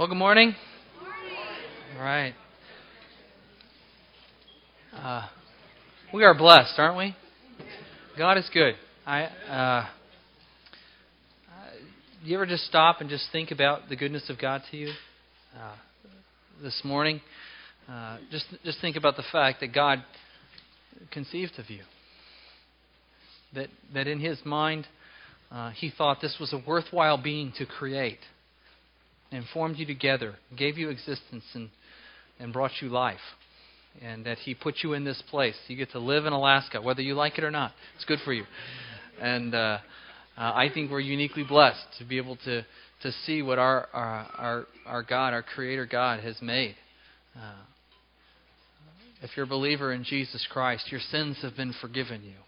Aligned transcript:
Well, 0.00 0.08
good 0.08 0.16
morning. 0.16 0.54
Good 0.98 1.04
morning. 1.04 1.36
All 1.98 2.02
right. 2.02 2.34
Uh, 4.96 5.28
we 6.14 6.24
are 6.24 6.32
blessed, 6.32 6.72
aren't 6.78 6.96
we? 6.96 7.14
God 8.16 8.38
is 8.38 8.48
good. 8.50 8.76
I. 9.06 9.24
Uh, 9.24 9.88
you 12.24 12.34
ever 12.34 12.46
just 12.46 12.64
stop 12.64 13.02
and 13.02 13.10
just 13.10 13.26
think 13.30 13.50
about 13.50 13.90
the 13.90 13.96
goodness 13.96 14.30
of 14.30 14.38
God 14.38 14.62
to 14.70 14.76
you? 14.78 14.90
Uh, 15.54 15.74
this 16.62 16.80
morning, 16.82 17.20
uh, 17.86 18.16
just 18.30 18.46
just 18.64 18.80
think 18.80 18.96
about 18.96 19.16
the 19.16 19.24
fact 19.30 19.60
that 19.60 19.74
God 19.74 20.02
conceived 21.12 21.58
of 21.58 21.68
you. 21.68 21.82
That 23.54 23.68
that 23.92 24.06
in 24.06 24.18
His 24.18 24.38
mind, 24.46 24.86
uh, 25.50 25.72
He 25.72 25.90
thought 25.90 26.22
this 26.22 26.38
was 26.40 26.54
a 26.54 26.62
worthwhile 26.66 27.22
being 27.22 27.52
to 27.58 27.66
create, 27.66 28.20
and 29.32 29.44
formed 29.52 29.76
you 29.76 29.86
together, 29.86 30.34
gave 30.56 30.78
you 30.78 30.90
existence, 30.90 31.44
and 31.54 31.70
and 32.38 32.52
brought 32.52 32.72
you 32.80 32.88
life, 32.88 33.18
and 34.02 34.24
that 34.26 34.38
He 34.38 34.54
put 34.54 34.76
you 34.82 34.94
in 34.94 35.04
this 35.04 35.22
place. 35.30 35.56
You 35.68 35.76
get 35.76 35.92
to 35.92 35.98
live 35.98 36.26
in 36.26 36.32
Alaska, 36.32 36.80
whether 36.80 37.02
you 37.02 37.14
like 37.14 37.38
it 37.38 37.44
or 37.44 37.50
not. 37.50 37.72
It's 37.96 38.04
good 38.04 38.20
for 38.24 38.32
you, 38.32 38.44
and. 39.20 39.54
Uh, 39.54 39.78
uh, 40.40 40.52
I 40.54 40.70
think 40.72 40.90
we're 40.90 41.00
uniquely 41.00 41.44
blessed 41.44 41.84
to 41.98 42.04
be 42.06 42.16
able 42.16 42.36
to, 42.44 42.64
to 43.02 43.12
see 43.26 43.42
what 43.42 43.58
our, 43.58 43.88
our, 43.92 44.26
our, 44.38 44.66
our 44.86 45.02
God, 45.02 45.34
our 45.34 45.42
Creator 45.42 45.84
God, 45.84 46.20
has 46.20 46.40
made. 46.40 46.76
Uh, 47.36 47.62
if 49.22 49.30
you're 49.36 49.44
a 49.44 49.48
believer 49.48 49.92
in 49.92 50.02
Jesus 50.02 50.46
Christ, 50.50 50.90
your 50.90 51.00
sins 51.10 51.36
have 51.42 51.56
been 51.56 51.74
forgiven 51.78 52.22
you, 52.22 52.38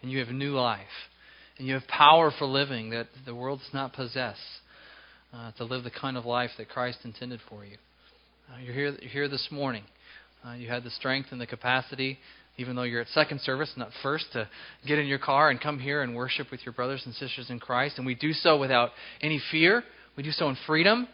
and 0.00 0.10
you 0.10 0.18
have 0.20 0.28
new 0.28 0.52
life, 0.52 0.80
and 1.58 1.66
you 1.66 1.74
have 1.74 1.86
power 1.88 2.32
for 2.38 2.46
living 2.46 2.88
that 2.90 3.08
the 3.26 3.34
world 3.34 3.58
does 3.58 3.74
not 3.74 3.92
possess, 3.92 4.36
uh, 5.36 5.52
to 5.52 5.64
live 5.64 5.84
the 5.84 5.90
kind 5.90 6.16
of 6.16 6.24
life 6.24 6.50
that 6.58 6.68
Christ 6.68 6.98
intended 7.04 7.40
for 7.48 7.64
you. 7.64 7.76
Uh, 8.50 8.58
you're, 8.60 8.74
here, 8.74 8.96
you're 9.00 9.10
here 9.10 9.28
this 9.28 9.48
morning. 9.50 9.82
Uh, 10.46 10.54
you 10.54 10.68
had 10.68 10.84
the 10.84 10.90
strength 10.90 11.28
and 11.32 11.40
the 11.40 11.46
capacity 11.46 12.18
even 12.58 12.74
though 12.74 12.84
you're 12.84 13.02
at 13.02 13.08
second 13.08 13.40
service, 13.42 13.70
not 13.76 13.90
first, 14.02 14.26
to 14.32 14.48
get 14.86 14.98
in 14.98 15.06
your 15.06 15.18
car 15.18 15.50
and 15.50 15.60
come 15.60 15.78
here 15.78 16.02
and 16.02 16.16
worship 16.16 16.50
with 16.50 16.60
your 16.64 16.72
brothers 16.72 17.02
and 17.04 17.14
sisters 17.14 17.50
in 17.50 17.60
Christ. 17.60 17.98
And 17.98 18.06
we 18.06 18.14
do 18.14 18.32
so 18.32 18.58
without 18.58 18.90
any 19.20 19.40
fear. 19.50 19.84
We 20.16 20.22
do 20.22 20.30
so 20.30 20.48
in 20.48 20.56
freedom. 20.66 21.06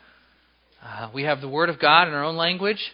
Uh, 0.82 1.10
we 1.12 1.24
have 1.24 1.40
the 1.40 1.48
Word 1.48 1.68
of 1.68 1.80
God 1.80 2.06
in 2.06 2.14
our 2.14 2.24
own 2.24 2.36
language. 2.36 2.92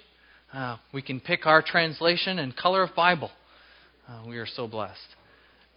Uh, 0.53 0.79
we 0.95 1.03
can 1.03 1.21
pick 1.21 1.45
our 1.45 1.63
translation 1.63 2.39
and 2.39 2.57
color 2.57 2.83
of 2.83 2.95
Bible. 2.95 3.31
We 4.27 4.39
are 4.39 4.47
so 4.47 4.67
blessed. 4.67 4.99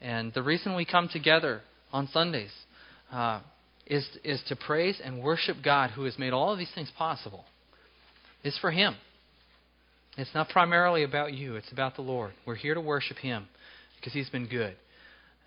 And 0.02 0.33
the 0.33 0.42
reason 0.42 0.73
we 0.73 0.86
come 0.86 1.09
together 1.11 1.61
on 1.92 2.08
Sundays 2.14 2.52
uh, 3.11 3.42
is, 3.92 4.08
is 4.23 4.42
to 4.47 4.56
praise 4.56 5.02
and 5.03 5.22
worship 5.22 5.58
God 5.61 5.92
who 5.92 6.06
has 6.06 6.17
made 6.17 6.31
all 6.31 6.53
of 6.53 6.58
these 6.58 6.72
things 6.73 6.89
possible. 6.97 7.44
It's 8.42 8.58
for 8.58 8.72
Him. 8.72 8.95
It's 10.17 10.33
not 10.33 10.48
primarily 10.48 11.03
about 11.03 11.33
you, 11.33 11.58
it's 11.58 11.72
about 11.73 11.98
the 11.98 12.02
Lord. 12.02 12.31
We're 12.48 12.56
here 12.56 12.73
to 12.73 12.80
worship 12.80 13.17
Him 13.17 13.48
because 13.98 14.14
He's 14.14 14.30
been 14.30 14.48
good. 14.48 14.75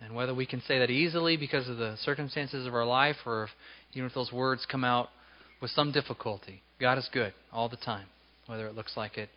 And 0.02 0.14
whether 0.14 0.34
we 0.34 0.44
can 0.44 0.60
say 0.60 0.78
that 0.78 0.90
easily 0.90 1.38
because 1.38 1.70
of 1.70 1.78
the 1.78 1.96
circumstances 2.02 2.66
of 2.66 2.74
our 2.74 2.84
life 2.84 3.16
or 3.24 3.44
if, 3.44 3.50
even 3.94 4.06
if 4.06 4.14
those 4.14 4.30
words 4.30 4.66
come 4.70 4.84
out 4.84 5.08
with 5.62 5.70
some 5.70 5.90
difficulty, 5.90 6.60
God 6.78 6.98
is 6.98 7.08
good 7.14 7.32
all 7.50 7.70
the 7.70 7.76
time, 7.78 8.06
whether 8.46 8.66
it 8.66 8.74
looks 8.74 8.94
like 8.94 9.16
it 9.16 9.30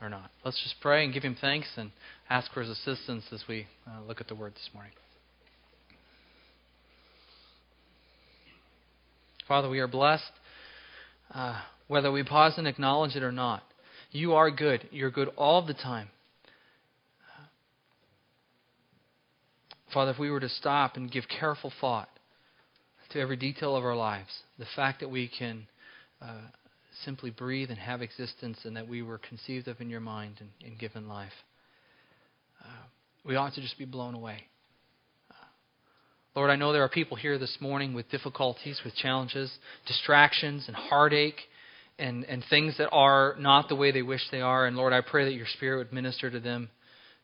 or 0.00 0.08
not. 0.08 0.30
Let's 0.44 0.62
just 0.62 0.76
pray 0.80 1.04
and 1.04 1.12
give 1.12 1.24
Him 1.24 1.36
thanks 1.40 1.66
and 1.76 1.90
ask 2.30 2.52
for 2.52 2.60
His 2.60 2.70
assistance 2.70 3.24
as 3.32 3.42
we 3.48 3.66
uh, 3.88 4.02
look 4.06 4.20
at 4.20 4.28
the 4.28 4.36
Word 4.36 4.54
this 4.54 4.70
morning. 4.72 4.92
Father, 9.52 9.68
we 9.68 9.80
are 9.80 9.86
blessed 9.86 10.32
uh, 11.34 11.60
whether 11.86 12.10
we 12.10 12.22
pause 12.22 12.54
and 12.56 12.66
acknowledge 12.66 13.16
it 13.16 13.22
or 13.22 13.32
not. 13.32 13.62
You 14.10 14.32
are 14.32 14.50
good. 14.50 14.88
You're 14.90 15.10
good 15.10 15.28
all 15.36 15.60
the 15.60 15.74
time. 15.74 16.08
Father, 19.92 20.12
if 20.12 20.18
we 20.18 20.30
were 20.30 20.40
to 20.40 20.48
stop 20.48 20.96
and 20.96 21.12
give 21.12 21.24
careful 21.28 21.70
thought 21.82 22.08
to 23.10 23.20
every 23.20 23.36
detail 23.36 23.76
of 23.76 23.84
our 23.84 23.94
lives, 23.94 24.30
the 24.58 24.64
fact 24.74 25.00
that 25.00 25.10
we 25.10 25.28
can 25.28 25.66
uh, 26.22 26.38
simply 27.04 27.28
breathe 27.28 27.68
and 27.68 27.78
have 27.78 28.00
existence 28.00 28.56
and 28.64 28.74
that 28.74 28.88
we 28.88 29.02
were 29.02 29.18
conceived 29.18 29.68
of 29.68 29.82
in 29.82 29.90
your 29.90 30.00
mind 30.00 30.36
and, 30.40 30.48
and 30.64 30.78
given 30.78 31.08
life, 31.08 31.30
uh, 32.64 32.86
we 33.22 33.36
ought 33.36 33.52
to 33.52 33.60
just 33.60 33.76
be 33.76 33.84
blown 33.84 34.14
away. 34.14 34.46
Lord, 36.34 36.50
I 36.50 36.56
know 36.56 36.72
there 36.72 36.82
are 36.82 36.88
people 36.88 37.16
here 37.16 37.38
this 37.38 37.58
morning 37.60 37.92
with 37.92 38.10
difficulties, 38.10 38.80
with 38.84 38.94
challenges, 38.94 39.52
distractions, 39.86 40.64
and 40.66 40.74
heartache 40.74 41.40
and, 41.98 42.24
and 42.24 42.42
things 42.48 42.78
that 42.78 42.88
are 42.90 43.36
not 43.38 43.68
the 43.68 43.76
way 43.76 43.92
they 43.92 44.00
wish 44.00 44.22
they 44.30 44.40
are. 44.40 44.66
And 44.66 44.74
Lord, 44.74 44.94
I 44.94 45.02
pray 45.02 45.26
that 45.26 45.34
your 45.34 45.46
Spirit 45.46 45.78
would 45.78 45.92
minister 45.92 46.30
to 46.30 46.40
them 46.40 46.70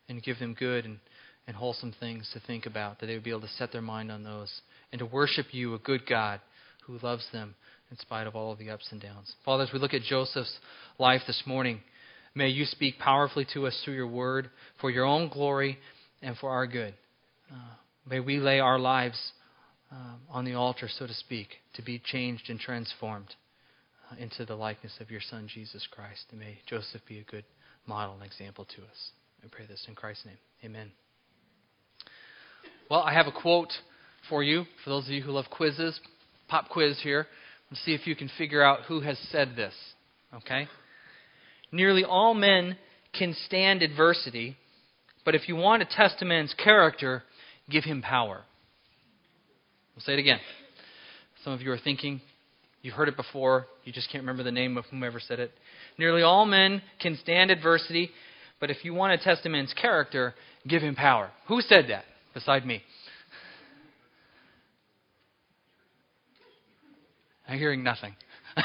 and 0.07 0.21
give 0.21 0.37
them 0.37 0.53
good 0.53 0.85
and, 0.85 0.99
and 1.47 1.55
wholesome 1.55 1.93
things 1.99 2.29
to 2.33 2.39
think 2.41 2.67
about, 2.67 2.99
that 2.99 3.07
they 3.07 3.15
would 3.15 3.23
be 3.23 3.31
able 3.31 3.41
to 3.41 3.47
set 3.47 3.71
their 3.71 3.81
mind 3.81 4.11
on 4.11 4.23
those 4.23 4.61
and 4.91 4.99
to 4.99 5.07
worship 5.07 5.47
you, 5.51 5.73
a 5.73 5.79
good 5.79 6.05
God 6.07 6.39
who 6.85 6.99
loves 7.01 7.25
them 7.33 7.55
in 7.89 7.97
spite 7.97 8.27
of 8.27 8.35
all 8.35 8.51
of 8.51 8.59
the 8.59 8.69
ups 8.69 8.87
and 8.91 9.01
downs. 9.01 9.33
Father, 9.43 9.63
as 9.63 9.73
we 9.73 9.79
look 9.79 9.95
at 9.95 10.03
Joseph's 10.03 10.55
life 10.99 11.21
this 11.25 11.41
morning, 11.47 11.81
may 12.35 12.49
you 12.49 12.65
speak 12.65 12.99
powerfully 12.99 13.47
to 13.55 13.65
us 13.65 13.81
through 13.83 13.95
your 13.95 14.07
word 14.07 14.51
for 14.79 14.91
your 14.91 15.05
own 15.05 15.29
glory 15.29 15.79
and 16.21 16.37
for 16.37 16.51
our 16.51 16.67
good. 16.67 16.93
Uh, 17.51 17.55
may 18.09 18.19
we 18.19 18.37
lay 18.37 18.59
our 18.59 18.79
lives 18.79 19.31
um, 19.91 20.19
on 20.29 20.45
the 20.45 20.53
altar, 20.53 20.87
so 20.89 21.07
to 21.07 21.13
speak, 21.13 21.47
to 21.75 21.81
be 21.81 22.01
changed 22.03 22.49
and 22.49 22.59
transformed 22.59 23.35
into 24.17 24.45
the 24.45 24.55
likeness 24.55 24.93
of 24.99 25.11
your 25.11 25.21
Son, 25.21 25.47
Jesus 25.53 25.87
Christ. 25.91 26.25
And 26.31 26.39
may 26.39 26.59
Joseph 26.67 27.01
be 27.07 27.19
a 27.19 27.23
good 27.23 27.45
model 27.85 28.15
and 28.15 28.23
example 28.23 28.65
to 28.65 28.81
us. 28.81 29.11
I 29.43 29.47
pray 29.51 29.65
this 29.67 29.85
in 29.87 29.95
Christ's 29.95 30.25
name. 30.25 30.37
Amen. 30.65 30.91
Well, 32.89 33.01
I 33.01 33.13
have 33.13 33.27
a 33.27 33.31
quote 33.31 33.71
for 34.29 34.43
you, 34.43 34.65
for 34.83 34.89
those 34.89 35.05
of 35.05 35.11
you 35.11 35.21
who 35.21 35.31
love 35.31 35.45
quizzes. 35.51 35.99
Pop 36.47 36.69
quiz 36.69 36.99
here. 37.03 37.27
Let's 37.69 37.83
see 37.85 37.93
if 37.93 38.07
you 38.07 38.15
can 38.15 38.29
figure 38.37 38.63
out 38.63 38.81
who 38.87 39.01
has 39.01 39.17
said 39.31 39.55
this. 39.55 39.73
Okay? 40.35 40.67
Nearly 41.71 42.03
all 42.03 42.33
men 42.33 42.77
can 43.17 43.35
stand 43.45 43.81
adversity, 43.81 44.57
but 45.23 45.35
if 45.35 45.47
you 45.47 45.55
want 45.55 45.83
to 45.83 45.95
test 45.95 46.21
a 46.21 46.25
man's 46.25 46.53
character, 46.53 47.23
give 47.69 47.83
him 47.83 48.01
power. 48.01 48.41
We'll 49.95 50.03
say 50.03 50.13
it 50.13 50.19
again. 50.19 50.39
Some 51.43 51.53
of 51.53 51.61
you 51.61 51.71
are 51.71 51.77
thinking, 51.77 52.21
You've 52.81 52.93
heard 52.93 53.09
it 53.09 53.17
before. 53.17 53.67
You 53.83 53.91
just 53.91 54.09
can't 54.11 54.23
remember 54.23 54.43
the 54.43 54.51
name 54.51 54.77
of 54.77 54.85
whomever 54.85 55.19
said 55.19 55.39
it. 55.39 55.51
Nearly 55.97 56.21
all 56.21 56.45
men 56.45 56.81
can 57.01 57.17
stand 57.17 57.51
adversity, 57.51 58.09
but 58.59 58.69
if 58.69 58.85
you 58.85 58.93
want 58.93 59.19
to 59.19 59.23
test 59.23 59.45
a 59.45 59.49
man's 59.49 59.73
character, 59.73 60.33
give 60.67 60.81
him 60.81 60.95
power. 60.95 61.29
Who 61.47 61.61
said 61.61 61.85
that 61.89 62.05
beside 62.33 62.65
me? 62.65 62.81
I'm 67.47 67.57
hearing 67.57 67.83
nothing. 67.83 68.15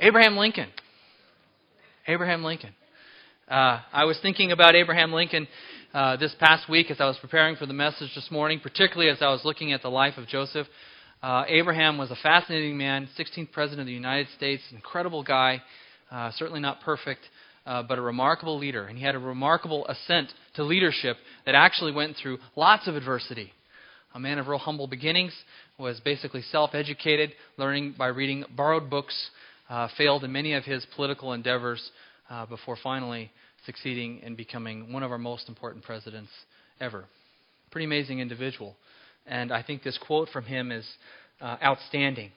Abraham 0.00 0.36
Lincoln. 0.36 0.68
Abraham 2.06 2.44
Lincoln. 2.44 2.74
Uh, 3.48 3.80
I 3.92 4.04
was 4.04 4.18
thinking 4.20 4.52
about 4.52 4.74
Abraham 4.74 5.12
Lincoln 5.12 5.46
uh, 5.94 6.16
this 6.16 6.34
past 6.40 6.68
week 6.68 6.90
as 6.90 7.00
I 7.00 7.06
was 7.06 7.16
preparing 7.20 7.54
for 7.54 7.66
the 7.66 7.72
message 7.72 8.10
this 8.16 8.28
morning, 8.28 8.58
particularly 8.60 9.10
as 9.10 9.22
I 9.22 9.28
was 9.28 9.42
looking 9.44 9.72
at 9.72 9.80
the 9.80 9.88
life 9.88 10.18
of 10.18 10.26
Joseph. 10.26 10.66
Uh, 11.22 11.44
Abraham 11.46 11.96
was 11.96 12.10
a 12.10 12.16
fascinating 12.16 12.76
man, 12.76 13.08
16th 13.16 13.52
president 13.52 13.82
of 13.82 13.86
the 13.86 13.92
United 13.92 14.26
States, 14.36 14.62
incredible 14.72 15.22
guy, 15.22 15.62
uh, 16.10 16.32
certainly 16.32 16.60
not 16.60 16.80
perfect, 16.80 17.20
uh, 17.64 17.84
but 17.84 17.96
a 17.96 18.02
remarkable 18.02 18.58
leader. 18.58 18.86
And 18.86 18.98
he 18.98 19.04
had 19.04 19.14
a 19.14 19.20
remarkable 19.20 19.86
ascent 19.86 20.30
to 20.56 20.64
leadership 20.64 21.16
that 21.46 21.54
actually 21.54 21.92
went 21.92 22.16
through 22.20 22.38
lots 22.56 22.88
of 22.88 22.96
adversity. 22.96 23.52
A 24.14 24.20
man 24.20 24.38
of 24.38 24.48
real 24.48 24.58
humble 24.58 24.88
beginnings, 24.88 25.32
was 25.78 26.00
basically 26.00 26.42
self 26.42 26.74
educated, 26.74 27.32
learning 27.56 27.94
by 27.96 28.08
reading 28.08 28.44
borrowed 28.56 28.90
books, 28.90 29.30
uh, 29.70 29.88
failed 29.96 30.24
in 30.24 30.32
many 30.32 30.54
of 30.54 30.64
his 30.64 30.84
political 30.96 31.32
endeavors 31.32 31.90
uh, 32.30 32.46
before 32.46 32.76
finally 32.82 33.30
succeeding 33.66 34.20
in 34.20 34.34
becoming 34.34 34.92
one 34.92 35.02
of 35.02 35.10
our 35.10 35.18
most 35.18 35.48
important 35.48 35.84
presidents 35.84 36.30
ever. 36.80 37.04
Pretty 37.70 37.86
amazing 37.86 38.20
individual. 38.20 38.76
And 39.26 39.52
I 39.52 39.62
think 39.62 39.82
this 39.82 39.98
quote 40.06 40.28
from 40.28 40.44
him 40.44 40.70
is 40.70 40.86
uh, 41.40 41.56
outstanding 41.62 42.30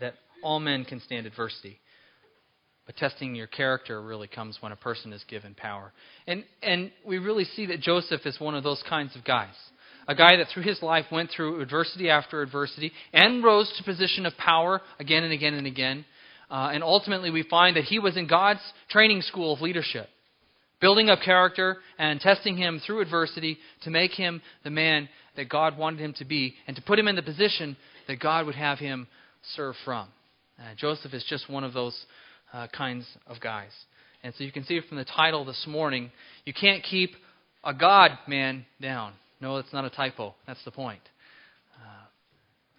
that 0.00 0.14
all 0.42 0.60
men 0.60 0.84
can 0.84 1.00
stand 1.00 1.26
adversity. 1.26 1.78
But 2.86 2.96
testing 2.96 3.34
your 3.34 3.46
character 3.46 4.02
really 4.02 4.26
comes 4.26 4.58
when 4.60 4.72
a 4.72 4.76
person 4.76 5.12
is 5.12 5.24
given 5.28 5.54
power. 5.54 5.92
And, 6.26 6.44
and 6.62 6.90
we 7.06 7.18
really 7.18 7.44
see 7.44 7.66
that 7.66 7.80
Joseph 7.80 8.22
is 8.26 8.40
one 8.40 8.54
of 8.54 8.64
those 8.64 8.82
kinds 8.88 9.14
of 9.16 9.24
guys. 9.24 9.54
A 10.08 10.16
guy 10.16 10.36
that 10.36 10.48
through 10.52 10.64
his 10.64 10.82
life 10.82 11.06
went 11.12 11.30
through 11.30 11.60
adversity 11.60 12.10
after 12.10 12.42
adversity 12.42 12.90
and 13.12 13.44
rose 13.44 13.72
to 13.78 13.84
position 13.84 14.26
of 14.26 14.36
power 14.36 14.80
again 14.98 15.22
and 15.22 15.32
again 15.32 15.54
and 15.54 15.66
again. 15.66 16.04
Uh, 16.50 16.70
and 16.72 16.82
ultimately, 16.82 17.30
we 17.30 17.44
find 17.44 17.76
that 17.76 17.84
he 17.84 18.00
was 18.00 18.16
in 18.16 18.26
God's 18.26 18.60
training 18.90 19.22
school 19.22 19.54
of 19.54 19.60
leadership, 19.60 20.08
building 20.82 21.08
up 21.08 21.20
character 21.24 21.78
and 21.96 22.20
testing 22.20 22.58
him 22.58 22.82
through 22.84 23.00
adversity 23.00 23.56
to 23.84 23.90
make 23.90 24.10
him 24.10 24.42
the 24.64 24.70
man 24.70 25.08
that 25.36 25.48
God 25.48 25.78
wanted 25.78 26.00
him 26.00 26.12
to 26.14 26.26
be 26.26 26.54
and 26.66 26.76
to 26.76 26.82
put 26.82 26.98
him 26.98 27.08
in 27.08 27.16
the 27.16 27.22
position 27.22 27.76
that 28.08 28.20
God 28.20 28.44
would 28.44 28.56
have 28.56 28.78
him 28.78 29.06
serve 29.54 29.76
from. 29.84 30.08
Uh, 30.58 30.74
Joseph 30.76 31.14
is 31.14 31.24
just 31.28 31.48
one 31.48 31.64
of 31.64 31.72
those 31.72 31.98
uh, 32.52 32.66
kinds 32.76 33.06
of 33.26 33.40
guys. 33.40 33.70
And 34.22 34.34
so 34.36 34.44
you 34.44 34.52
can 34.52 34.64
see 34.64 34.80
from 34.86 34.98
the 34.98 35.04
title 35.04 35.44
this 35.44 35.64
morning, 35.66 36.10
you 36.44 36.52
can't 36.52 36.82
keep 36.82 37.12
a 37.64 37.72
God 37.72 38.10
man 38.26 38.66
down. 38.80 39.14
No, 39.40 39.56
that's 39.56 39.72
not 39.72 39.84
a 39.84 39.90
typo. 39.90 40.34
That's 40.46 40.64
the 40.64 40.70
point. 40.70 41.00
Uh, 41.80 42.04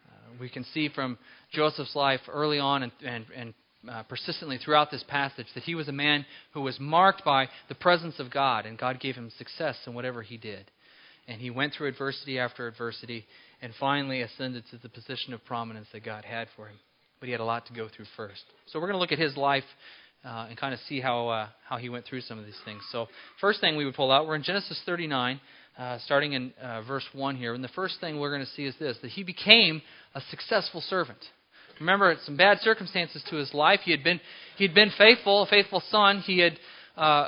uh, 0.07 0.37
we 0.39 0.49
can 0.49 0.65
see 0.73 0.89
from 0.89 1.17
Joseph's 1.51 1.95
life 1.95 2.21
early 2.31 2.59
on 2.59 2.83
and, 2.83 2.91
and, 3.05 3.25
and 3.35 3.53
uh, 3.89 4.03
persistently 4.03 4.57
throughout 4.57 4.91
this 4.91 5.03
passage 5.07 5.47
that 5.55 5.63
he 5.63 5.75
was 5.75 5.87
a 5.87 5.93
man 5.93 6.25
who 6.53 6.61
was 6.61 6.79
marked 6.79 7.25
by 7.25 7.47
the 7.69 7.75
presence 7.75 8.19
of 8.19 8.31
God, 8.31 8.65
and 8.65 8.77
God 8.77 8.99
gave 8.99 9.15
him 9.15 9.31
success 9.37 9.77
in 9.85 9.93
whatever 9.93 10.21
he 10.21 10.37
did. 10.37 10.69
And 11.27 11.39
he 11.39 11.49
went 11.49 11.73
through 11.73 11.87
adversity 11.87 12.39
after 12.39 12.67
adversity 12.67 13.25
and 13.61 13.73
finally 13.79 14.21
ascended 14.21 14.63
to 14.71 14.77
the 14.77 14.89
position 14.89 15.33
of 15.33 15.43
prominence 15.45 15.87
that 15.93 16.03
God 16.03 16.25
had 16.25 16.47
for 16.55 16.67
him. 16.67 16.75
But 17.19 17.27
he 17.27 17.31
had 17.31 17.39
a 17.39 17.45
lot 17.45 17.65
to 17.67 17.73
go 17.73 17.87
through 17.87 18.05
first. 18.17 18.43
So 18.67 18.79
we're 18.79 18.87
going 18.87 18.95
to 18.95 18.99
look 18.99 19.13
at 19.13 19.19
his 19.19 19.37
life 19.37 19.63
uh, 20.25 20.47
and 20.49 20.57
kind 20.57 20.73
of 20.73 20.79
see 20.87 20.99
how, 20.99 21.27
uh, 21.29 21.47
how 21.67 21.77
he 21.77 21.89
went 21.89 22.05
through 22.05 22.21
some 22.21 22.39
of 22.39 22.45
these 22.45 22.59
things. 22.65 22.81
So, 22.91 23.07
first 23.41 23.61
thing 23.61 23.75
we 23.75 23.85
would 23.85 23.95
pull 23.95 24.11
out, 24.11 24.27
we're 24.27 24.35
in 24.35 24.43
Genesis 24.43 24.81
39, 24.85 25.39
uh, 25.77 25.97
starting 26.05 26.33
in 26.33 26.53
uh, 26.61 26.81
verse 26.83 27.03
1 27.13 27.35
here. 27.35 27.53
And 27.53 27.63
the 27.63 27.69
first 27.69 27.99
thing 27.99 28.19
we're 28.19 28.33
going 28.33 28.45
to 28.45 28.51
see 28.53 28.65
is 28.65 28.75
this 28.79 28.97
that 29.01 29.11
he 29.11 29.23
became 29.23 29.81
a 30.15 30.21
successful 30.29 30.81
servant. 30.81 31.19
Remember, 31.79 32.15
some 32.25 32.37
bad 32.37 32.59
circumstances 32.59 33.23
to 33.29 33.35
his 33.35 33.53
life. 33.53 33.81
He 33.83 33.91
had 33.91 34.03
been, 34.03 34.19
he 34.57 34.65
had 34.65 34.75
been 34.75 34.91
faithful, 34.97 35.43
a 35.43 35.47
faithful 35.47 35.81
son. 35.89 36.19
He 36.19 36.39
had 36.39 36.59
uh, 36.95 37.27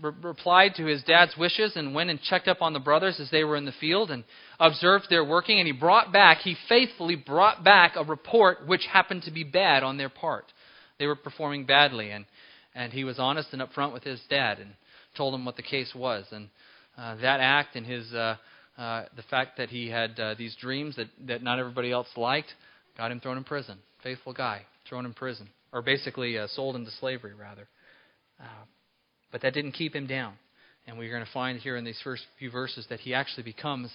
re- 0.00 0.12
replied 0.22 0.74
to 0.76 0.86
his 0.86 1.02
dad's 1.02 1.36
wishes 1.36 1.76
and 1.76 1.94
went 1.94 2.10
and 2.10 2.20
checked 2.22 2.48
up 2.48 2.62
on 2.62 2.72
the 2.72 2.80
brothers 2.80 3.20
as 3.20 3.30
they 3.30 3.44
were 3.44 3.56
in 3.56 3.64
the 3.64 3.72
field 3.72 4.10
and 4.10 4.24
observed 4.58 5.06
their 5.10 5.24
working. 5.24 5.58
And 5.58 5.66
he 5.66 5.72
brought 5.72 6.12
back, 6.12 6.38
he 6.38 6.56
faithfully 6.68 7.16
brought 7.16 7.62
back 7.62 7.92
a 7.96 8.04
report 8.04 8.66
which 8.66 8.86
happened 8.90 9.22
to 9.24 9.30
be 9.30 9.44
bad 9.44 9.82
on 9.82 9.98
their 9.98 10.08
part. 10.08 10.46
They 10.98 11.06
were 11.06 11.16
performing 11.16 11.66
badly. 11.66 12.10
And, 12.10 12.24
and 12.74 12.92
he 12.92 13.04
was 13.04 13.18
honest 13.18 13.48
and 13.52 13.60
upfront 13.60 13.92
with 13.92 14.04
his 14.04 14.20
dad 14.30 14.58
and 14.58 14.70
told 15.16 15.34
him 15.34 15.44
what 15.44 15.56
the 15.56 15.62
case 15.62 15.92
was. 15.94 16.24
And 16.32 16.48
uh, 16.96 17.16
that 17.16 17.40
act 17.40 17.76
and 17.76 17.86
his, 17.86 18.12
uh, 18.14 18.36
uh, 18.78 19.04
the 19.14 19.22
fact 19.22 19.58
that 19.58 19.68
he 19.68 19.90
had 19.90 20.18
uh, 20.18 20.34
these 20.38 20.56
dreams 20.56 20.96
that, 20.96 21.08
that 21.26 21.42
not 21.42 21.58
everybody 21.58 21.92
else 21.92 22.08
liked 22.16 22.54
got 22.96 23.10
him 23.10 23.20
thrown 23.20 23.36
in 23.36 23.44
prison. 23.44 23.78
Faithful 24.02 24.32
guy, 24.32 24.62
thrown 24.88 25.06
in 25.06 25.14
prison. 25.14 25.48
Or 25.72 25.82
basically 25.82 26.38
uh, 26.38 26.48
sold 26.48 26.76
into 26.76 26.90
slavery, 27.00 27.32
rather. 27.34 27.68
Uh, 28.40 28.64
but 29.30 29.42
that 29.42 29.54
didn't 29.54 29.72
keep 29.72 29.94
him 29.94 30.06
down. 30.06 30.34
And 30.86 30.98
we're 30.98 31.10
going 31.10 31.24
to 31.24 31.32
find 31.32 31.58
here 31.58 31.76
in 31.76 31.84
these 31.84 32.00
first 32.02 32.24
few 32.38 32.50
verses 32.50 32.86
that 32.90 33.00
he 33.00 33.14
actually 33.14 33.44
becomes 33.44 33.90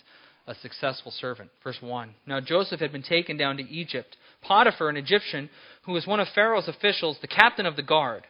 a 0.48 0.56
successful 0.56 1.12
servant. 1.12 1.50
Verse 1.64 1.78
1. 1.82 2.16
Now 2.26 2.40
Joseph 2.40 2.80
had 2.80 2.92
been 2.92 3.04
taken 3.04 3.38
down 3.38 3.58
to 3.58 3.70
Egypt. 3.70 4.16
Potiphar, 4.42 4.90
an 4.90 4.98
Egyptian, 4.98 5.50
who 5.84 5.92
was 5.92 6.08
one 6.08 6.22
of 6.22 6.28
Pharaoh's 6.34 6.70
officials, 6.70 7.18
the 7.22 7.28
captain 7.28 7.66
of 7.66 7.76
the 7.76 7.84
guard, 7.84 8.24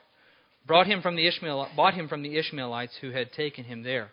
brought 0.65 0.87
him 0.87 1.01
from 1.01 1.15
the 1.15 1.27
Ishmael, 1.27 1.69
bought 1.75 1.93
him 1.93 2.07
from 2.07 2.23
the 2.23 2.37
Ishmaelites 2.37 2.97
who 3.01 3.11
had 3.11 3.31
taken 3.31 3.63
him 3.63 3.83
there. 3.83 4.09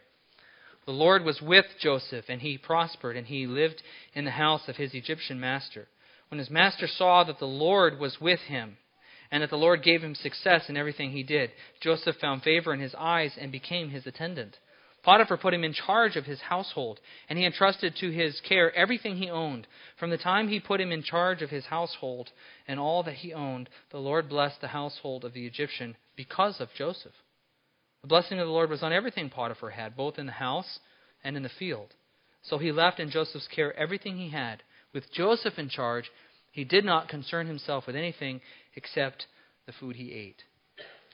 The 0.87 0.93
Lord 0.93 1.25
was 1.25 1.41
with 1.41 1.65
Joseph, 1.81 2.27
and 2.29 2.43
he 2.43 2.59
prospered, 2.59 3.17
and 3.17 3.27
he 3.27 3.47
lived 3.47 3.83
in 4.13 4.27
the 4.27 4.31
house 4.31 4.69
of 4.69 4.77
his 4.77 4.93
Egyptian 4.93 5.41
master. 5.41 5.87
When 6.29 6.39
his 6.39 6.51
master 6.51 6.87
saw 6.87 7.25
that 7.25 7.39
the 7.39 7.47
Lord 7.47 7.99
was 7.99 8.21
with 8.21 8.41
him, 8.41 8.77
and 9.31 9.43
that 9.43 9.51
the 9.51 9.59
Lord 9.59 9.83
gave 9.83 10.03
him 10.03 10.15
success 10.15 10.69
in 10.69 10.77
everything 10.77 11.11
he 11.11 11.23
did. 11.23 11.51
Joseph 11.81 12.17
found 12.17 12.43
favor 12.43 12.73
in 12.73 12.81
his 12.81 12.95
eyes 12.95 13.37
and 13.39 13.51
became 13.51 13.91
his 13.91 14.07
attendant. 14.07 14.59
Potiphar 15.03 15.37
put 15.37 15.53
him 15.53 15.65
in 15.65 15.75
charge 15.75 16.17
of 16.17 16.25
his 16.25 16.41
household, 16.41 16.99
and 17.29 17.39
he 17.39 17.45
entrusted 17.45 17.95
to 17.97 18.11
his 18.11 18.41
care 18.41 18.75
everything 18.75 19.17
he 19.17 19.29
owned. 19.29 19.67
From 19.99 20.11
the 20.11 20.17
time 20.17 20.49
he 20.49 20.61
put 20.61 20.81
him 20.81 20.91
in 20.91 21.03
charge 21.03 21.43
of 21.43 21.51
his 21.51 21.67
household 21.67 22.31
and 22.67 22.81
all 22.81 23.03
that 23.03 23.17
he 23.17 23.35
owned, 23.35 23.69
the 23.91 23.99
Lord 23.99 24.31
blessed 24.31 24.63
the 24.63 24.69
household 24.69 25.25
of 25.25 25.35
the 25.35 25.47
Egyptian 25.47 25.97
because 26.17 26.59
of 26.59 26.73
Joseph. 26.75 27.13
The 28.01 28.09
blessing 28.09 28.39
of 28.39 28.47
the 28.47 28.53
Lord 28.53 28.71
was 28.71 28.83
on 28.83 28.93
everything 28.93 29.29
Potiphar 29.29 29.71
had, 29.71 29.95
both 29.95 30.19
in 30.19 30.27
the 30.27 30.33
house 30.33 30.79
and 31.23 31.37
in 31.37 31.43
the 31.43 31.51
field. 31.51 31.93
So 32.43 32.57
he 32.57 32.73
left 32.73 32.99
in 32.99 33.11
Joseph's 33.11 33.49
care 33.49 33.77
everything 33.77 34.17
he 34.17 34.31
had. 34.31 34.63
With 34.95 35.13
Joseph 35.13 35.59
in 35.59 35.69
charge, 35.69 36.11
he 36.53 36.65
did 36.65 36.85
not 36.85 37.09
concern 37.09 37.49
himself 37.49 37.87
with 37.87 37.97
anything 37.97 38.41
except 38.77 39.27
the 39.67 39.73
food 39.73 39.97
he 39.97 40.13
ate. 40.13 40.43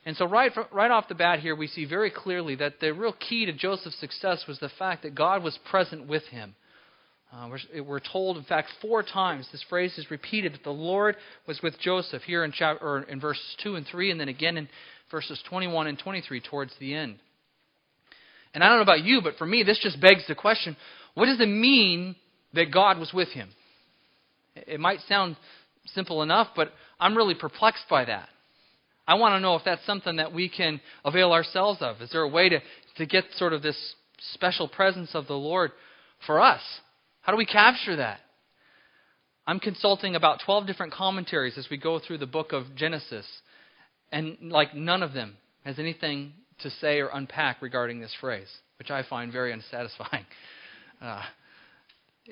And 0.04 0.16
so, 0.16 0.26
right, 0.26 0.52
right 0.72 0.90
off 0.90 1.08
the 1.08 1.14
bat 1.14 1.40
here, 1.40 1.56
we 1.56 1.66
see 1.66 1.84
very 1.84 2.10
clearly 2.10 2.54
that 2.56 2.80
the 2.80 2.92
real 2.92 3.12
key 3.12 3.46
to 3.46 3.52
Joseph's 3.52 3.98
success 3.98 4.44
was 4.46 4.58
the 4.58 4.70
fact 4.78 5.02
that 5.02 5.14
God 5.14 5.42
was 5.42 5.58
present 5.70 6.06
with 6.06 6.24
him. 6.24 6.54
Uh, 7.32 7.48
we're, 7.48 7.82
we're, 7.82 8.00
told, 8.00 8.36
in 8.36 8.44
fact, 8.44 8.68
four 8.82 9.02
times 9.02 9.46
this 9.52 9.64
phrase 9.68 9.96
is 9.98 10.10
repeated 10.10 10.52
that 10.52 10.64
the 10.64 10.70
Lord 10.70 11.16
was 11.46 11.60
with 11.62 11.78
Joseph 11.78 12.22
here 12.22 12.44
in, 12.44 12.52
chapter, 12.52 13.02
in 13.02 13.20
verses 13.20 13.56
2 13.62 13.76
and 13.76 13.86
3, 13.86 14.10
and 14.10 14.20
then 14.20 14.28
again 14.28 14.56
in 14.56 14.68
verses 15.10 15.40
21 15.48 15.86
and 15.86 15.98
23 15.98 16.40
towards 16.40 16.72
the 16.80 16.94
end. 16.94 17.18
And 18.52 18.64
I 18.64 18.68
don't 18.68 18.78
know 18.78 18.82
about 18.82 19.04
you, 19.04 19.20
but 19.22 19.36
for 19.36 19.46
me, 19.46 19.62
this 19.62 19.78
just 19.80 20.00
begs 20.00 20.26
the 20.26 20.34
question 20.34 20.76
what 21.14 21.26
does 21.26 21.40
it 21.40 21.46
mean 21.46 22.16
that 22.54 22.72
God 22.72 22.98
was 22.98 23.12
with 23.12 23.28
him? 23.28 23.50
It 24.54 24.80
might 24.80 25.00
sound 25.08 25.36
simple 25.86 26.22
enough, 26.22 26.48
but 26.54 26.72
I'm 26.98 27.16
really 27.16 27.34
perplexed 27.34 27.84
by 27.88 28.04
that. 28.04 28.28
I 29.06 29.14
want 29.14 29.34
to 29.34 29.40
know 29.40 29.56
if 29.56 29.64
that's 29.64 29.84
something 29.86 30.16
that 30.16 30.32
we 30.32 30.48
can 30.48 30.80
avail 31.04 31.32
ourselves 31.32 31.80
of. 31.82 32.00
Is 32.00 32.10
there 32.10 32.22
a 32.22 32.28
way 32.28 32.48
to, 32.48 32.60
to 32.98 33.06
get 33.06 33.24
sort 33.36 33.52
of 33.52 33.62
this 33.62 33.94
special 34.34 34.68
presence 34.68 35.10
of 35.14 35.26
the 35.26 35.34
Lord 35.34 35.72
for 36.26 36.40
us? 36.40 36.60
How 37.22 37.32
do 37.32 37.38
we 37.38 37.46
capture 37.46 37.96
that? 37.96 38.20
I'm 39.46 39.58
consulting 39.58 40.14
about 40.14 40.40
12 40.44 40.66
different 40.66 40.92
commentaries 40.92 41.58
as 41.58 41.66
we 41.70 41.76
go 41.76 41.98
through 41.98 42.18
the 42.18 42.26
book 42.26 42.52
of 42.52 42.76
Genesis, 42.76 43.26
and 44.12 44.36
like 44.42 44.74
none 44.74 45.02
of 45.02 45.12
them 45.12 45.36
has 45.64 45.78
anything 45.78 46.34
to 46.60 46.70
say 46.70 47.00
or 47.00 47.08
unpack 47.12 47.60
regarding 47.62 48.00
this 48.00 48.14
phrase, 48.20 48.48
which 48.78 48.90
I 48.90 49.02
find 49.02 49.32
very 49.32 49.52
unsatisfying. 49.52 50.26
Uh, 51.02 51.22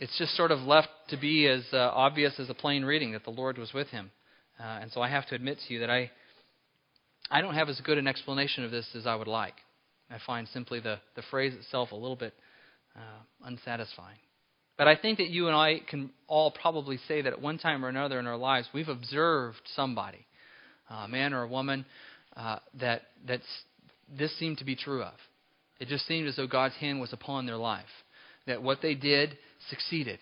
it's 0.01 0.17
just 0.17 0.37
sort 0.37 0.53
of 0.53 0.61
left 0.61 0.89
to 1.09 1.17
be 1.17 1.49
as 1.49 1.65
uh, 1.73 1.77
obvious 1.77 2.39
as 2.39 2.49
a 2.49 2.55
plain 2.55 2.85
reading 2.85 3.13
that 3.13 3.25
the 3.25 3.31
Lord 3.31 3.59
was 3.59 3.73
with 3.73 3.89
him. 3.89 4.13
Uh, 4.59 4.79
and 4.81 4.93
so 4.93 5.03
I 5.03 5.09
have 5.09 5.27
to 5.27 5.35
admit 5.35 5.59
to 5.67 5.75
you 5.75 5.81
that 5.81 5.91
I, 5.91 6.11
I 7.31 7.41
don't 7.41 7.55
have 7.55 7.69
as 7.69 7.81
good 7.81 7.99
an 7.99 8.07
explanation 8.07 8.65
of 8.65 8.71
this 8.71 8.87
as 8.95 9.09
I 9.09 9.17
would 9.17 9.27
like. 9.27 9.55
I 10.09 10.19
find 10.25 10.47
simply 10.49 10.79
the, 10.79 11.01
the 11.17 11.23
phrase 11.31 11.53
itself 11.53 11.91
a 11.91 11.97
little 11.97 12.17
bit 12.17 12.33
uh, 12.95 13.45
unsatisfying. 13.45 14.19
But 14.77 14.87
I 14.87 14.95
think 14.95 15.19
that 15.19 15.31
you 15.31 15.49
and 15.49 15.57
I 15.57 15.81
can 15.81 16.11
all 16.29 16.53
probably 16.53 17.01
say 17.09 17.23
that 17.23 17.33
at 17.33 17.43
one 17.43 17.59
time 17.59 17.85
or 17.85 17.89
another 17.89 18.21
in 18.21 18.29
our 18.29 18.37
lives, 18.37 18.69
we've 18.73 18.89
observed 18.89 19.61
somebody, 19.75 20.25
a 20.89 21.09
man 21.09 21.35
or 21.35 21.43
a 21.43 21.49
woman, 21.49 21.85
uh, 22.37 22.61
that 22.81 23.03
that's, 23.27 23.43
this 24.17 24.37
seemed 24.39 24.59
to 24.59 24.65
be 24.65 24.77
true 24.77 25.03
of. 25.03 25.15
It 25.81 25.89
just 25.89 26.07
seemed 26.07 26.29
as 26.29 26.37
though 26.37 26.47
God's 26.47 26.77
hand 26.77 27.01
was 27.01 27.13
upon 27.13 27.47
their 27.47 27.57
life. 27.57 27.85
That 28.49 28.63
what 28.63 28.83
they 28.83 28.95
did 28.95 29.39
succeeded, 29.71 30.19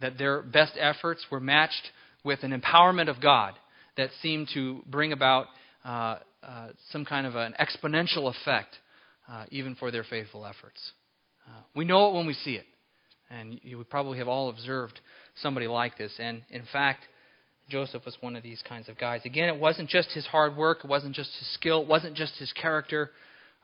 that 0.00 0.16
their 0.16 0.40
best 0.40 0.72
efforts 0.78 1.26
were 1.30 1.40
matched 1.40 1.90
with 2.24 2.42
an 2.42 2.58
empowerment 2.58 3.08
of 3.10 3.20
God 3.20 3.54
that 3.96 4.10
seemed 4.22 4.48
to 4.54 4.82
bring 4.86 5.12
about 5.12 5.46
uh, 5.84 6.18
uh, 6.42 6.68
some 6.90 7.04
kind 7.04 7.26
of 7.26 7.36
an 7.36 7.54
exponential 7.60 8.32
effect, 8.34 8.76
uh, 9.30 9.44
even 9.50 9.74
for 9.74 9.90
their 9.90 10.04
faithful 10.04 10.46
efforts. 10.46 10.92
Uh, 11.46 11.60
we 11.74 11.84
know 11.84 12.08
it 12.08 12.14
when 12.14 12.26
we 12.26 12.34
see 12.34 12.54
it, 12.54 12.66
and 13.30 13.60
you 13.62 13.78
would 13.78 13.90
probably 13.90 14.18
have 14.18 14.28
all 14.28 14.48
observed 14.48 15.00
somebody 15.42 15.66
like 15.66 15.96
this. 15.96 16.12
And 16.18 16.42
in 16.50 16.62
fact, 16.72 17.04
Joseph 17.68 18.04
was 18.04 18.16
one 18.20 18.36
of 18.36 18.42
these 18.42 18.62
kinds 18.68 18.88
of 18.88 18.98
guys. 18.98 19.22
Again, 19.24 19.48
it 19.48 19.60
wasn't 19.60 19.88
just 19.88 20.10
his 20.12 20.26
hard 20.26 20.56
work, 20.56 20.84
it 20.84 20.88
wasn't 20.88 21.14
just 21.14 21.30
his 21.38 21.52
skill, 21.54 21.82
it 21.82 21.88
wasn't 21.88 22.16
just 22.16 22.34
his 22.38 22.52
character. 22.52 23.10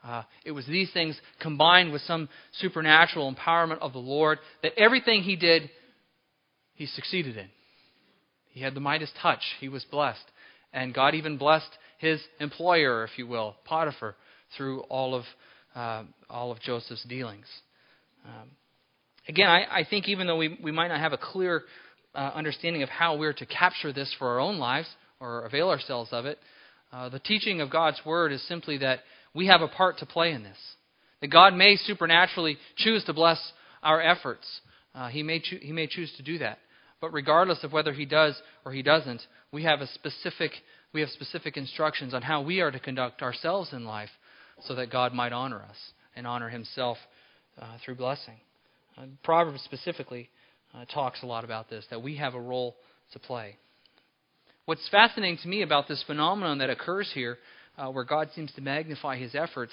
Uh, 0.04 0.22
it 0.44 0.50
was 0.50 0.66
these 0.66 0.90
things 0.92 1.20
combined 1.40 1.92
with 1.92 2.02
some 2.02 2.28
supernatural 2.58 3.32
empowerment 3.32 3.78
of 3.78 3.92
the 3.92 3.98
Lord 3.98 4.38
that 4.62 4.72
everything 4.76 5.22
he 5.22 5.36
did, 5.36 5.70
he 6.74 6.86
succeeded 6.86 7.36
in. 7.36 7.48
He 8.50 8.60
had 8.60 8.74
the 8.74 8.80
Midas 8.80 9.10
touch. 9.20 9.42
He 9.60 9.68
was 9.68 9.84
blessed. 9.84 10.24
And 10.72 10.92
God 10.92 11.14
even 11.14 11.38
blessed 11.38 11.70
his 11.98 12.20
employer, 12.40 13.04
if 13.04 13.10
you 13.16 13.26
will, 13.26 13.56
Potiphar, 13.64 14.16
through 14.56 14.80
all 14.82 15.14
of, 15.14 15.24
uh, 15.74 16.04
all 16.28 16.50
of 16.50 16.60
Joseph's 16.60 17.04
dealings. 17.04 17.46
Um, 18.24 18.50
again, 19.28 19.48
I, 19.48 19.80
I, 19.80 19.86
think 19.88 20.08
even 20.08 20.26
though 20.26 20.36
we, 20.36 20.58
we 20.62 20.72
might 20.72 20.88
not 20.88 21.00
have 21.00 21.12
a 21.12 21.18
clear 21.18 21.62
uh, 22.14 22.32
understanding 22.34 22.82
of 22.82 22.88
how 22.88 23.16
we're 23.16 23.32
to 23.32 23.46
capture 23.46 23.92
this 23.92 24.14
for 24.18 24.28
our 24.28 24.40
own 24.40 24.58
lives 24.58 24.88
or 25.20 25.44
avail 25.44 25.70
ourselves 25.70 26.10
of 26.12 26.26
it, 26.26 26.38
uh, 26.92 27.08
the 27.08 27.18
teaching 27.20 27.60
of 27.60 27.70
God's 27.70 28.00
Word 28.04 28.32
is 28.32 28.46
simply 28.48 28.78
that 28.78 29.00
we 29.34 29.46
have 29.46 29.62
a 29.62 29.68
part 29.68 29.98
to 29.98 30.06
play 30.06 30.32
in 30.32 30.42
this. 30.42 30.58
That 31.20 31.28
God 31.28 31.54
may 31.54 31.76
supernaturally 31.76 32.58
choose 32.76 33.04
to 33.04 33.12
bless 33.12 33.40
our 33.82 34.00
efforts. 34.00 34.46
Uh, 34.94 35.08
he, 35.08 35.22
may 35.22 35.40
cho- 35.40 35.58
he 35.60 35.72
may 35.72 35.86
choose 35.86 36.12
to 36.16 36.22
do 36.22 36.38
that. 36.38 36.58
But 37.00 37.12
regardless 37.12 37.64
of 37.64 37.72
whether 37.72 37.92
He 37.92 38.04
does 38.04 38.40
or 38.64 38.72
He 38.72 38.82
doesn't, 38.82 39.20
we 39.52 39.64
have 39.64 39.80
a 39.80 39.88
specific 39.88 40.52
we 40.94 41.00
have 41.00 41.10
specific 41.10 41.56
instructions 41.56 42.12
on 42.12 42.20
how 42.20 42.42
we 42.42 42.60
are 42.60 42.70
to 42.70 42.78
conduct 42.78 43.22
ourselves 43.22 43.72
in 43.72 43.86
life, 43.86 44.10
so 44.66 44.74
that 44.74 44.90
God 44.90 45.14
might 45.14 45.32
honor 45.32 45.62
us 45.62 45.76
and 46.14 46.26
honor 46.26 46.50
Himself 46.50 46.98
uh, 47.60 47.78
through 47.84 47.96
blessing. 47.96 48.36
Uh, 48.96 49.06
Proverbs 49.24 49.62
specifically 49.64 50.28
uh, 50.74 50.84
talks 50.84 51.22
a 51.22 51.26
lot 51.26 51.44
about 51.44 51.70
this 51.70 51.84
that 51.90 52.02
we 52.02 52.16
have 52.16 52.34
a 52.34 52.40
role 52.40 52.76
to 53.12 53.18
play. 53.18 53.56
What's 54.66 54.86
fascinating 54.90 55.38
to 55.42 55.48
me 55.48 55.62
about 55.62 55.88
this 55.88 56.04
phenomenon 56.06 56.58
that 56.58 56.70
occurs 56.70 57.10
here, 57.14 57.38
uh, 57.76 57.90
where 57.90 58.04
God 58.04 58.28
seems 58.34 58.52
to 58.52 58.60
magnify 58.60 59.16
his 59.16 59.34
efforts, 59.34 59.72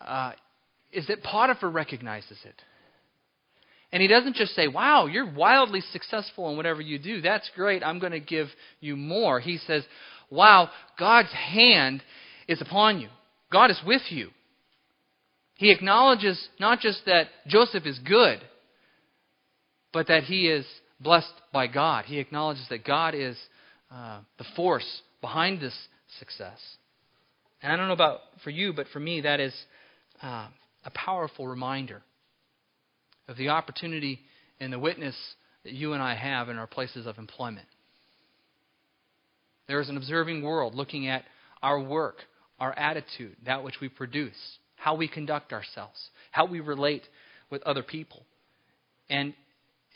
uh, 0.00 0.32
is 0.92 1.06
that 1.08 1.22
Potiphar 1.22 1.70
recognizes 1.70 2.38
it. 2.44 2.62
And 3.92 4.02
he 4.02 4.08
doesn't 4.08 4.36
just 4.36 4.54
say, 4.54 4.68
Wow, 4.68 5.06
you're 5.06 5.30
wildly 5.30 5.80
successful 5.92 6.50
in 6.50 6.56
whatever 6.56 6.80
you 6.80 6.98
do. 6.98 7.20
That's 7.20 7.50
great. 7.54 7.82
I'm 7.82 7.98
going 7.98 8.12
to 8.12 8.20
give 8.20 8.48
you 8.80 8.96
more. 8.96 9.40
He 9.40 9.58
says, 9.58 9.84
Wow, 10.30 10.70
God's 10.98 11.32
hand 11.32 12.02
is 12.48 12.60
upon 12.60 13.00
you, 13.00 13.08
God 13.52 13.70
is 13.70 13.80
with 13.86 14.02
you. 14.10 14.30
He 15.54 15.70
acknowledges 15.70 16.48
not 16.60 16.80
just 16.80 17.06
that 17.06 17.28
Joseph 17.46 17.86
is 17.86 17.98
good, 18.00 18.40
but 19.92 20.08
that 20.08 20.24
he 20.24 20.48
is 20.48 20.66
blessed 21.00 21.32
by 21.52 21.66
God. 21.66 22.04
He 22.04 22.18
acknowledges 22.18 22.66
that 22.68 22.84
God 22.84 23.14
is 23.14 23.38
uh, 23.90 24.20
the 24.36 24.44
force 24.54 25.00
behind 25.22 25.60
this 25.60 25.74
success. 26.18 26.58
And 27.62 27.72
I 27.72 27.76
don't 27.76 27.88
know 27.88 27.94
about 27.94 28.20
for 28.44 28.50
you, 28.50 28.72
but 28.72 28.86
for 28.92 29.00
me, 29.00 29.22
that 29.22 29.40
is 29.40 29.54
uh, 30.22 30.48
a 30.84 30.90
powerful 30.90 31.48
reminder 31.48 32.02
of 33.28 33.36
the 33.36 33.48
opportunity 33.48 34.20
and 34.60 34.72
the 34.72 34.78
witness 34.78 35.16
that 35.64 35.72
you 35.72 35.92
and 35.92 36.02
I 36.02 36.14
have 36.14 36.48
in 36.48 36.58
our 36.58 36.66
places 36.66 37.06
of 37.06 37.18
employment. 37.18 37.66
There 39.68 39.80
is 39.80 39.88
an 39.88 39.96
observing 39.96 40.42
world 40.42 40.74
looking 40.74 41.08
at 41.08 41.24
our 41.62 41.80
work, 41.80 42.18
our 42.60 42.72
attitude, 42.72 43.36
that 43.44 43.64
which 43.64 43.80
we 43.80 43.88
produce, 43.88 44.36
how 44.76 44.94
we 44.94 45.08
conduct 45.08 45.52
ourselves, 45.52 46.10
how 46.30 46.46
we 46.46 46.60
relate 46.60 47.02
with 47.50 47.62
other 47.62 47.82
people. 47.82 48.22
And, 49.10 49.34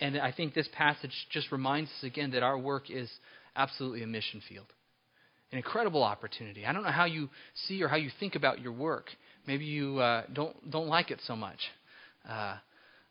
and 0.00 0.18
I 0.18 0.32
think 0.32 0.54
this 0.54 0.68
passage 0.72 1.14
just 1.30 1.52
reminds 1.52 1.90
us 1.90 2.04
again 2.04 2.32
that 2.32 2.42
our 2.42 2.58
work 2.58 2.90
is 2.90 3.08
absolutely 3.54 4.02
a 4.02 4.06
mission 4.06 4.42
field. 4.48 4.66
An 5.52 5.58
incredible 5.58 6.04
opportunity. 6.04 6.64
I 6.64 6.72
don't 6.72 6.84
know 6.84 6.90
how 6.90 7.06
you 7.06 7.28
see 7.66 7.82
or 7.82 7.88
how 7.88 7.96
you 7.96 8.10
think 8.20 8.36
about 8.36 8.60
your 8.60 8.72
work. 8.72 9.10
Maybe 9.46 9.64
you 9.64 9.98
uh, 9.98 10.22
don't, 10.32 10.70
don't 10.70 10.86
like 10.86 11.10
it 11.10 11.20
so 11.26 11.34
much. 11.34 11.58
Uh, 12.28 12.56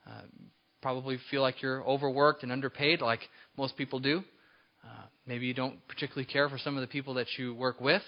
uh, 0.08 0.22
probably 0.82 1.20
feel 1.30 1.42
like 1.42 1.62
you're 1.62 1.84
overworked 1.84 2.44
and 2.44 2.52
underpaid, 2.52 3.02
like 3.02 3.20
most 3.58 3.76
people 3.76 4.00
do. 4.00 4.24
Uh, 4.86 5.06
maybe 5.28 5.46
you 5.46 5.54
don't 5.54 5.86
particularly 5.90 6.26
care 6.26 6.48
for 6.48 6.58
some 6.58 6.78
of 6.78 6.82
the 6.82 6.88
people 6.88 7.16
that 7.16 7.28
you 7.38 7.54
work 7.54 7.82
with. 7.82 8.02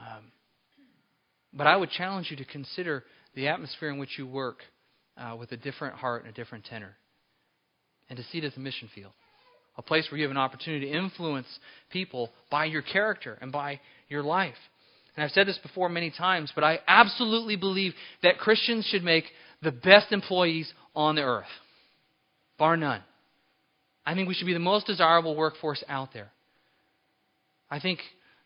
Um, 0.00 0.24
but 1.52 1.66
I 1.66 1.76
would 1.76 1.90
challenge 1.90 2.28
you 2.30 2.36
to 2.38 2.44
consider 2.44 3.04
the 3.34 3.48
atmosphere 3.48 3.90
in 3.90 3.98
which 3.98 4.18
you 4.18 4.26
work 4.26 4.58
uh, 5.16 5.36
with 5.38 5.52
a 5.52 5.56
different 5.56 5.94
heart 5.94 6.24
and 6.24 6.32
a 6.32 6.34
different 6.34 6.64
tenor, 6.64 6.96
and 8.10 8.16
to 8.16 8.24
see 8.24 8.38
it 8.38 8.44
as 8.44 8.56
a 8.56 8.60
mission 8.60 8.88
field, 8.94 9.12
a 9.78 9.82
place 9.82 10.06
where 10.10 10.18
you 10.18 10.24
have 10.24 10.30
an 10.30 10.36
opportunity 10.36 10.86
to 10.86 10.96
influence 10.96 11.46
people 11.90 12.30
by 12.50 12.64
your 12.64 12.82
character 12.82 13.38
and 13.40 13.52
by 13.52 13.80
your 14.08 14.22
life. 14.22 14.54
And 15.14 15.24
I've 15.24 15.30
said 15.30 15.46
this 15.46 15.58
before 15.58 15.88
many 15.88 16.10
times, 16.10 16.52
but 16.54 16.64
I 16.64 16.80
absolutely 16.86 17.56
believe 17.56 17.94
that 18.22 18.38
Christians 18.38 18.86
should 18.86 19.02
make 19.02 19.24
the 19.62 19.72
best 19.72 20.12
employees 20.12 20.70
on 20.94 21.16
the 21.16 21.22
earth, 21.22 21.46
bar 22.58 22.76
none. 22.76 23.02
I 24.04 24.14
think 24.14 24.28
we 24.28 24.34
should 24.34 24.46
be 24.46 24.52
the 24.52 24.58
most 24.58 24.86
desirable 24.86 25.34
workforce 25.34 25.82
out 25.88 26.12
there. 26.12 26.30
I 27.70 27.80
think 27.80 27.98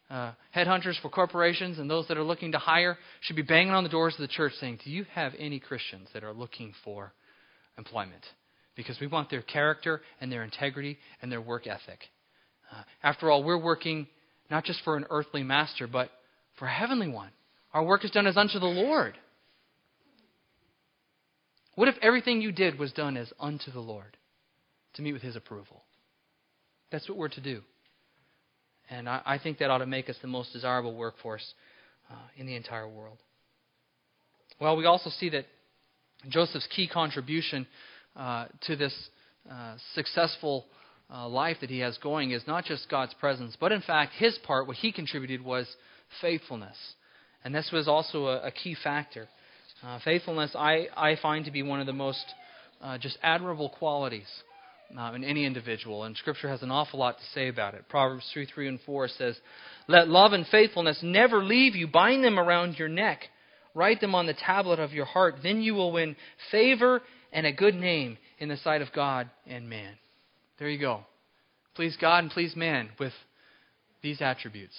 uh, 0.09 0.33
headhunters 0.55 1.01
for 1.01 1.09
corporations 1.09 1.79
and 1.79 1.91
those 1.91 2.09
that 2.09 2.17
are 2.17 2.25
looking 2.25 2.53
to 2.53 2.59
hire 2.59 2.97
should 3.21 3.37
be 3.37 3.43
banging 3.43 3.73
on 3.73 3.85
the 3.85 3.91
doors 3.91 4.15
of 4.15 4.21
the 4.21 4.29
church 4.29 4.53
saying, 4.61 4.81
Do 4.85 4.91
you 4.91 5.05
have 5.13 5.33
any 5.39 5.61
Christians 5.61 6.09
that 6.15 6.25
are 6.25 6.33
looking 6.33 6.73
for 6.85 7.13
employment? 7.77 8.25
Because 8.77 8.99
we 9.01 9.07
want 9.07 9.31
their 9.31 9.43
character 9.43 10.01
and 10.21 10.31
their 10.31 10.45
integrity 10.45 10.99
and 11.21 11.31
their 11.31 11.41
work 11.41 11.67
ethic. 11.67 12.01
Uh, 12.73 12.83
after 13.03 13.31
all, 13.31 13.43
we're 13.43 13.63
working 13.63 14.07
not 14.51 14.65
just 14.65 14.83
for 14.85 14.97
an 14.97 15.07
earthly 15.11 15.43
master, 15.43 15.87
but 15.87 16.11
for 16.59 16.67
a 16.67 16.73
heavenly 16.73 17.09
one. 17.09 17.31
Our 17.73 17.85
work 17.85 18.05
is 18.05 18.11
done 18.11 18.27
as 18.27 18.37
unto 18.37 18.59
the 18.59 18.67
Lord. 18.67 19.17
What 21.75 21.89
if 21.89 21.95
everything 22.03 22.41
you 22.43 22.53
did 22.53 22.79
was 22.79 22.93
done 22.93 23.17
as 23.17 23.33
unto 23.39 23.71
the 23.71 23.81
Lord 23.81 24.17
to 24.95 25.03
meet 25.03 25.13
with 25.13 25.23
His 25.23 25.37
approval? 25.37 25.83
That's 26.91 27.09
what 27.09 27.17
we're 27.17 27.29
to 27.29 27.41
do. 27.41 27.63
And 28.91 29.09
I, 29.09 29.23
I 29.25 29.39
think 29.39 29.59
that 29.59 29.71
ought 29.71 29.79
to 29.79 29.87
make 29.87 30.09
us 30.09 30.17
the 30.21 30.29
most 30.29 30.53
desirable 30.53 30.95
workforce 30.95 31.55
uh, 32.11 32.15
in 32.37 32.47
the 32.47 32.57
entire 32.57 32.89
world. 32.89 33.19
Well, 34.61 34.77
we 34.77 34.85
also 34.85 35.11
see 35.11 35.31
that 35.31 35.47
Joseph's 36.29 36.69
key 36.75 36.89
contribution 36.89 37.67
uh, 38.21 38.45
to 38.67 38.77
this 38.77 38.95
uh, 39.51 39.75
successful 39.95 40.67
uh, 41.13 41.27
life 41.27 41.57
that 41.63 41.71
he 41.71 41.79
has 41.79 41.97
going 41.99 42.33
is 42.33 42.43
not 42.47 42.67
just 42.67 42.89
God's 42.91 43.15
presence, 43.15 43.57
but 43.59 43.73
in 43.73 43.81
fact, 43.81 44.13
his 44.19 44.37
part, 44.45 44.67
what 44.67 44.77
he 44.77 44.93
contributed 44.93 45.43
was 45.43 45.67
faithfulness. 46.21 46.77
And 47.45 47.55
this 47.55 47.71
was 47.73 47.89
also 47.89 48.27
a, 48.27 48.49
a 48.49 48.51
key 48.51 48.77
factor. 48.85 49.27
Uh, 49.83 49.99
faithfulness, 50.05 50.51
I, 50.55 50.89
I 50.95 51.17
find 51.23 51.47
to 51.47 51.51
be 51.51 51.63
one 51.63 51.81
of 51.81 51.87
the 51.87 51.95
most 51.95 52.25
uh, 52.83 52.99
just 52.99 53.17
admirable 53.23 53.71
qualities 53.71 54.29
uh, 54.99 55.13
in 55.15 55.25
any 55.25 55.47
individual, 55.47 56.05
and 56.05 56.15
Scripture 56.15 56.51
has 56.51 56.63
an 56.63 56.71
awful 56.71 56.99
lot 56.99 57.17
to 57.17 57.25
say 57.35 57.49
about 57.49 57.73
it. 57.73 57.89
Proverbs 57.89 58.29
3 58.35 58.47
3 58.53 58.69
and 58.69 58.81
4 58.85 59.09
says, 59.09 59.37
Let 59.89 60.09
love 60.09 60.35
and 60.35 60.47
faithfulness 60.47 60.99
never 61.03 61.43
leave 61.43 61.75
you. 61.75 61.89
Bind 61.89 62.23
them 62.23 62.39
around 62.39 62.79
your 62.79 62.89
neck, 62.89 63.21
write 63.75 64.03
them 64.03 64.15
on 64.15 64.27
the 64.27 64.35
tablet 64.35 64.79
of 64.79 64.93
your 64.93 65.07
heart. 65.07 65.37
Then 65.43 65.63
you 65.63 65.75
will 65.75 65.93
win 65.93 66.17
favor 66.51 67.01
and 67.33 67.47
a 67.47 67.53
good 67.53 67.75
name 67.75 68.19
in 68.39 68.49
the 68.49 68.57
sight 68.59 68.83
of 68.83 68.89
God 68.95 69.31
and 69.47 69.69
man. 69.69 69.95
There 70.59 70.69
you 70.69 70.79
go. 70.79 71.05
Please 71.75 71.97
God 72.01 72.25
and 72.25 72.31
please 72.31 72.57
man 72.57 72.91
with 72.99 73.13
these 74.03 74.21
attributes 74.21 74.75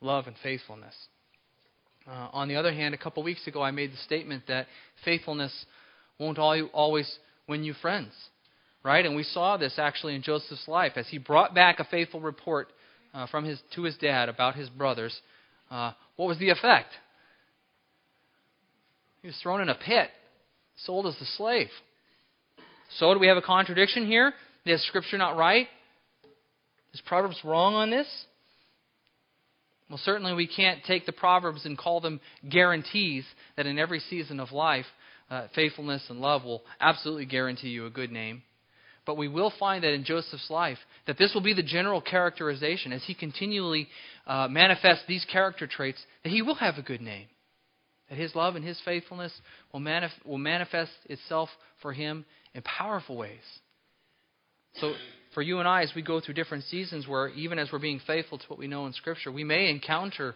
love 0.00 0.26
and 0.26 0.36
faithfulness. 0.42 0.94
Uh, 2.06 2.28
on 2.32 2.48
the 2.48 2.56
other 2.56 2.72
hand, 2.72 2.94
a 2.94 2.98
couple 2.98 3.22
weeks 3.22 3.46
ago, 3.46 3.60
I 3.60 3.70
made 3.70 3.92
the 3.92 3.96
statement 3.98 4.44
that 4.48 4.66
faithfulness 5.04 5.52
won't 6.18 6.38
always 6.38 7.18
win 7.48 7.64
you 7.64 7.74
friends, 7.74 8.12
right? 8.82 9.04
And 9.04 9.14
we 9.14 9.24
saw 9.24 9.56
this 9.56 9.74
actually 9.78 10.14
in 10.14 10.22
Joseph's 10.22 10.66
life 10.68 10.92
as 10.96 11.06
he 11.08 11.18
brought 11.18 11.54
back 11.54 11.80
a 11.80 11.84
faithful 11.84 12.20
report 12.20 12.68
uh, 13.12 13.26
from 13.26 13.44
his 13.44 13.60
to 13.74 13.82
his 13.82 13.96
dad 13.96 14.28
about 14.28 14.54
his 14.54 14.68
brothers. 14.70 15.18
Uh, 15.70 15.92
what 16.16 16.28
was 16.28 16.38
the 16.38 16.50
effect? 16.50 16.92
He 19.20 19.28
was 19.28 19.36
thrown 19.42 19.60
in 19.60 19.68
a 19.68 19.74
pit, 19.74 20.08
sold 20.84 21.06
as 21.06 21.16
a 21.20 21.26
slave. 21.36 21.68
So, 22.98 23.12
do 23.12 23.20
we 23.20 23.28
have 23.28 23.36
a 23.36 23.42
contradiction 23.42 24.06
here? 24.06 24.32
Is 24.64 24.86
Scripture 24.86 25.18
not 25.18 25.36
right? 25.36 25.66
Is 26.94 27.00
Proverbs 27.06 27.38
wrong 27.44 27.74
on 27.74 27.90
this? 27.90 28.06
Well, 29.88 30.00
certainly 30.02 30.34
we 30.34 30.46
can't 30.46 30.84
take 30.84 31.06
the 31.06 31.12
Proverbs 31.12 31.64
and 31.64 31.76
call 31.76 32.00
them 32.00 32.20
guarantees 32.48 33.24
that 33.56 33.66
in 33.66 33.78
every 33.78 34.00
season 34.00 34.40
of 34.40 34.52
life, 34.52 34.84
uh, 35.30 35.46
faithfulness 35.54 36.04
and 36.08 36.20
love 36.20 36.44
will 36.44 36.62
absolutely 36.80 37.26
guarantee 37.26 37.68
you 37.68 37.86
a 37.86 37.90
good 37.90 38.12
name. 38.12 38.42
But 39.06 39.16
we 39.16 39.28
will 39.28 39.52
find 39.58 39.84
that 39.84 39.94
in 39.94 40.04
Joseph's 40.04 40.50
life, 40.50 40.76
that 41.06 41.16
this 41.16 41.32
will 41.32 41.40
be 41.40 41.54
the 41.54 41.62
general 41.62 42.02
characterization 42.02 42.92
as 42.92 43.02
he 43.04 43.14
continually 43.14 43.88
uh, 44.26 44.48
manifests 44.48 45.04
these 45.08 45.24
character 45.30 45.66
traits, 45.66 46.02
that 46.22 46.30
he 46.30 46.42
will 46.42 46.56
have 46.56 46.76
a 46.76 46.82
good 46.82 47.00
name. 47.00 47.26
That 48.08 48.18
his 48.18 48.34
love 48.34 48.56
and 48.56 48.64
his 48.64 48.80
faithfulness 48.84 49.32
will, 49.72 49.80
manif- 49.80 50.24
will 50.24 50.38
manifest 50.38 50.92
itself 51.06 51.50
for 51.82 51.92
him 51.92 52.24
in 52.54 52.62
powerful 52.62 53.16
ways. 53.16 53.38
So 54.80 54.94
for 55.34 55.42
you 55.42 55.58
and 55.58 55.68
I, 55.68 55.82
as 55.82 55.92
we 55.94 56.02
go 56.02 56.20
through 56.20 56.34
different 56.34 56.64
seasons 56.64 57.06
where, 57.06 57.28
even 57.28 57.58
as 57.58 57.68
we're 57.72 57.78
being 57.78 58.00
faithful 58.06 58.38
to 58.38 58.44
what 58.48 58.58
we 58.58 58.66
know 58.66 58.86
in 58.86 58.92
Scripture, 58.92 59.30
we 59.30 59.44
may 59.44 59.68
encounter 59.68 60.34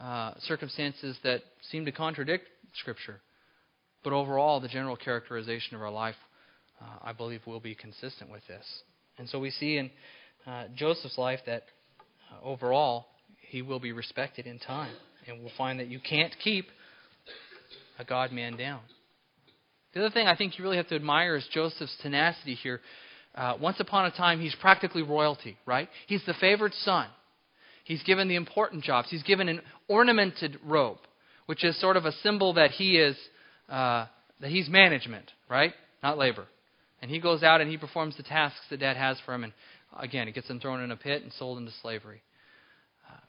uh, 0.00 0.34
circumstances 0.40 1.16
that 1.22 1.42
seem 1.70 1.84
to 1.84 1.92
contradict 1.92 2.44
Scripture. 2.74 3.20
But 4.02 4.12
overall, 4.12 4.60
the 4.60 4.68
general 4.68 4.96
characterization 4.96 5.76
of 5.76 5.82
our 5.82 5.90
life, 5.90 6.16
uh, 6.80 6.98
I 7.02 7.12
believe, 7.12 7.40
will 7.46 7.60
be 7.60 7.74
consistent 7.74 8.30
with 8.30 8.46
this. 8.48 8.64
And 9.18 9.28
so 9.28 9.38
we 9.38 9.50
see 9.50 9.76
in 9.78 9.90
uh, 10.46 10.64
Joseph's 10.74 11.16
life 11.16 11.40
that 11.46 11.62
uh, 12.30 12.44
overall, 12.44 13.06
he 13.48 13.62
will 13.62 13.80
be 13.80 13.92
respected 13.92 14.46
in 14.46 14.58
time. 14.58 14.94
And 15.26 15.40
we'll 15.40 15.52
find 15.56 15.80
that 15.80 15.88
you 15.88 16.00
can't 16.00 16.34
keep 16.42 16.66
a 17.98 18.04
God 18.04 18.32
man 18.32 18.56
down. 18.56 18.80
The 19.94 20.00
other 20.00 20.10
thing 20.10 20.26
I 20.26 20.36
think 20.36 20.58
you 20.58 20.64
really 20.64 20.76
have 20.76 20.88
to 20.88 20.96
admire 20.96 21.36
is 21.36 21.46
Joseph's 21.52 21.96
tenacity 22.02 22.54
here. 22.54 22.80
Uh, 23.34 23.54
once 23.60 23.78
upon 23.80 24.06
a 24.06 24.10
time, 24.10 24.40
he's 24.40 24.54
practically 24.56 25.02
royalty, 25.02 25.56
right? 25.66 25.88
He's 26.06 26.24
the 26.26 26.34
favored 26.34 26.72
son. 26.74 27.06
He's 27.84 28.02
given 28.02 28.28
the 28.28 28.36
important 28.36 28.82
jobs. 28.82 29.08
He's 29.10 29.22
given 29.22 29.48
an 29.48 29.60
ornamented 29.88 30.58
robe, 30.64 30.98
which 31.46 31.64
is 31.64 31.78
sort 31.80 31.96
of 31.96 32.06
a 32.06 32.12
symbol 32.22 32.54
that 32.54 32.70
he 32.70 32.96
is 32.96 33.16
uh, 33.68 34.06
that 34.40 34.50
he's 34.50 34.68
management, 34.68 35.30
right? 35.48 35.72
Not 36.02 36.18
labor. 36.18 36.46
And 37.00 37.10
he 37.10 37.20
goes 37.20 37.42
out 37.42 37.60
and 37.60 37.70
he 37.70 37.76
performs 37.76 38.16
the 38.16 38.22
tasks 38.22 38.60
that 38.70 38.80
dad 38.80 38.96
has 38.96 39.18
for 39.24 39.34
him, 39.34 39.44
and 39.44 39.52
again, 39.98 40.26
he 40.26 40.32
gets 40.32 40.48
him 40.48 40.58
thrown 40.58 40.82
in 40.82 40.90
a 40.90 40.96
pit 40.96 41.22
and 41.22 41.32
sold 41.34 41.58
into 41.58 41.72
slavery. 41.82 42.22
Uh, 43.08 43.20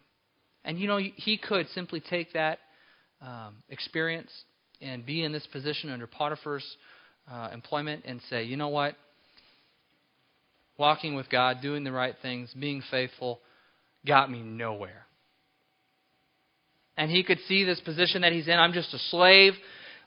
and 0.63 0.79
you 0.79 0.87
know, 0.87 0.97
he 0.97 1.37
could 1.37 1.67
simply 1.69 1.99
take 1.99 2.33
that 2.33 2.59
um, 3.21 3.55
experience 3.69 4.31
and 4.85 5.05
be 5.05 5.23
in 5.23 5.31
this 5.31 5.45
position 5.51 5.89
under 5.89 6.07
Potiphar's 6.07 6.65
uh, 7.31 7.49
employment 7.53 8.03
and 8.05 8.21
say, 8.29 8.43
you 8.43 8.57
know 8.57 8.69
what? 8.69 8.95
walking 10.77 11.15
with 11.15 11.29
God, 11.29 11.61
doing 11.61 11.83
the 11.83 11.91
right 11.91 12.15
things, 12.21 12.53
being 12.59 12.83
faithful, 12.91 13.39
got 14.05 14.29
me 14.29 14.41
nowhere. 14.41 15.05
And 16.97 17.11
he 17.11 17.23
could 17.23 17.39
see 17.47 17.63
this 17.63 17.79
position 17.81 18.21
that 18.21 18.31
he's 18.31 18.47
in. 18.47 18.53
I'm 18.53 18.73
just 18.73 18.93
a 18.93 18.99
slave. 19.09 19.53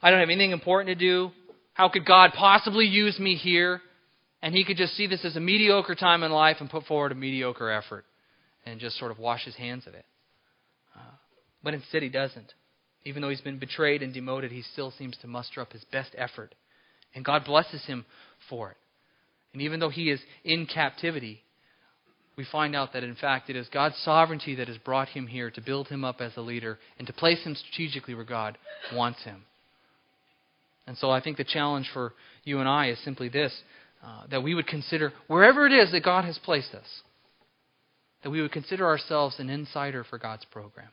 I 0.00 0.10
don't 0.10 0.20
have 0.20 0.28
anything 0.28 0.52
important 0.52 0.98
to 0.98 1.04
do. 1.04 1.30
How 1.74 1.88
could 1.88 2.04
God 2.04 2.32
possibly 2.36 2.86
use 2.86 3.18
me 3.18 3.36
here? 3.36 3.80
And 4.42 4.54
he 4.54 4.64
could 4.64 4.76
just 4.76 4.96
see 4.96 5.06
this 5.06 5.24
as 5.24 5.36
a 5.36 5.40
mediocre 5.40 5.94
time 5.94 6.22
in 6.22 6.30
life 6.30 6.58
and 6.60 6.70
put 6.70 6.84
forward 6.84 7.12
a 7.12 7.14
mediocre 7.14 7.70
effort 7.70 8.04
and 8.64 8.80
just 8.80 8.98
sort 8.98 9.10
of 9.10 9.18
wash 9.18 9.44
his 9.44 9.56
hands 9.56 9.86
of 9.86 9.94
it. 9.94 10.04
Uh, 10.94 11.14
but 11.62 11.74
instead, 11.74 12.02
he 12.02 12.08
doesn't. 12.08 12.52
Even 13.04 13.22
though 13.22 13.30
he's 13.30 13.40
been 13.40 13.58
betrayed 13.58 14.02
and 14.02 14.12
demoted, 14.12 14.50
he 14.50 14.62
still 14.62 14.90
seems 14.90 15.16
to 15.18 15.26
muster 15.26 15.60
up 15.60 15.72
his 15.72 15.84
best 15.90 16.10
effort. 16.16 16.54
And 17.14 17.24
God 17.24 17.44
blesses 17.44 17.84
him 17.86 18.04
for 18.50 18.70
it. 18.70 18.76
And 19.52 19.62
even 19.62 19.80
though 19.80 19.88
he 19.88 20.10
is 20.10 20.20
in 20.44 20.66
captivity, 20.66 21.42
we 22.36 22.44
find 22.44 22.76
out 22.76 22.92
that 22.92 23.02
in 23.02 23.16
fact 23.16 23.50
it 23.50 23.56
is 23.56 23.68
God's 23.68 23.96
sovereignty 24.04 24.54
that 24.56 24.68
has 24.68 24.78
brought 24.78 25.08
him 25.08 25.26
here 25.26 25.50
to 25.50 25.60
build 25.60 25.88
him 25.88 26.04
up 26.04 26.20
as 26.20 26.36
a 26.36 26.40
leader 26.40 26.78
and 26.98 27.06
to 27.06 27.12
place 27.12 27.42
him 27.42 27.56
strategically 27.56 28.14
where 28.14 28.24
God 28.24 28.56
wants 28.94 29.24
him. 29.24 29.42
And 30.86 30.96
so 30.96 31.10
I 31.10 31.20
think 31.20 31.36
the 31.36 31.44
challenge 31.44 31.90
for 31.92 32.14
you 32.44 32.60
and 32.60 32.68
I 32.68 32.90
is 32.90 32.98
simply 33.04 33.28
this 33.28 33.52
uh, 34.04 34.26
that 34.30 34.42
we 34.42 34.54
would 34.54 34.68
consider, 34.68 35.12
wherever 35.26 35.66
it 35.66 35.72
is 35.72 35.90
that 35.90 36.04
God 36.04 36.24
has 36.24 36.38
placed 36.38 36.72
us, 36.72 36.86
that 38.22 38.30
we 38.30 38.40
would 38.40 38.52
consider 38.52 38.86
ourselves 38.86 39.36
an 39.38 39.50
insider 39.50 40.04
for 40.04 40.18
God's 40.18 40.44
program. 40.44 40.88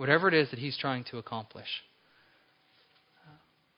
Whatever 0.00 0.28
it 0.28 0.34
is 0.34 0.48
that 0.48 0.58
He's 0.58 0.78
trying 0.78 1.04
to 1.10 1.18
accomplish. 1.18 1.66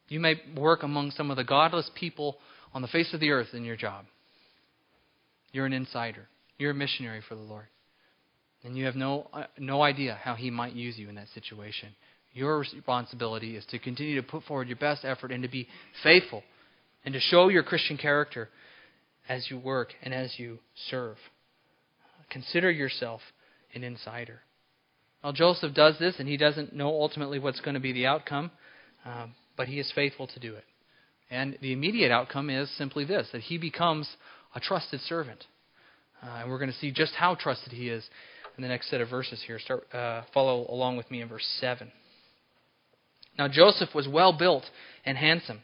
You 0.06 0.20
may 0.20 0.36
work 0.56 0.84
among 0.84 1.10
some 1.10 1.32
of 1.32 1.36
the 1.36 1.42
godless 1.42 1.90
people 1.96 2.36
on 2.72 2.80
the 2.80 2.86
face 2.86 3.12
of 3.12 3.18
the 3.18 3.30
earth 3.30 3.48
in 3.54 3.64
your 3.64 3.74
job. 3.74 4.04
You're 5.50 5.66
an 5.66 5.72
insider. 5.72 6.28
You're 6.58 6.70
a 6.70 6.74
missionary 6.74 7.22
for 7.28 7.34
the 7.34 7.40
Lord. 7.40 7.64
And 8.62 8.76
you 8.76 8.84
have 8.84 8.94
no, 8.94 9.30
uh, 9.32 9.46
no 9.58 9.82
idea 9.82 10.16
how 10.22 10.36
He 10.36 10.48
might 10.48 10.74
use 10.74 10.96
you 10.96 11.08
in 11.08 11.16
that 11.16 11.26
situation. 11.34 11.88
Your 12.32 12.60
responsibility 12.60 13.56
is 13.56 13.66
to 13.70 13.80
continue 13.80 14.14
to 14.14 14.22
put 14.22 14.44
forward 14.44 14.68
your 14.68 14.76
best 14.76 15.04
effort 15.04 15.32
and 15.32 15.42
to 15.42 15.48
be 15.48 15.66
faithful 16.04 16.44
and 17.04 17.14
to 17.14 17.20
show 17.20 17.48
your 17.48 17.64
Christian 17.64 17.96
character 17.96 18.48
as 19.28 19.50
you 19.50 19.58
work 19.58 19.92
and 20.04 20.14
as 20.14 20.38
you 20.38 20.60
serve. 20.88 21.16
Consider 22.30 22.70
yourself 22.70 23.22
an 23.74 23.82
insider. 23.82 24.38
Well, 25.22 25.32
Joseph 25.32 25.74
does 25.74 25.98
this, 25.98 26.16
and 26.18 26.28
he 26.28 26.36
doesn't 26.36 26.74
know 26.74 26.88
ultimately 26.88 27.38
what's 27.38 27.60
going 27.60 27.74
to 27.74 27.80
be 27.80 27.92
the 27.92 28.06
outcome, 28.06 28.50
um, 29.04 29.34
but 29.56 29.68
he 29.68 29.78
is 29.78 29.90
faithful 29.94 30.26
to 30.26 30.40
do 30.40 30.54
it. 30.54 30.64
And 31.30 31.56
the 31.62 31.72
immediate 31.72 32.10
outcome 32.10 32.50
is 32.50 32.70
simply 32.76 33.04
this 33.04 33.28
that 33.32 33.42
he 33.42 33.56
becomes 33.56 34.08
a 34.54 34.60
trusted 34.60 35.00
servant. 35.00 35.44
Uh, 36.22 36.40
and 36.40 36.50
we're 36.50 36.58
going 36.58 36.70
to 36.70 36.78
see 36.78 36.90
just 36.90 37.14
how 37.14 37.34
trusted 37.34 37.72
he 37.72 37.88
is 37.88 38.04
in 38.56 38.62
the 38.62 38.68
next 38.68 38.90
set 38.90 39.00
of 39.00 39.08
verses 39.08 39.42
here. 39.46 39.58
Start 39.58 39.92
uh, 39.94 40.22
follow 40.34 40.66
along 40.68 40.96
with 40.96 41.10
me 41.10 41.22
in 41.22 41.28
verse 41.28 41.46
7. 41.60 41.90
Now 43.38 43.48
Joseph 43.48 43.94
was 43.94 44.06
well 44.06 44.36
built 44.36 44.64
and 45.06 45.16
handsome. 45.16 45.62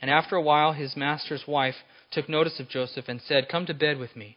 And 0.00 0.10
after 0.10 0.36
a 0.36 0.42
while 0.42 0.72
his 0.72 0.96
master's 0.96 1.44
wife 1.46 1.76
took 2.10 2.28
notice 2.28 2.60
of 2.60 2.68
Joseph 2.68 3.06
and 3.08 3.20
said, 3.26 3.48
Come 3.48 3.66
to 3.66 3.74
bed 3.74 3.98
with 3.98 4.14
me. 4.16 4.36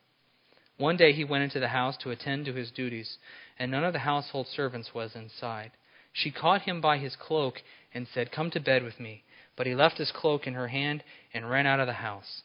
One 0.77 0.97
day 0.97 1.13
he 1.13 1.23
went 1.23 1.43
into 1.43 1.59
the 1.59 1.67
house 1.67 1.97
to 1.97 2.11
attend 2.11 2.45
to 2.45 2.53
his 2.53 2.71
duties, 2.71 3.17
and 3.59 3.71
none 3.71 3.83
of 3.83 3.93
the 3.93 3.99
household 3.99 4.47
servants 4.47 4.93
was 4.93 5.15
inside. 5.15 5.71
She 6.13 6.31
caught 6.31 6.63
him 6.63 6.81
by 6.81 6.97
his 6.97 7.15
cloak 7.15 7.61
and 7.93 8.07
said, 8.07 8.31
Come 8.31 8.51
to 8.51 8.59
bed 8.59 8.83
with 8.83 8.99
me. 8.99 9.23
But 9.55 9.67
he 9.67 9.75
left 9.75 9.97
his 9.97 10.11
cloak 10.11 10.47
in 10.47 10.53
her 10.53 10.69
hand 10.69 11.03
and 11.33 11.49
ran 11.49 11.67
out 11.67 11.79
of 11.79 11.87
the 11.87 11.93
house. 11.93 12.41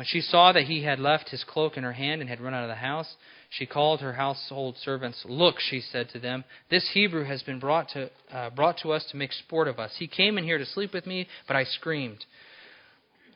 When 0.00 0.06
she 0.06 0.20
saw 0.20 0.52
that 0.52 0.64
he 0.64 0.82
had 0.82 0.98
left 0.98 1.28
his 1.28 1.44
cloak 1.44 1.76
in 1.76 1.84
her 1.84 1.92
hand 1.92 2.20
and 2.20 2.30
had 2.30 2.40
run 2.40 2.54
out 2.54 2.62
of 2.62 2.70
the 2.70 2.76
house, 2.76 3.16
she 3.50 3.66
called 3.66 4.00
her 4.00 4.14
household 4.14 4.76
servants. 4.78 5.22
Look, 5.26 5.60
she 5.60 5.80
said 5.80 6.08
to 6.10 6.18
them, 6.18 6.44
this 6.70 6.88
Hebrew 6.94 7.24
has 7.24 7.42
been 7.42 7.58
brought 7.58 7.90
to, 7.90 8.10
uh, 8.32 8.50
brought 8.50 8.78
to 8.78 8.92
us 8.92 9.04
to 9.10 9.16
make 9.16 9.32
sport 9.32 9.68
of 9.68 9.78
us. 9.78 9.96
He 9.98 10.06
came 10.06 10.38
in 10.38 10.44
here 10.44 10.58
to 10.58 10.64
sleep 10.64 10.94
with 10.94 11.06
me, 11.06 11.28
but 11.46 11.56
I 11.56 11.64
screamed. 11.64 12.24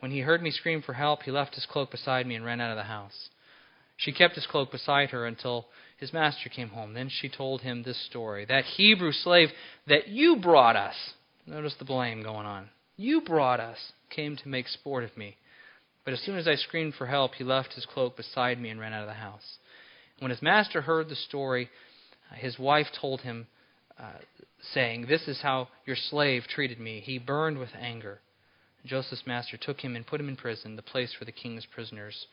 When 0.00 0.10
he 0.10 0.20
heard 0.20 0.42
me 0.42 0.50
scream 0.50 0.80
for 0.80 0.94
help, 0.94 1.24
he 1.24 1.30
left 1.30 1.54
his 1.54 1.66
cloak 1.66 1.90
beside 1.90 2.26
me 2.26 2.34
and 2.34 2.44
ran 2.44 2.60
out 2.60 2.70
of 2.70 2.76
the 2.76 2.84
house. 2.84 3.28
She 4.04 4.12
kept 4.12 4.34
his 4.34 4.46
cloak 4.46 4.70
beside 4.70 5.10
her 5.10 5.24
until 5.24 5.66
his 5.96 6.12
master 6.12 6.50
came 6.50 6.68
home. 6.68 6.92
Then 6.92 7.08
she 7.08 7.30
told 7.30 7.62
him 7.62 7.82
this 7.82 8.04
story 8.04 8.44
That 8.44 8.64
Hebrew 8.64 9.12
slave 9.12 9.48
that 9.86 10.08
you 10.08 10.36
brought 10.36 10.76
us, 10.76 10.94
notice 11.46 11.74
the 11.78 11.86
blame 11.86 12.22
going 12.22 12.44
on, 12.44 12.68
you 12.98 13.22
brought 13.22 13.60
us, 13.60 13.78
came 14.10 14.36
to 14.36 14.48
make 14.48 14.68
sport 14.68 15.04
of 15.04 15.16
me. 15.16 15.36
But 16.04 16.12
as 16.12 16.20
soon 16.20 16.36
as 16.36 16.46
I 16.46 16.56
screamed 16.56 16.94
for 16.96 17.06
help, 17.06 17.34
he 17.34 17.44
left 17.44 17.72
his 17.72 17.86
cloak 17.86 18.14
beside 18.14 18.60
me 18.60 18.68
and 18.68 18.78
ran 18.78 18.92
out 18.92 19.04
of 19.04 19.08
the 19.08 19.14
house. 19.14 19.56
When 20.18 20.30
his 20.30 20.42
master 20.42 20.82
heard 20.82 21.08
the 21.08 21.16
story, 21.16 21.70
uh, 22.30 22.34
his 22.34 22.58
wife 22.58 22.88
told 23.00 23.22
him, 23.22 23.46
uh, 23.98 24.18
saying, 24.74 25.06
This 25.06 25.26
is 25.26 25.40
how 25.40 25.68
your 25.86 25.96
slave 25.96 26.42
treated 26.46 26.78
me. 26.78 27.00
He 27.00 27.18
burned 27.18 27.56
with 27.56 27.70
anger. 27.80 28.20
Joseph's 28.84 29.26
master 29.26 29.56
took 29.56 29.80
him 29.80 29.96
and 29.96 30.06
put 30.06 30.20
him 30.20 30.28
in 30.28 30.36
prison, 30.36 30.76
the 30.76 30.82
place 30.82 31.14
where 31.18 31.24
the 31.24 31.32
king's 31.32 31.64
prisoners 31.64 32.26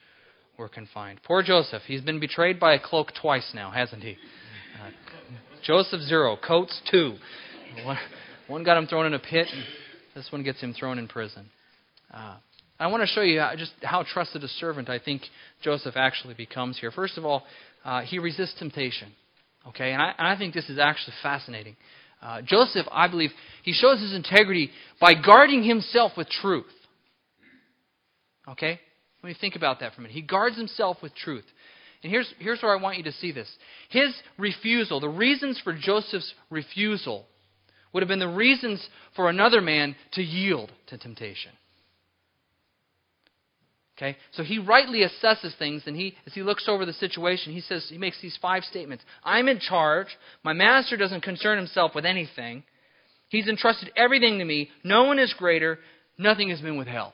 were 0.58 0.70
confined. 0.70 1.20
Poor 1.24 1.44
Joseph. 1.44 1.84
He's 1.88 2.02
been 2.02 2.20
betrayed 2.20 2.60
by 2.60 2.74
a 2.74 2.80
cloak 2.80 3.12
twice 3.20 3.52
now, 3.54 3.72
hasn't 3.72 4.04
he? 4.04 4.18
Uh, 4.82 4.90
Joseph 5.64 6.02
zero, 6.02 6.38
coats 6.38 6.82
two. 6.90 7.16
One, 7.86 7.98
one, 8.48 8.64
got 8.64 8.78
him 8.78 8.88
thrown 8.88 9.06
in 9.06 9.14
a 9.14 9.20
pit, 9.20 9.48
this 10.16 10.28
one 10.32 10.44
gets 10.44 10.60
him 10.60 10.74
thrown 10.74 10.98
in 10.98 11.08
prison. 11.08 11.50
Uh, 12.14 12.38
I 12.80 12.88
want 12.88 13.02
to 13.02 13.08
show 13.08 13.22
you 13.22 13.42
just 13.58 13.74
how 13.82 14.04
trusted 14.04 14.44
a 14.44 14.48
servant 14.48 14.90
I 14.90 15.00
think 15.00 15.22
Joseph 15.64 15.96
actually 15.96 16.34
becomes 16.34 16.80
here. 16.80 16.92
First 16.92 17.18
of 17.18 17.26
all, 17.26 17.44
uh, 17.86 18.02
he 18.02 18.20
resists 18.20 18.56
temptation. 18.58 19.10
Okay, 19.68 19.92
and 19.92 20.02
I, 20.02 20.14
and 20.18 20.28
I 20.28 20.38
think 20.38 20.56
this 20.56 20.70
is 20.70 20.80
actually 20.80 21.14
fascinating. 21.22 21.76
Uh, 22.22 22.42
Joseph, 22.42 22.86
I 22.92 23.08
believe, 23.08 23.32
he 23.64 23.74
shows 23.74 24.00
his 24.00 24.14
integrity 24.14 24.72
by 25.00 25.14
guarding 25.14 25.64
himself 25.64 26.14
with 26.18 26.30
truth. 26.30 26.66
Okay? 28.48 28.80
Let 29.24 29.28
me 29.28 29.36
think 29.40 29.56
about 29.56 29.80
that 29.80 29.94
for 29.94 30.02
a 30.02 30.04
minute. 30.04 30.16
He 30.16 30.22
guards 30.22 30.58
himself 30.58 30.98
with 31.02 31.14
truth. 31.16 31.46
And 32.04 32.12
here's, 32.12 32.34
here's 32.40 32.62
where 32.62 32.76
I 32.76 32.82
want 32.82 32.98
you 32.98 33.04
to 33.04 33.12
see 33.12 33.32
this. 33.32 33.50
His 33.90 34.14
refusal, 34.38 35.00
the 35.00 35.10
reasons 35.10 35.62
for 35.64 35.74
Joseph's 35.74 36.34
refusal, 36.50 37.28
would 37.94 38.02
have 38.02 38.08
been 38.08 38.20
the 38.20 38.28
reasons 38.28 38.84
for 39.16 39.30
another 39.30 39.62
man 39.62 39.96
to 40.14 40.24
yield 40.24 40.72
to 40.88 40.98
temptation. 40.98 41.52
Okay? 43.98 44.18
So 44.32 44.44
he 44.44 44.58
rightly 44.58 45.04
assesses 45.04 45.56
things, 45.60 45.84
and 45.86 45.96
he, 45.96 46.16
as 46.26 46.34
he 46.34 46.42
looks 46.42 46.68
over 46.68 46.86
the 46.86 46.94
situation, 46.94 47.54
he 47.54 47.62
says, 47.62 47.86
he 47.88 48.00
makes 48.00 48.20
these 48.20 48.38
five 48.42 48.64
statements. 48.64 49.04
I'm 49.24 49.48
in 49.48 49.60
charge. 49.60 50.08
My 50.44 50.54
master 50.54 50.98
doesn't 50.98 51.22
concern 51.22 51.60
himself 51.60 51.94
with 51.94 52.06
anything. 52.06 52.64
He's 53.30 53.48
entrusted 53.48 53.92
everything 53.96 54.40
to 54.40 54.46
me. 54.46 54.72
No 54.84 55.04
one 55.04 55.20
is 55.20 55.34
greater. 55.38 55.78
Nothing 56.18 56.50
has 56.50 56.62
been 56.62 56.78
withheld. 56.78 57.14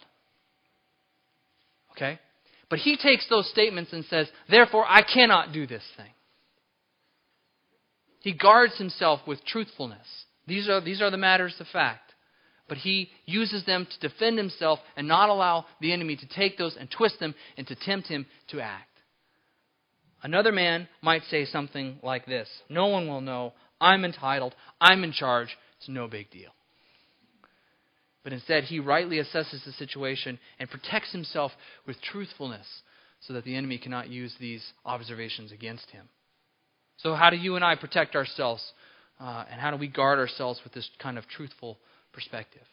Okay? 1.97 2.19
But 2.69 2.79
he 2.79 2.95
takes 2.97 3.27
those 3.29 3.49
statements 3.49 3.91
and 3.91 4.05
says, 4.05 4.27
Therefore, 4.49 4.86
I 4.88 5.01
cannot 5.01 5.51
do 5.51 5.65
this 5.65 5.83
thing. 5.97 6.12
He 8.21 8.33
guards 8.33 8.77
himself 8.77 9.21
with 9.25 9.43
truthfulness. 9.45 10.05
These 10.47 10.69
are, 10.69 10.81
these 10.81 11.01
are 11.01 11.12
the 11.12 11.17
matters 11.17 11.55
of 11.60 11.67
fact. 11.67 12.13
But 12.67 12.77
he 12.77 13.10
uses 13.25 13.65
them 13.65 13.88
to 13.89 14.10
defend 14.10 14.38
himself 14.38 14.79
and 14.97 15.07
not 15.07 15.29
allow 15.29 15.65
the 15.79 15.93
enemy 15.93 16.17
to 16.17 16.27
take 16.27 16.57
those 16.57 16.75
and 16.77 16.89
twist 16.91 17.19
them 17.19 17.33
and 17.57 17.65
to 17.67 17.75
tempt 17.75 18.07
him 18.07 18.25
to 18.49 18.60
act. 18.60 18.89
Another 20.21 20.51
man 20.51 20.89
might 21.01 21.23
say 21.29 21.45
something 21.45 21.99
like 22.03 22.25
this 22.25 22.49
No 22.69 22.88
one 22.88 23.07
will 23.07 23.21
know. 23.21 23.53
I'm 23.79 24.03
entitled. 24.03 24.55
I'm 24.81 25.03
in 25.03 25.13
charge. 25.13 25.55
It's 25.77 25.88
no 25.88 26.07
big 26.07 26.31
deal. 26.31 26.49
But 28.28 28.34
instead, 28.34 28.66
he 28.66 28.82
rightly 28.82 29.20
assesses 29.20 29.63
the 29.63 29.72
situation 29.72 30.38
and 30.60 30.70
protects 30.70 31.13
himself 31.13 31.54
with 31.86 31.96
truthfulness 32.02 32.68
so 33.22 33.32
that 33.32 33.46
the 33.46 33.56
enemy 33.56 33.78
cannot 33.78 34.10
use 34.10 34.36
these 34.38 34.62
observations 34.86 35.54
against 35.54 35.90
him. 35.92 36.10
So, 36.98 37.16
how 37.16 37.30
do 37.30 37.38
you 37.38 37.56
and 37.56 37.63
I 37.63 37.76
protect 37.76 38.18
ourselves? 38.18 38.62
Uh, 39.18 39.46
and 39.50 39.62
how 39.62 39.72
do 39.72 39.78
we 39.78 39.88
guard 39.88 40.20
ourselves 40.20 40.60
with 40.66 40.74
this 40.74 40.90
kind 41.00 41.18
of 41.18 41.26
truthful 41.30 41.78
perspective? 42.12 42.63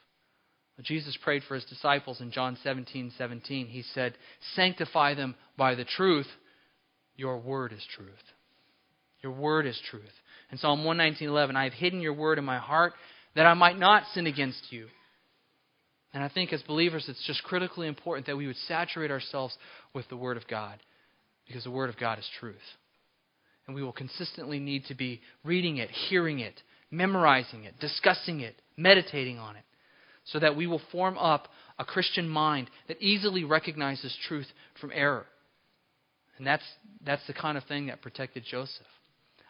Well, 0.77 0.83
Jesus 0.85 1.17
prayed 1.23 1.45
for 1.45 1.55
his 1.55 1.65
disciples 1.67 2.21
in 2.21 2.33
John 2.33 2.59
17 2.65 3.13
17. 3.17 3.69
He 3.69 3.85
said, 3.95 4.15
Sanctify 4.57 5.15
them 5.15 5.37
by 5.57 5.77
the 5.77 5.85
truth. 5.85 6.27
Your 7.15 7.39
word 7.39 7.73
is 7.73 7.87
truth. 7.95 8.09
Your 9.23 9.31
word 9.31 9.67
is 9.67 9.81
truth. 9.89 10.03
In 10.51 10.59
Psalm 10.59 10.83
119.11, 10.83 11.55
I 11.55 11.63
have 11.63 11.75
hidden 11.75 12.01
your 12.01 12.15
word 12.15 12.41
in 12.41 12.45
my 12.45 12.59
heart 12.59 12.95
that 13.37 13.47
I 13.47 13.55
might 13.55 13.79
not 13.79 14.03
sin 14.15 14.27
against 14.27 14.73
you. 14.73 14.89
And 16.15 16.23
I 16.23 16.29
think 16.29 16.53
as 16.53 16.63
believers, 16.63 17.07
it's 17.09 17.27
just 17.27 17.43
critically 17.43 17.89
important 17.89 18.27
that 18.27 18.37
we 18.37 18.47
would 18.47 18.57
saturate 18.69 19.11
ourselves 19.11 19.57
with 19.93 20.09
the 20.09 20.17
Word 20.17 20.37
of 20.37 20.47
God 20.47 20.79
because 21.47 21.65
the 21.65 21.73
Word 21.73 21.91
of 21.91 21.99
God 21.99 22.21
is 22.21 22.29
truth. 22.39 22.57
And 23.67 23.75
we 23.75 23.83
will 23.83 23.93
consistently 23.93 24.61
need 24.61 24.85
to 24.87 24.95
be 24.95 25.21
reading 25.43 25.79
it, 25.79 25.91
hearing 25.91 26.39
it, 26.39 26.55
memorizing 26.91 27.65
it, 27.65 27.75
discussing 27.81 28.41
it, 28.41 28.55
meditating 28.77 29.39
on 29.39 29.57
it, 29.57 29.65
so 30.25 30.39
that 30.39 30.57
we 30.57 30.69
will 30.69 30.81
form 30.93 31.19
up 31.19 31.49
a 31.81 31.85
Christian 31.85 32.29
mind 32.29 32.71
that 32.87 33.03
easily 33.03 33.43
recognizes 33.43 34.17
truth 34.29 34.47
from 34.81 34.93
error. 34.95 35.27
And 36.39 36.47
that's, 36.47 36.65
that's 37.05 37.27
the 37.27 37.33
kind 37.33 37.59
of 37.59 37.65
thing 37.65 37.87
that 37.87 38.03
protected 38.03 38.45
Joseph. 38.49 38.87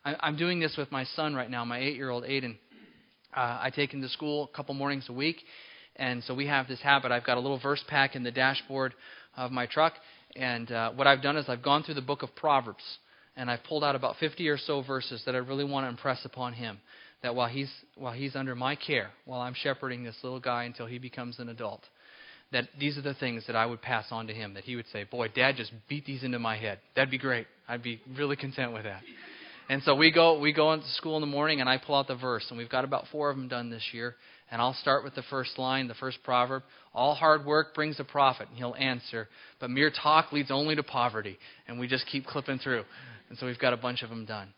I, 0.05 0.29
am 0.29 0.37
doing 0.37 0.61
this 0.61 0.77
with 0.79 0.90
my 0.90 1.05
son 1.05 1.35
right 1.35 1.50
now, 1.50 1.64
my 1.64 1.79
eight 1.79 1.96
year 1.96 2.11
old 2.11 2.24
Aiden. 2.24 2.57
Uh, 3.37 3.59
I 3.62 3.70
take 3.74 3.92
him 3.92 4.00
to 4.00 4.09
school 4.09 4.48
a 4.53 4.57
couple 4.57 4.74
mornings 4.74 5.07
a 5.09 5.12
week, 5.12 5.38
and 5.96 6.22
so 6.24 6.35
we 6.35 6.46
have 6.46 6.68
this 6.68 6.80
habit. 6.80 7.12
I've 7.12 7.24
got 7.24 7.37
a 7.37 7.40
little 7.40 7.59
verse 7.59 7.83
pack 7.88 8.16
in 8.16 8.22
the 8.22 8.30
dashboard 8.30 8.94
of 9.37 9.50
my 9.52 9.66
truck, 9.66 9.94
and 10.37 10.70
uh, 10.70 10.92
what 10.92 11.07
I've 11.07 11.22
done 11.22 11.37
is 11.37 11.48
I've 11.48 11.62
gone 11.62 11.83
through 11.83 11.94
the 11.94 12.02
book 12.02 12.22
of 12.22 12.35
Proverbs, 12.35 12.83
and 13.37 13.50
I've 13.50 13.62
pulled 13.64 13.85
out 13.85 13.94
about 13.94 14.16
50 14.18 14.48
or 14.48 14.59
so 14.59 14.83
verses 14.83 15.22
that 15.26 15.35
I 15.35 15.38
really 15.38 15.64
want 15.64 15.85
to 15.85 15.88
impress 15.88 16.24
upon 16.24 16.52
him. 16.52 16.78
That 17.22 17.35
while 17.35 17.48
he's 17.48 17.70
while 17.96 18.12
he's 18.12 18.37
under 18.37 18.54
my 18.54 18.76
care, 18.76 19.11
while 19.24 19.40
I'm 19.40 19.54
shepherding 19.54 20.04
this 20.04 20.16
little 20.22 20.40
guy 20.40 20.64
until 20.64 20.85
he 20.85 20.98
becomes 20.98 21.38
an 21.38 21.48
adult, 21.48 21.80
that 22.52 22.68
these 22.78 22.98
are 22.98 23.02
the 23.02 23.14
things 23.14 23.44
that 23.46 23.57
I 23.57 23.64
would 23.64 23.80
pass 23.80 24.07
on 24.11 24.26
to 24.26 24.35
him. 24.35 24.52
That 24.54 24.64
he 24.64 24.76
would 24.76 24.87
say, 24.92 25.04
"Boy, 25.04 25.28
Dad 25.28 25.57
just 25.57 25.72
beat 25.88 26.04
these 26.04 26.22
into 26.22 26.38
my 26.38 26.59
head. 26.59 26.80
That'd 26.94 27.11
be 27.11 27.16
great. 27.16 27.46
I'd 27.66 27.83
be 27.83 28.02
really 28.14 28.37
content 28.37 28.72
with 28.72 28.85
that." 28.85 29.02
And 29.68 29.83
so 29.83 29.94
we 29.94 30.11
go 30.11 30.38
we 30.38 30.53
go 30.53 30.72
into 30.72 30.88
school 30.90 31.16
in 31.16 31.20
the 31.20 31.27
morning, 31.27 31.61
and 31.61 31.68
I 31.68 31.79
pull 31.79 31.94
out 31.94 32.07
the 32.07 32.16
verse, 32.16 32.44
and 32.50 32.59
we've 32.59 32.68
got 32.68 32.85
about 32.85 33.07
four 33.11 33.31
of 33.31 33.37
them 33.37 33.48
done 33.48 33.70
this 33.70 33.90
year. 33.92 34.16
And 34.50 34.61
I'll 34.61 34.74
start 34.74 35.05
with 35.05 35.14
the 35.14 35.22
first 35.22 35.59
line, 35.59 35.88
the 35.88 35.94
first 35.94 36.18
proverb. 36.22 36.62
All 36.92 37.14
hard 37.14 37.44
work 37.44 37.74
brings 37.74 37.98
a 37.98 38.05
profit. 38.05 38.48
And 38.48 38.59
he'll 38.59 38.77
answer, 38.79 39.29
but 39.59 39.70
mere 39.70 39.90
talk 39.90 40.33
leads 40.33 40.50
only 40.50 40.77
to 40.77 40.83
poverty. 40.83 41.38
And 41.66 41.81
we 41.81 41.88
just 41.88 42.07
keep 42.07 42.27
clipping 42.27 42.59
through. 42.59 42.85
And 43.31 43.38
so 43.38 43.46
we've 43.46 43.59
got 43.59 43.72
a 43.72 43.79
bunch 43.79 44.03
of 44.03 44.11
them 44.11 44.27
done. 44.27 44.48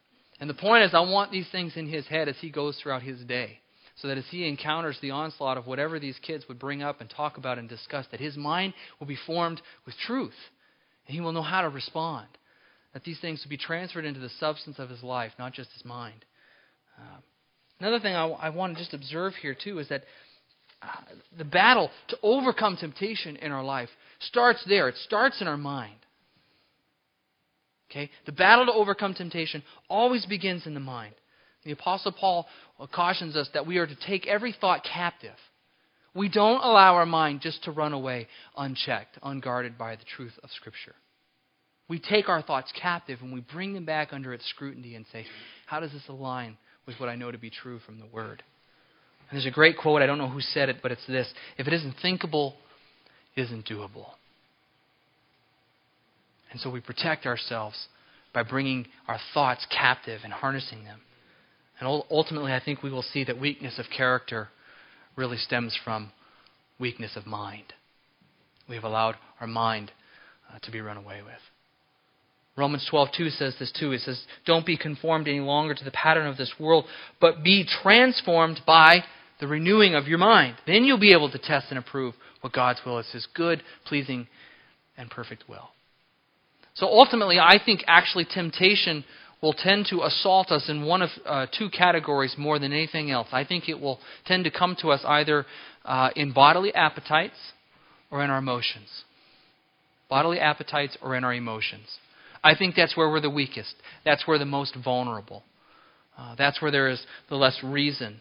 And 0.41 0.51
the 0.51 0.55
point 0.55 0.85
is, 0.85 0.91
I 0.93 1.01
want 1.01 1.31
these 1.31 1.49
things 1.51 1.77
in 1.77 1.89
his 1.89 2.07
head 2.09 2.29
as 2.29 2.37
he 2.41 2.51
goes 2.51 2.79
throughout 2.79 3.03
his 3.03 3.21
day. 3.21 3.61
So 4.03 4.09
that 4.09 4.19
as 4.19 4.27
he 4.31 4.47
encounters 4.47 4.99
the 5.01 5.13
onslaught 5.13 5.57
of 5.57 5.67
whatever 5.67 5.99
these 5.99 6.19
kids 6.21 6.45
would 6.49 6.59
bring 6.59 6.83
up 6.83 7.01
and 7.01 7.09
talk 7.09 7.39
about 7.39 7.59
and 7.59 7.69
discuss, 7.69 8.05
that 8.11 8.21
his 8.21 8.37
mind 8.37 8.75
will 9.01 9.07
be 9.07 9.17
formed 9.27 9.63
with 9.87 9.95
truth. 10.07 10.35
And 11.07 11.15
he 11.15 11.23
will 11.23 11.33
know 11.33 11.43
how 11.43 11.63
to 11.63 11.71
respond. 11.71 12.27
That 12.97 13.05
these 13.05 13.21
things 13.21 13.43
would 13.45 13.51
be 13.51 13.59
transferred 13.59 14.07
into 14.07 14.21
the 14.21 14.31
substance 14.41 14.79
of 14.79 14.89
his 14.89 15.03
life, 15.03 15.33
not 15.39 15.53
just 15.53 15.71
his 15.75 15.85
mind. 15.85 16.25
Uh, 16.99 17.19
another 17.79 18.01
thing 18.01 18.15
I, 18.15 18.27
I 18.27 18.49
want 18.49 18.73
to 18.73 18.79
just 18.81 18.95
observe 18.95 19.35
here, 19.35 19.55
too, 19.55 19.81
is 19.81 19.89
that 19.91 20.05
uh, 20.81 20.87
the 21.37 21.45
battle 21.45 21.91
to 22.09 22.17
overcome 22.23 22.79
temptation 22.79 23.37
in 23.37 23.53
our 23.53 23.63
life 23.63 23.91
starts 24.21 24.65
there. 24.67 24.89
It 24.89 24.95
starts 25.05 25.43
in 25.43 25.47
our 25.47 25.59
mind. 25.59 25.99
Okay? 27.91 28.09
The 28.25 28.33
battle 28.33 28.65
to 28.65 28.73
overcome 28.73 29.13
temptation 29.13 29.63
always 29.91 30.25
begins 30.25 30.67
in 30.67 30.73
the 30.73 30.81
mind. 30.81 31.13
The 31.65 31.73
Apostle 31.73 32.13
Paul 32.13 32.47
cautions 32.95 33.37
us 33.37 33.51
that 33.53 33.67
we 33.67 33.77
are 33.77 33.87
to 33.87 33.97
take 34.07 34.27
every 34.27 34.55
thought 34.59 34.85
captive. 34.91 35.37
We 36.15 36.31
don't 36.31 36.65
allow 36.65 36.95
our 36.95 37.05
mind 37.05 37.43
just 37.43 37.63
to 37.65 37.73
run 37.73 37.93
away 37.93 38.27
unchecked, 38.57 39.19
unguarded 39.23 39.77
by 39.77 39.97
the 39.97 40.05
truth 40.17 40.39
of 40.43 40.49
Scripture. 40.53 40.95
We 41.89 41.99
take 42.01 42.29
our 42.29 42.43
thoughts 42.43 42.73
captive 42.81 43.21
and 43.23 43.33
we 43.33 43.41
bring 43.41 43.73
them 43.73 43.85
back 43.85 44.13
under 44.13 44.33
its 44.33 44.49
scrutiny 44.51 44.95
and 44.95 45.05
say, 45.13 45.25
how 45.67 45.81
does 45.81 45.93
this 45.93 46.09
align 46.09 46.57
with 46.87 46.99
what 46.99 47.09
I 47.09 47.17
know 47.17 47.31
to 47.31 47.39
be 47.39 47.51
true 47.51 47.79
from 47.81 47.99
the 47.99 48.07
Word? 48.07 48.43
And 49.31 49.37
there's 49.37 49.47
a 49.47 49.55
great 49.55 49.77
quote, 49.79 50.03
I 50.03 50.07
don't 50.07 50.19
know 50.19 50.29
who 50.29 50.41
said 50.41 50.69
it, 50.69 50.77
but 50.83 50.93
it's 50.93 51.07
this 51.07 51.33
If 51.59 51.67
it 51.67 51.73
isn't 51.73 51.97
thinkable, 52.03 52.55
it 53.35 53.43
isn't 53.43 53.67
doable. 53.67 54.07
And 56.51 56.61
so 56.61 56.71
we 56.71 56.81
protect 56.81 57.27
ourselves 57.27 57.89
by 58.33 58.43
bringing 58.43 58.87
our 59.09 59.19
thoughts 59.35 59.67
captive 59.71 60.21
and 60.25 60.33
harnessing 60.33 60.85
them. 60.85 61.01
And 61.79 61.89
ultimately, 62.11 62.53
I 62.53 62.61
think 62.65 62.83
we 62.83 62.91
will 62.91 63.03
see 63.03 63.25
that 63.25 63.39
weakness 63.39 63.79
of 63.79 63.87
character 63.95 64.49
really 65.17 65.37
stems 65.37 65.79
from 65.85 66.13
weakness 66.79 67.17
of 67.17 67.27
mind. 67.27 67.75
We 68.69 68.75
have 68.75 68.85
allowed 68.85 69.17
our 69.41 69.47
mind 69.47 69.93
uh, 70.53 70.59
to 70.61 70.71
be 70.71 70.81
run 70.81 70.97
away 70.97 71.23
with. 71.23 71.35
Romans 72.57 72.89
12:2 72.91 73.31
says 73.31 73.57
this 73.59 73.71
too. 73.73 73.93
It 73.93 74.01
says, 74.01 74.25
"Don't 74.47 74.65
be 74.65 74.77
conformed 74.77 75.29
any 75.29 75.41
longer 75.41 75.75
to 75.75 75.85
the 75.85 75.91
pattern 75.91 76.27
of 76.27 76.39
this 76.39 76.59
world, 76.59 76.87
but 77.21 77.43
be 77.43 77.65
transformed 77.65 78.63
by 78.65 79.05
the 79.39 79.47
renewing 79.47 79.95
of 79.95 80.09
your 80.09 80.19
mind. 80.19 80.57
Then 80.67 80.85
you'll 80.85 80.97
be 80.99 81.13
able 81.13 81.29
to 81.31 81.39
test 81.39 81.67
and 81.69 81.79
approve 81.79 82.15
what 82.41 82.55
God's 82.55 82.85
will 82.85 82.99
is, 82.99 83.11
His 83.11 83.27
good, 83.27 83.63
pleasing, 83.85 84.27
and 84.97 85.11
perfect 85.11 85.49
will." 85.49 85.71
So 86.75 86.87
ultimately, 86.87 87.39
I 87.39 87.59
think 87.59 87.85
actually 87.87 88.25
temptation 88.25 89.05
will 89.43 89.53
tend 89.53 89.87
to 89.87 90.03
assault 90.03 90.51
us 90.51 90.69
in 90.69 90.83
one 90.83 91.03
of 91.03 91.11
uh, 91.27 91.47
two 91.57 91.69
categories 91.69 92.37
more 92.39 92.59
than 92.59 92.73
anything 92.73 93.11
else. 93.11 93.29
I 93.33 93.45
think 93.45 93.69
it 93.69 93.79
will 93.79 94.01
tend 94.25 94.45
to 94.45 94.51
come 94.51 94.77
to 94.81 94.91
us 94.91 95.03
either 95.05 95.45
uh, 95.85 96.11
in 96.17 96.33
bodily 96.33 96.75
appetites 96.75 97.53
or 98.11 98.25
in 98.25 98.31
our 98.31 98.39
emotions. 98.39 99.05
Bodily 100.09 100.41
appetites 100.41 100.97
or 101.03 101.17
in 101.17 101.25
our 101.25 101.35
emotions. 101.35 101.99
I 102.47 102.55
think 102.57 102.77
that's 102.77 102.97
where 102.97 103.11
we're 103.11 103.21
the 103.21 103.29
weakest. 103.29 103.75
That's 104.05 104.25
where 104.29 104.39
the 104.39 104.45
most 104.45 104.77
vulnerable. 104.85 105.43
Uh, 106.17 106.37
that's 106.37 106.63
where 106.63 106.71
there 106.71 106.89
is 106.89 107.05
the 107.29 107.35
less 107.35 107.59
reason, 107.65 108.21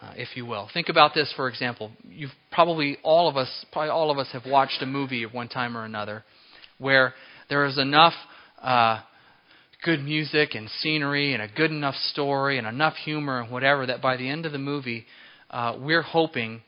uh, 0.00 0.14
if 0.16 0.34
you 0.34 0.46
will. 0.46 0.70
Think 0.72 0.88
about 0.88 1.12
this, 1.14 1.30
for 1.36 1.46
example. 1.46 1.90
You've 2.08 2.30
probably 2.50 2.96
all 3.02 3.28
of 3.28 3.36
us, 3.36 3.66
probably 3.72 3.90
all 3.90 4.10
of 4.10 4.16
us, 4.16 4.28
have 4.32 4.46
watched 4.46 4.80
a 4.80 4.86
movie 4.86 5.24
at 5.24 5.34
one 5.34 5.48
time 5.48 5.76
or 5.76 5.84
another 5.84 6.24
where 6.78 7.12
there 7.50 7.66
is 7.66 7.76
enough 7.76 8.14
uh, 8.62 9.00
good 9.84 10.00
music 10.00 10.54
and 10.54 10.70
scenery 10.80 11.34
and 11.34 11.42
a 11.42 11.48
good 11.48 11.70
enough 11.70 11.96
story 11.96 12.56
and 12.56 12.66
enough 12.66 12.94
humor 13.04 13.42
and 13.42 13.52
whatever 13.52 13.84
that 13.84 14.00
by 14.00 14.16
the 14.16 14.26
end 14.26 14.46
of 14.46 14.52
the 14.52 14.58
movie, 14.58 15.04
uh, 15.50 15.76
we're 15.78 16.00
hoping 16.00 16.62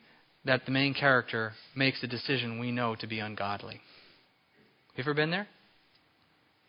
that 0.44 0.66
the 0.66 0.72
main 0.72 0.92
character 0.92 1.52
makes 1.74 2.02
a 2.02 2.06
decision 2.06 2.58
we 2.58 2.70
know 2.70 2.94
to 2.96 3.06
be 3.06 3.18
ungodly. 3.18 3.80
You 4.94 5.04
ever 5.04 5.14
been 5.14 5.30
there? 5.30 5.48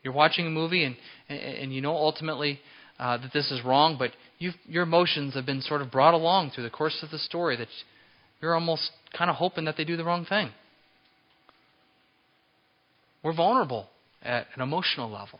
You're 0.03 0.13
watching 0.13 0.47
a 0.47 0.49
movie 0.49 0.83
and 0.83 0.95
and, 1.27 1.73
you 1.73 1.81
know 1.81 1.95
ultimately 1.95 2.59
uh, 2.99 3.17
that 3.17 3.31
this 3.33 3.51
is 3.51 3.63
wrong, 3.63 3.97
but 3.97 4.11
your 4.37 4.83
emotions 4.83 5.33
have 5.35 5.45
been 5.45 5.61
sort 5.61 5.81
of 5.81 5.91
brought 5.91 6.13
along 6.13 6.51
through 6.51 6.63
the 6.63 6.69
course 6.69 6.99
of 7.03 7.11
the 7.11 7.19
story 7.19 7.55
that 7.57 7.67
you're 8.41 8.53
almost 8.53 8.91
kind 9.17 9.29
of 9.29 9.35
hoping 9.35 9.65
that 9.65 9.75
they 9.77 9.83
do 9.83 9.97
the 9.97 10.03
wrong 10.03 10.25
thing. 10.25 10.51
We're 13.23 13.35
vulnerable 13.35 13.87
at 14.21 14.47
an 14.55 14.61
emotional 14.61 15.09
level. 15.09 15.39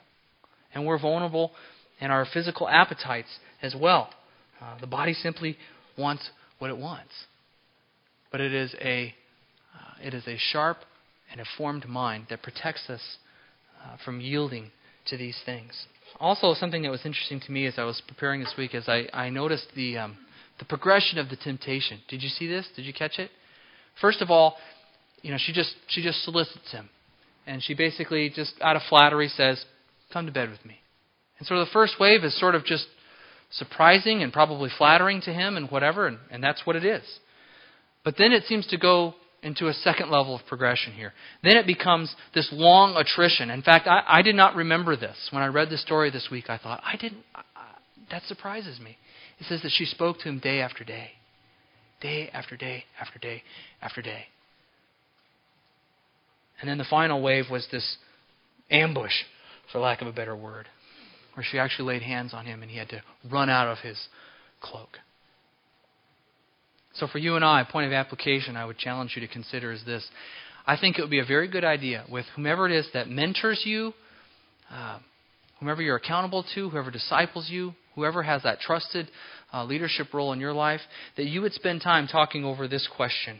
And 0.74 0.86
we're 0.86 1.00
vulnerable 1.00 1.52
in 2.00 2.12
our 2.12 2.26
physical 2.32 2.68
appetites 2.68 3.30
as 3.62 3.76
well. 3.80 4.10
Uh, 4.62 4.80
the 4.80 4.88
body 4.88 5.14
simply 5.14 5.58
wants 5.98 6.30
what 6.60 6.70
it 6.70 6.78
wants. 6.78 7.12
But 8.32 8.42
it 8.42 8.54
is 8.54 8.76
a, 8.80 9.14
uh, 9.74 10.06
it 10.06 10.14
is 10.14 10.28
a 10.28 10.38
sharp 10.38 10.78
and 11.32 11.40
informed 11.40 11.88
mind 11.88 12.28
that 12.30 12.44
protects 12.44 12.90
us 12.90 13.02
uh, 13.84 13.98
from 14.04 14.22
yielding 14.22 14.72
to 15.08 15.18
these 15.18 15.40
things. 15.46 15.72
Also, 16.20 16.54
something 16.54 16.82
that 16.84 16.92
was 16.92 17.06
interesting 17.06 17.40
to 17.40 17.52
me 17.52 17.66
as 17.66 17.76
I 17.78 17.84
was 17.84 18.02
preparing 18.08 18.40
this 18.42 18.54
week 18.58 18.74
is 18.74 18.88
I, 18.88 19.08
I 19.14 19.30
noticed 19.30 19.68
the, 19.76 19.98
um, 19.98 20.18
the 20.58 20.66
progression 20.66 21.18
of 21.18 21.30
the 21.30 21.36
temptation. 21.36 22.00
Did 22.08 22.24
you 22.24 22.30
see 22.30 22.48
this? 22.48 22.68
Did 22.76 22.86
you 22.86 22.94
catch 22.94 23.20
it? 23.20 23.32
First 24.02 24.22
of 24.22 24.30
all, 24.30 24.56
you 25.22 25.32
know, 25.32 25.38
she 25.38 25.52
just 25.52 25.76
she 25.88 26.02
just 26.02 26.24
solicits 26.24 26.72
him 26.72 26.90
and 27.50 27.64
she 27.64 27.74
basically 27.74 28.30
just 28.30 28.54
out 28.62 28.76
of 28.76 28.82
flattery 28.90 29.28
says, 29.28 29.66
"Come 30.14 30.28
to 30.28 30.32
bed 30.32 30.50
with 30.50 30.64
me." 30.64 30.80
And 31.40 31.48
so 31.48 31.60
the 31.60 31.72
first 31.72 32.00
wave 32.00 32.24
is 32.24 32.40
sort 32.40 32.56
of 32.56 32.64
just 32.64 32.88
surprising 33.52 34.22
and 34.22 34.32
probably 34.32 34.70
flattering 34.78 35.22
to 35.22 35.34
him 35.34 35.58
and 35.58 35.70
whatever, 35.72 36.06
and, 36.06 36.20
and 36.30 36.44
that's 36.44 36.66
what 36.66 36.76
it 36.76 36.86
is. 36.86 37.04
But 38.04 38.16
then 38.18 38.32
it 38.32 38.44
seems 38.44 38.68
to 38.68 38.78
go 38.78 39.16
into 39.42 39.68
a 39.68 39.74
second 39.74 40.12
level 40.12 40.36
of 40.36 40.42
progression 40.48 40.94
here. 40.94 41.14
Then 41.44 41.58
it 41.58 41.66
becomes 41.66 42.14
this 42.34 42.50
long 42.52 42.96
attrition. 42.96 43.50
In 43.50 43.62
fact, 43.62 43.88
I, 43.88 44.04
I 44.08 44.22
did 44.22 44.36
not 44.36 44.56
remember 44.56 44.96
this. 44.96 45.16
When 45.32 45.42
I 45.42 45.48
read 45.48 45.70
the 45.70 45.78
story 45.78 46.12
this 46.12 46.28
week, 46.32 46.50
I 46.50 46.58
thought, 46.58 46.82
I 46.84 46.98
didn't, 46.98 47.24
I, 47.34 47.44
that 48.12 48.24
surprises 48.24 48.80
me. 48.80 48.98
It 49.40 49.46
says 49.48 49.62
that 49.62 49.72
she 49.74 49.86
spoke 49.86 50.18
to 50.20 50.30
him 50.30 50.40
day 50.40 50.60
after 50.60 50.84
day, 50.84 51.12
day 52.02 52.30
after 52.34 52.58
day 52.58 52.84
after 53.00 53.20
day 53.20 53.44
after 53.82 54.02
day. 54.02 54.26
And 56.62 56.70
then 56.70 56.78
the 56.78 56.86
final 56.90 57.22
wave 57.22 57.46
was 57.50 57.68
this 57.72 57.98
ambush, 58.70 59.14
for 59.72 59.80
lack 59.80 60.02
of 60.02 60.08
a 60.08 60.12
better 60.12 60.36
word, 60.36 60.68
where 61.36 61.46
she 61.50 61.58
actually 61.58 61.94
laid 61.94 62.02
hands 62.02 62.34
on 62.34 62.46
him 62.46 62.62
and 62.62 62.70
he 62.70 62.78
had 62.78 62.90
to 62.90 63.02
run 63.32 63.50
out 63.50 63.68
of 63.68 63.78
his 63.80 63.98
cloak. 64.62 64.98
So, 66.96 67.08
for 67.08 67.20
you 67.20 67.36
and 67.36 67.46
I, 67.46 67.62
a 67.62 67.66
point 67.66 67.88
of 67.88 67.94
application 67.94 68.56
I 68.56 68.66
would 68.66 68.78
challenge 68.78 69.14
you 69.16 69.22
to 69.22 69.32
consider 69.32 69.72
is 69.72 69.84
this. 69.86 70.06
I 70.66 70.78
think 70.78 70.98
it 70.98 71.02
would 71.02 71.12
be 71.12 71.20
a 71.20 71.26
very 71.26 71.48
good 71.48 71.64
idea 71.64 72.06
with 72.10 72.26
whomever 72.36 72.68
it 72.68 72.72
is 72.72 72.88
that 72.94 73.10
mentors 73.10 73.62
you. 73.64 73.94
Uh, 74.72 75.00
whomever 75.60 75.82
you're 75.82 75.98
accountable 75.98 76.44
to, 76.56 76.70
whoever 76.70 76.90
disciples 76.90 77.50
you, 77.50 77.74
whoever 77.96 78.24
has 78.24 78.44
that 78.44 78.60
trusted 78.60 79.10
uh, 79.54 79.64
leadership 79.66 80.14
role 80.14 80.34
in 80.34 80.40
your 80.40 80.54
life, 80.54 80.82
that 81.18 81.26
you 81.26 81.42
would 81.42 81.54
spend 81.54 81.82
time 81.82 82.08
talking 82.08 82.46
over 82.46 82.68
this 82.68 82.88
question 82.96 83.40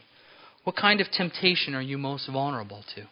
What 0.64 0.76
kind 0.76 1.02
of 1.02 1.08
temptation 1.12 1.74
are 1.74 1.82
you 1.82 1.98
most 1.98 2.30
vulnerable 2.32 2.84
to? 2.96 3.02
In 3.02 3.08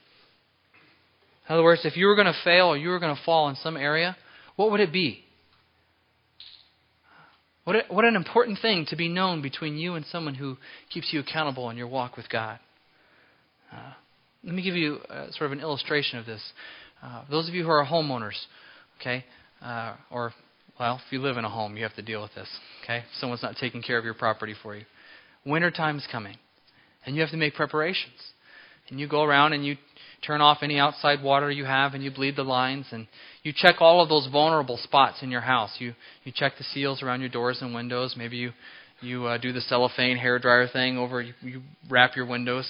other 1.54 1.64
words, 1.64 1.82
if 1.86 1.96
you 1.96 2.08
were 2.08 2.16
going 2.16 2.28
to 2.28 2.40
fail 2.44 2.68
or 2.68 2.78
you 2.78 2.90
were 2.90 3.00
going 3.00 3.16
to 3.16 3.24
fall 3.24 3.48
in 3.50 3.56
some 3.56 3.78
area, 3.78 4.18
what 4.58 4.72
would 4.72 4.82
it 4.82 4.92
be? 4.92 5.24
What, 7.68 7.76
a, 7.76 7.84
what 7.90 8.06
an 8.06 8.16
important 8.16 8.60
thing 8.62 8.86
to 8.92 8.96
be 8.96 9.10
known 9.10 9.42
between 9.42 9.76
you 9.76 9.96
and 9.96 10.06
someone 10.06 10.36
who 10.36 10.56
keeps 10.90 11.12
you 11.12 11.20
accountable 11.20 11.70
in 11.70 11.76
your 11.76 11.90
walk 11.90 12.16
with 12.16 12.30
God. 12.30 12.60
Uh, 13.70 13.92
let 14.46 14.56
me 14.56 14.64
give 14.64 14.76
you 14.76 15.00
uh, 15.10 15.30
sort 15.32 15.48
of 15.48 15.52
an 15.52 15.60
illustration 15.60 16.18
of 16.18 16.26
this. 16.26 16.42
Uh, 17.04 17.26
those 17.30 17.50
of 17.50 17.54
you 17.54 17.66
who 17.66 17.70
are 17.70 17.86
homeowners, 17.86 18.38
okay, 19.02 19.26
uh, 19.62 19.96
or 20.10 20.32
well, 20.80 21.02
if 21.06 21.12
you 21.12 21.20
live 21.20 21.36
in 21.36 21.44
a 21.44 21.50
home, 21.50 21.76
you 21.76 21.84
have 21.84 21.94
to 21.96 22.02
deal 22.02 22.22
with 22.22 22.34
this. 22.36 22.48
Okay, 22.86 23.04
someone's 23.20 23.44
not 23.44 23.58
taking 23.60 23.82
care 23.82 23.98
of 23.98 24.06
your 24.06 24.14
property 24.14 24.56
for 24.64 24.74
you. 24.74 24.86
Winter 25.46 25.70
time 25.70 25.98
is 25.98 26.08
coming, 26.10 26.38
and 27.06 27.18
you 27.18 27.22
have 27.22 27.32
to 27.32 27.38
make 27.38 27.54
preparations. 27.54 28.16
And 28.90 28.98
you 28.98 29.10
go 29.10 29.24
around 29.24 29.52
and 29.52 29.66
you 29.66 29.76
turn 30.26 30.40
off 30.40 30.60
any 30.62 30.80
outside 30.80 31.22
water 31.22 31.52
you 31.52 31.66
have, 31.66 31.96
and 31.96 32.02
you 32.02 32.12
bleed 32.12 32.38
the 32.38 32.44
lines, 32.44 32.86
and 32.92 33.08
you 33.48 33.54
check 33.56 33.76
all 33.80 34.04
of 34.04 34.10
those 34.10 34.28
vulnerable 34.30 34.76
spots 34.76 35.24
in 35.24 35.32
your 35.32 35.40
house. 35.40 35.72
You 35.80 35.94
you 36.26 36.34
check 36.36 36.58
the 36.58 36.66
seals 36.66 37.02
around 37.02 37.22
your 37.22 37.30
doors 37.30 37.60
and 37.62 37.74
windows. 37.74 38.16
Maybe 38.18 38.36
you 38.36 38.52
you 39.00 39.26
uh, 39.26 39.38
do 39.38 39.54
the 39.54 39.62
cellophane 39.62 40.18
hair 40.18 40.38
dryer 40.38 40.68
thing 40.68 40.98
over. 40.98 41.22
You, 41.22 41.34
you 41.42 41.62
wrap 41.90 42.18
your 42.18 42.26
windows, 42.26 42.70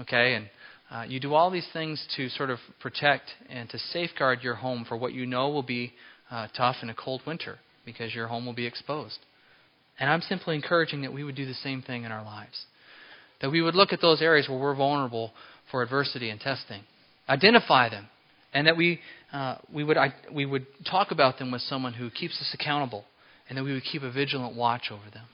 okay, 0.00 0.34
and 0.34 0.50
uh, 0.90 1.04
you 1.06 1.20
do 1.20 1.34
all 1.34 1.52
these 1.52 1.68
things 1.72 2.04
to 2.16 2.28
sort 2.30 2.50
of 2.50 2.58
protect 2.80 3.26
and 3.48 3.70
to 3.70 3.78
safeguard 3.78 4.40
your 4.42 4.56
home 4.56 4.84
for 4.88 4.96
what 4.96 5.12
you 5.12 5.24
know 5.24 5.50
will 5.50 5.62
be 5.62 5.92
uh, 6.32 6.48
tough 6.56 6.76
in 6.82 6.90
a 6.90 6.94
cold 6.94 7.22
winter 7.24 7.58
because 7.84 8.12
your 8.12 8.26
home 8.26 8.44
will 8.44 8.54
be 8.54 8.66
exposed. 8.66 9.18
And 10.00 10.10
I'm 10.10 10.22
simply 10.22 10.56
encouraging 10.56 11.02
that 11.02 11.12
we 11.12 11.22
would 11.22 11.36
do 11.36 11.46
the 11.46 11.54
same 11.54 11.80
thing 11.80 12.02
in 12.02 12.10
our 12.10 12.24
lives. 12.24 12.64
That 13.40 13.50
we 13.50 13.62
would 13.62 13.76
look 13.76 13.92
at 13.92 14.00
those 14.00 14.20
areas 14.20 14.48
where 14.48 14.58
we're 14.58 14.74
vulnerable 14.74 15.30
for 15.70 15.80
adversity 15.80 16.30
and 16.30 16.40
testing, 16.40 16.82
identify 17.28 17.88
them, 17.88 18.08
and 18.52 18.66
that 18.66 18.76
we, 18.76 19.00
uh, 19.32 19.56
we, 19.72 19.84
would, 19.84 19.96
I, 19.96 20.14
we 20.32 20.46
would 20.46 20.66
talk 20.90 21.10
about 21.10 21.38
them 21.38 21.50
with 21.50 21.62
someone 21.62 21.94
who 21.94 22.10
keeps 22.10 22.40
us 22.40 22.54
accountable, 22.54 23.04
and 23.48 23.58
that 23.58 23.64
we 23.64 23.72
would 23.72 23.84
keep 23.84 24.02
a 24.02 24.10
vigilant 24.10 24.56
watch 24.56 24.90
over 24.90 25.10
them. 25.12 25.26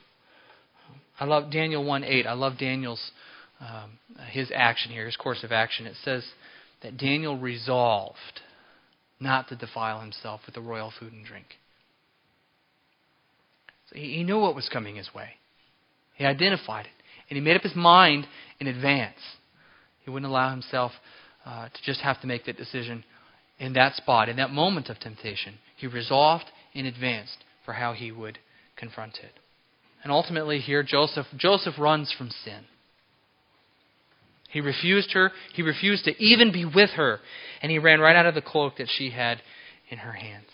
I 1.19 1.25
love 1.25 1.51
Daniel 1.51 1.83
1 1.83 2.03
8. 2.03 2.27
I 2.27 2.33
love 2.33 2.57
Daniel's 2.57 3.11
um, 3.59 3.99
his 4.31 4.51
action 4.53 4.91
here, 4.91 5.05
his 5.05 5.15
course 5.15 5.43
of 5.43 5.51
action. 5.51 5.85
It 5.85 5.95
says 6.03 6.25
that 6.83 6.97
Daniel 6.97 7.37
resolved 7.37 8.41
not 9.19 9.47
to 9.49 9.55
defile 9.55 10.01
himself 10.01 10.41
with 10.45 10.55
the 10.55 10.61
royal 10.61 10.91
food 10.99 11.13
and 11.13 11.25
drink. 11.25 11.45
So 13.89 13.95
he, 13.95 14.15
he 14.15 14.23
knew 14.23 14.39
what 14.39 14.55
was 14.55 14.69
coming 14.71 14.97
his 14.97 15.13
way. 15.13 15.29
He 16.15 16.25
identified 16.25 16.85
it, 16.85 16.91
and 17.29 17.37
he 17.37 17.41
made 17.41 17.55
up 17.55 17.61
his 17.61 17.75
mind 17.75 18.27
in 18.59 18.67
advance. 18.67 19.19
He 20.03 20.11
wouldn't 20.11 20.29
allow 20.29 20.51
himself 20.51 20.91
uh, 21.45 21.69
to 21.69 21.81
just 21.83 22.01
have 22.01 22.19
to 22.21 22.27
make 22.27 22.45
that 22.45 22.57
decision 22.57 23.03
in 23.59 23.73
that 23.73 23.95
spot, 23.95 24.29
in 24.29 24.37
that 24.37 24.51
moment 24.51 24.89
of 24.89 24.99
temptation. 24.99 25.55
He 25.77 25.87
resolved 25.87 26.45
in 26.73 26.85
advance 26.85 27.29
for 27.65 27.73
how 27.73 27.93
he 27.93 28.11
would 28.11 28.39
confront 28.75 29.17
it. 29.17 29.31
And 30.03 30.11
ultimately, 30.11 30.59
here, 30.59 30.83
Joseph, 30.83 31.25
Joseph 31.37 31.75
runs 31.79 32.13
from 32.15 32.29
sin. 32.29 32.65
He 34.49 34.61
refused 34.61 35.11
her. 35.13 35.31
He 35.53 35.63
refused 35.63 36.05
to 36.05 36.15
even 36.23 36.51
be 36.51 36.63
with 36.63 36.91
her. 36.91 37.19
And 37.61 37.71
he 37.71 37.79
ran 37.79 37.99
right 37.99 38.15
out 38.15 38.25
of 38.25 38.35
the 38.35 38.41
cloak 38.41 38.77
that 38.77 38.87
she 38.97 39.09
had 39.09 39.41
in 39.89 39.97
her 39.97 40.11
hands. 40.11 40.47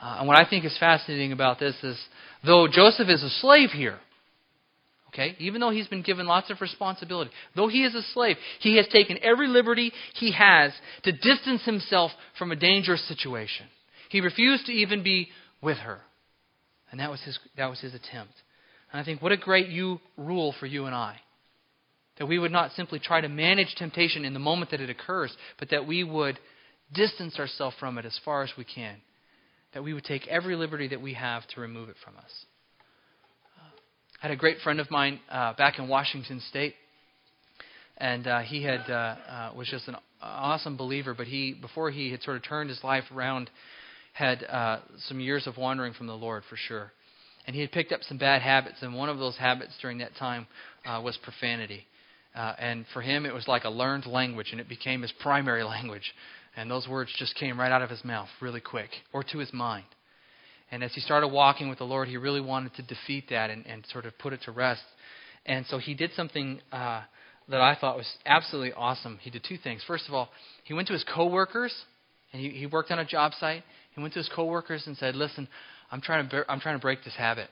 Uh, 0.00 0.16
and 0.20 0.28
what 0.28 0.36
I 0.36 0.48
think 0.48 0.64
is 0.64 0.76
fascinating 0.78 1.32
about 1.32 1.58
this 1.58 1.74
is, 1.82 1.98
though 2.44 2.68
Joseph 2.70 3.08
is 3.08 3.22
a 3.22 3.30
slave 3.30 3.70
here, 3.70 3.98
okay, 5.16 5.36
even 5.38 5.60
though 5.60 5.70
he's 5.70 5.88
been 5.88 6.02
given 6.02 6.26
lots 6.26 6.50
of 6.50 6.60
responsibility, 6.60 7.30
though 7.54 7.68
he 7.68 7.84
is 7.84 7.94
a 7.94 8.02
slave, 8.12 8.36
he 8.60 8.76
has 8.76 8.86
taken 8.88 9.18
every 9.22 9.48
liberty 9.48 9.92
he 10.14 10.32
has 10.32 10.72
to 11.04 11.12
distance 11.12 11.64
himself 11.64 12.10
from 12.38 12.52
a 12.52 12.56
dangerous 12.56 13.06
situation. 13.08 13.66
He 14.10 14.20
refused 14.20 14.66
to 14.66 14.72
even 14.72 15.02
be 15.02 15.28
with 15.62 15.78
her. 15.78 16.00
And 16.90 17.00
that 17.00 17.10
was 17.10 17.20
his, 17.22 17.38
that 17.56 17.70
was 17.70 17.80
his 17.80 17.94
attempt. 17.94 18.34
And 18.92 19.00
I 19.00 19.04
think 19.04 19.22
what 19.22 19.32
a 19.32 19.36
great 19.36 19.68
you 19.68 20.00
rule 20.16 20.54
for 20.60 20.66
you 20.66 20.86
and 20.86 20.94
I. 20.94 21.16
That 22.18 22.26
we 22.26 22.38
would 22.38 22.52
not 22.52 22.72
simply 22.72 22.98
try 22.98 23.20
to 23.20 23.28
manage 23.28 23.74
temptation 23.74 24.24
in 24.24 24.32
the 24.32 24.38
moment 24.38 24.70
that 24.70 24.80
it 24.80 24.88
occurs, 24.88 25.36
but 25.58 25.70
that 25.70 25.86
we 25.86 26.04
would 26.04 26.38
distance 26.94 27.38
ourselves 27.38 27.76
from 27.78 27.98
it 27.98 28.04
as 28.04 28.18
far 28.24 28.42
as 28.42 28.50
we 28.56 28.64
can. 28.64 28.96
That 29.74 29.82
we 29.82 29.92
would 29.92 30.04
take 30.04 30.26
every 30.28 30.56
liberty 30.56 30.88
that 30.88 31.02
we 31.02 31.14
have 31.14 31.46
to 31.48 31.60
remove 31.60 31.88
it 31.88 31.96
from 32.04 32.16
us. 32.16 32.30
Had 34.26 34.32
a 34.32 34.36
great 34.36 34.58
friend 34.64 34.80
of 34.80 34.90
mine 34.90 35.20
uh, 35.30 35.52
back 35.52 35.78
in 35.78 35.86
Washington 35.86 36.42
State, 36.50 36.74
and 37.96 38.26
uh, 38.26 38.40
he 38.40 38.60
had 38.60 38.80
uh, 38.90 38.92
uh 38.92 39.52
was 39.56 39.68
just 39.68 39.86
an 39.86 39.94
awesome 40.20 40.76
believer. 40.76 41.14
But 41.14 41.28
he, 41.28 41.52
before 41.52 41.92
he 41.92 42.10
had 42.10 42.24
sort 42.24 42.36
of 42.36 42.42
turned 42.42 42.68
his 42.68 42.82
life 42.82 43.04
around, 43.14 43.48
had 44.14 44.42
uh, 44.42 44.80
some 45.06 45.20
years 45.20 45.46
of 45.46 45.56
wandering 45.56 45.92
from 45.92 46.08
the 46.08 46.16
Lord 46.16 46.42
for 46.50 46.56
sure. 46.56 46.90
And 47.46 47.54
he 47.54 47.62
had 47.62 47.70
picked 47.70 47.92
up 47.92 48.00
some 48.02 48.18
bad 48.18 48.42
habits, 48.42 48.78
and 48.80 48.96
one 48.96 49.08
of 49.08 49.20
those 49.20 49.36
habits 49.36 49.74
during 49.80 49.98
that 49.98 50.16
time 50.18 50.48
uh, 50.84 51.00
was 51.00 51.16
profanity. 51.22 51.86
And 52.34 52.84
for 52.92 53.02
him, 53.02 53.26
it 53.26 53.32
was 53.32 53.46
like 53.46 53.62
a 53.62 53.70
learned 53.70 54.06
language, 54.06 54.48
and 54.50 54.60
it 54.60 54.68
became 54.68 55.02
his 55.02 55.12
primary 55.20 55.62
language. 55.76 56.12
And 56.56 56.68
those 56.68 56.88
words 56.88 57.12
just 57.16 57.36
came 57.36 57.60
right 57.60 57.70
out 57.70 57.82
of 57.82 57.90
his 57.90 58.04
mouth 58.04 58.28
really 58.40 58.60
quick, 58.60 58.90
or 59.12 59.22
to 59.22 59.38
his 59.38 59.52
mind. 59.52 59.86
And 60.76 60.84
as 60.84 60.92
he 60.92 61.00
started 61.00 61.28
walking 61.28 61.70
with 61.70 61.78
the 61.78 61.84
Lord, 61.84 62.06
he 62.06 62.18
really 62.18 62.42
wanted 62.42 62.74
to 62.74 62.82
defeat 62.82 63.30
that 63.30 63.48
and, 63.48 63.64
and 63.64 63.82
sort 63.90 64.04
of 64.04 64.18
put 64.18 64.34
it 64.34 64.42
to 64.42 64.52
rest. 64.52 64.82
And 65.46 65.64
so 65.70 65.78
he 65.78 65.94
did 65.94 66.12
something 66.12 66.60
uh, 66.70 67.00
that 67.48 67.62
I 67.62 67.74
thought 67.80 67.96
was 67.96 68.12
absolutely 68.26 68.74
awesome. 68.74 69.18
He 69.22 69.30
did 69.30 69.42
two 69.48 69.56
things. 69.56 69.82
First 69.86 70.06
of 70.06 70.12
all, 70.12 70.28
he 70.64 70.74
went 70.74 70.88
to 70.88 70.92
his 70.92 71.02
coworkers, 71.02 71.74
and 72.30 72.42
he, 72.42 72.50
he 72.50 72.66
worked 72.66 72.90
on 72.90 72.98
a 72.98 73.06
job 73.06 73.32
site. 73.40 73.62
He 73.94 74.02
went 74.02 74.12
to 74.12 74.20
his 74.20 74.28
coworkers 74.36 74.86
and 74.86 74.98
said, 74.98 75.16
"Listen, 75.16 75.48
I'm 75.90 76.02
trying 76.02 76.28
to 76.28 76.44
I'm 76.46 76.60
trying 76.60 76.76
to 76.76 76.82
break 76.82 77.02
this 77.04 77.16
habit. 77.16 77.48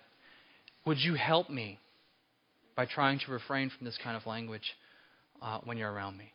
Would 0.85 0.99
you 0.99 1.15
help 1.15 1.49
me 1.49 1.79
by 2.77 2.85
trying 2.85 3.21
to 3.21 3.33
refrain 3.33 3.71
from 3.71 3.87
this 3.87 3.99
kind 4.05 4.19
of 4.19 4.27
language 4.27 4.75
uh, 5.41 5.61
when 5.65 5.79
you're 5.79 5.91
around 5.91 6.19
me. 6.19 6.31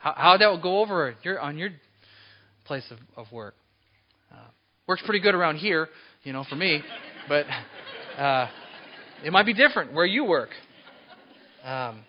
How, 0.00 0.14
how 0.14 0.36
that 0.36 0.46
will 0.46 0.60
go 0.60 0.80
over 0.80 1.14
your, 1.22 1.40
on 1.40 1.56
your 1.58 1.70
place 2.64 2.84
of, 2.90 2.98
of 3.16 3.32
work. 3.32 3.54
Uh, 4.30 4.36
works 4.86 5.02
pretty 5.04 5.20
good 5.20 5.34
around 5.34 5.56
here, 5.56 5.88
you 6.22 6.32
know, 6.32 6.44
for 6.48 6.56
me, 6.56 6.82
but 7.28 7.46
uh, 8.18 8.48
it 9.24 9.32
might 9.32 9.46
be 9.46 9.54
different 9.54 9.92
where 9.92 10.06
you 10.06 10.24
work. 10.24 10.50
Um, 11.64 12.04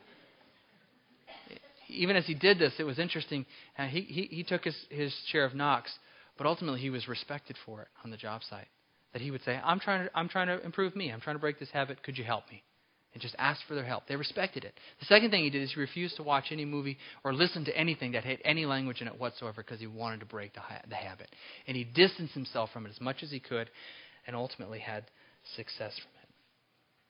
even 1.90 2.16
as 2.16 2.26
he 2.26 2.34
did 2.34 2.60
this, 2.60 2.74
it 2.80 2.84
was 2.84 3.00
interesting. 3.00 3.46
Uh, 3.78 3.88
he, 3.88 4.02
he, 4.02 4.22
he 4.24 4.44
took 4.44 4.64
his, 4.64 4.76
his 4.90 5.16
share 5.32 5.46
of 5.46 5.56
knocks, 5.56 5.92
but 6.38 6.46
ultimately 6.46 6.80
he 6.80 6.90
was 6.90 7.08
respected 7.08 7.56
for 7.66 7.82
it 7.82 7.88
on 8.04 8.12
the 8.12 8.18
job 8.18 8.42
site 8.50 8.68
that 9.14 9.22
he 9.22 9.32
would 9.32 9.44
say, 9.44 9.60
I'm 9.64 9.80
trying, 9.80 10.06
to, 10.06 10.12
I'm 10.18 10.30
trying 10.30 10.48
to 10.48 10.64
improve 10.64 10.96
me. 10.96 11.12
I'm 11.12 11.22
trying 11.22 11.36
to 11.36 11.40
break 11.40 11.60
this 11.60 11.70
habit. 11.72 12.04
Could 12.04 12.18
you 12.18 12.24
help 12.24 12.44
me? 12.52 12.62
And 13.18 13.22
just 13.24 13.36
asked 13.40 13.64
for 13.68 13.74
their 13.74 13.84
help. 13.84 14.04
They 14.08 14.16
respected 14.16 14.64
it. 14.64 14.76
The 15.00 15.08
second 15.08 15.32
thing 15.32 15.44
he 15.44 15.50
did 15.50 15.64
is 15.64 15.74
he 15.74 15.80
refused 15.80 16.18
to 16.18 16.24
watch 16.24 16.52
any 16.52 16.66
movie 16.66 17.00
or 17.24 17.34
listen 17.34 17.66
to 17.66 17.76
anything 17.76 18.12
that 18.12 18.24
had 18.24 18.38
any 18.46 18.68
language 18.68 19.02
in 19.02 19.08
it 19.08 19.20
whatsoever 19.20 19.64
because 19.64 19.80
he 19.80 19.88
wanted 19.88 20.20
to 20.20 20.28
break 20.28 20.54
the, 20.54 20.60
ha- 20.60 20.84
the 20.88 20.94
habit. 20.94 21.28
And 21.66 21.76
he 21.76 21.84
distanced 21.84 22.36
himself 22.36 22.70
from 22.72 22.86
it 22.86 22.92
as 22.92 23.02
much 23.02 23.24
as 23.24 23.32
he 23.32 23.40
could 23.40 23.72
and 24.28 24.36
ultimately 24.36 24.78
had 24.78 25.06
success 25.56 26.00
from 26.00 26.12
it. 26.22 26.30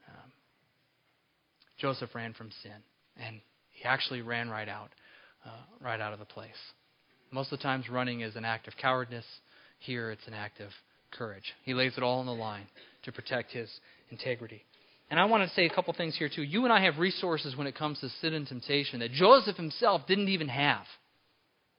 Um, 0.07 0.31
Joseph 1.77 2.15
ran 2.15 2.33
from 2.33 2.51
sin, 2.63 2.71
and 3.17 3.41
he 3.71 3.83
actually 3.83 4.21
ran 4.21 4.49
right 4.49 4.69
out, 4.69 4.91
uh, 5.45 5.49
right 5.81 5.99
out 5.99 6.13
of 6.13 6.19
the 6.19 6.25
place. 6.25 6.47
Most 7.31 7.51
of 7.51 7.59
the 7.59 7.63
times, 7.63 7.89
running 7.89 8.21
is 8.21 8.37
an 8.37 8.45
act 8.45 8.69
of 8.69 8.77
cowardness. 8.81 9.25
Here, 9.79 10.09
it's 10.11 10.25
an 10.25 10.33
act 10.33 10.61
of 10.61 10.69
courage. 11.11 11.53
He 11.65 11.73
lays 11.73 11.97
it 11.97 12.03
all 12.03 12.19
on 12.21 12.27
the 12.27 12.31
line 12.31 12.67
to 13.03 13.11
protect 13.11 13.51
his 13.51 13.69
integrity. 14.09 14.63
And 15.09 15.19
I 15.19 15.25
want 15.25 15.47
to 15.47 15.55
say 15.55 15.65
a 15.65 15.73
couple 15.73 15.93
things 15.93 16.17
here, 16.17 16.29
too. 16.33 16.43
You 16.43 16.65
and 16.65 16.73
I 16.73 16.83
have 16.83 16.97
resources 16.97 17.55
when 17.55 17.67
it 17.67 17.75
comes 17.75 17.99
to 18.01 18.09
sin 18.21 18.33
and 18.33 18.45
temptation 18.45 18.99
that 18.99 19.11
Joseph 19.11 19.55
himself 19.55 20.05
didn't 20.07 20.27
even 20.27 20.49
have. 20.49 20.83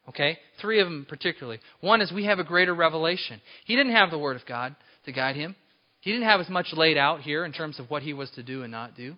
Okay? 0.08 0.38
Three 0.60 0.80
of 0.80 0.86
them 0.86 1.06
particularly. 1.06 1.60
One 1.80 2.00
is 2.00 2.10
we 2.10 2.24
have 2.24 2.38
a 2.38 2.44
greater 2.44 2.74
revelation. 2.74 3.40
He 3.66 3.76
didn't 3.76 3.92
have 3.92 4.10
the 4.10 4.18
Word 4.18 4.36
of 4.36 4.46
God 4.46 4.74
to 5.04 5.12
guide 5.12 5.36
him, 5.36 5.54
he 6.00 6.12
didn't 6.12 6.28
have 6.28 6.40
as 6.40 6.48
much 6.48 6.68
laid 6.72 6.96
out 6.96 7.20
here 7.20 7.44
in 7.44 7.52
terms 7.52 7.78
of 7.78 7.90
what 7.90 8.02
he 8.02 8.12
was 8.12 8.30
to 8.32 8.42
do 8.42 8.62
and 8.62 8.70
not 8.70 8.96
do. 8.96 9.16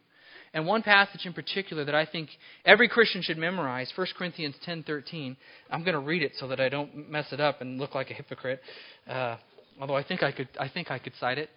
And 0.53 0.67
one 0.67 0.83
passage 0.83 1.27
in 1.27 1.33
particular 1.33 1.85
that 1.85 1.95
I 1.95 2.07
think 2.07 2.31
every 2.65 2.89
Christian 2.89 3.23
should 3.23 3.39
memorize, 3.39 3.93
1 3.95 4.07
Corinthians 4.19 4.57
10:13. 4.67 5.37
I'm 5.71 5.85
going 5.85 5.95
to 5.95 6.01
read 6.01 6.23
it 6.23 6.33
so 6.37 6.49
that 6.49 6.59
I 6.59 6.69
don't 6.69 7.09
mess 7.09 7.27
it 7.33 7.41
up 7.41 7.61
and 7.61 7.79
look 7.79 7.95
like 7.95 8.11
a 8.11 8.15
hypocrite. 8.15 8.61
Uh, 9.09 9.37
Although 9.81 9.97
I 9.97 10.03
think 10.03 10.23
I 10.23 10.31
could, 10.31 10.49
I 10.59 10.69
think 10.69 10.91
I 10.91 10.99
could 10.99 11.15
cite 11.19 11.39
it. 11.39 11.49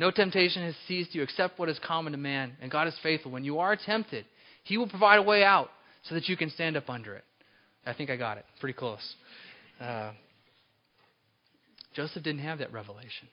No 0.00 0.10
temptation 0.10 0.62
has 0.62 0.74
seized 0.88 1.14
you 1.14 1.22
except 1.22 1.58
what 1.58 1.68
is 1.68 1.78
common 1.86 2.12
to 2.12 2.18
man, 2.18 2.56
and 2.62 2.70
God 2.70 2.88
is 2.88 2.94
faithful. 3.02 3.30
When 3.30 3.44
you 3.44 3.58
are 3.58 3.76
tempted, 3.76 4.24
He 4.64 4.78
will 4.78 4.88
provide 4.88 5.18
a 5.18 5.22
way 5.22 5.44
out 5.44 5.68
so 6.04 6.14
that 6.14 6.26
you 6.26 6.38
can 6.38 6.48
stand 6.48 6.78
up 6.78 6.88
under 6.88 7.16
it. 7.16 7.24
I 7.84 7.92
think 7.92 8.08
I 8.08 8.16
got 8.16 8.38
it. 8.38 8.46
Pretty 8.60 8.72
close. 8.72 9.14
Uh, 9.78 10.12
Joseph 11.94 12.22
didn't 12.22 12.40
have 12.40 12.60
that 12.60 12.72
revelation. 12.72 13.28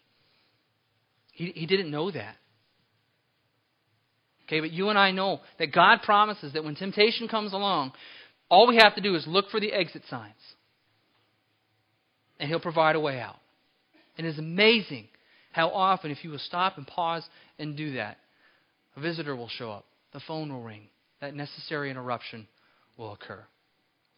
He, 1.32 1.53
he 1.56 1.65
didn't 1.67 1.89
know 1.89 2.12
that. 2.12 2.36
Okay, 4.45 4.60
but 4.60 4.71
you 4.71 4.89
and 4.89 4.99
I 4.99 5.12
know 5.12 5.39
that 5.60 5.71
God 5.71 6.01
promises 6.03 6.51
that 6.51 6.65
when 6.65 6.75
temptation 6.75 7.30
comes 7.30 7.53
along, 7.53 7.93
all 8.49 8.67
we 8.67 8.75
have 8.75 8.93
to 8.95 9.01
do 9.01 9.15
is 9.15 9.25
look 9.25 9.49
for 9.51 9.62
the 9.62 9.71
exit 9.71 10.01
signs. 10.10 10.34
And 12.41 12.49
He'll 12.49 12.60
provide 12.60 12.97
a 12.97 12.99
way 12.99 13.21
out. 13.21 13.38
And 14.17 14.27
it's 14.27 14.38
amazing 14.38 15.08
how 15.58 15.70
often, 15.70 16.12
if 16.12 16.24
you 16.24 16.30
will 16.30 16.38
stop 16.38 16.78
and 16.78 16.86
pause 16.86 17.28
and 17.58 17.76
do 17.76 17.93
that, 17.93 18.20
a 18.96 19.02
visitor 19.02 19.36
will 19.36 19.50
show 19.50 19.72
up, 19.72 19.86
the 20.13 20.20
phone 20.28 20.54
will 20.54 20.62
ring, 20.62 20.84
that 21.20 21.34
necessary 21.34 21.89
interruption 21.89 22.48
will 22.96 23.12
occur. 23.13 23.43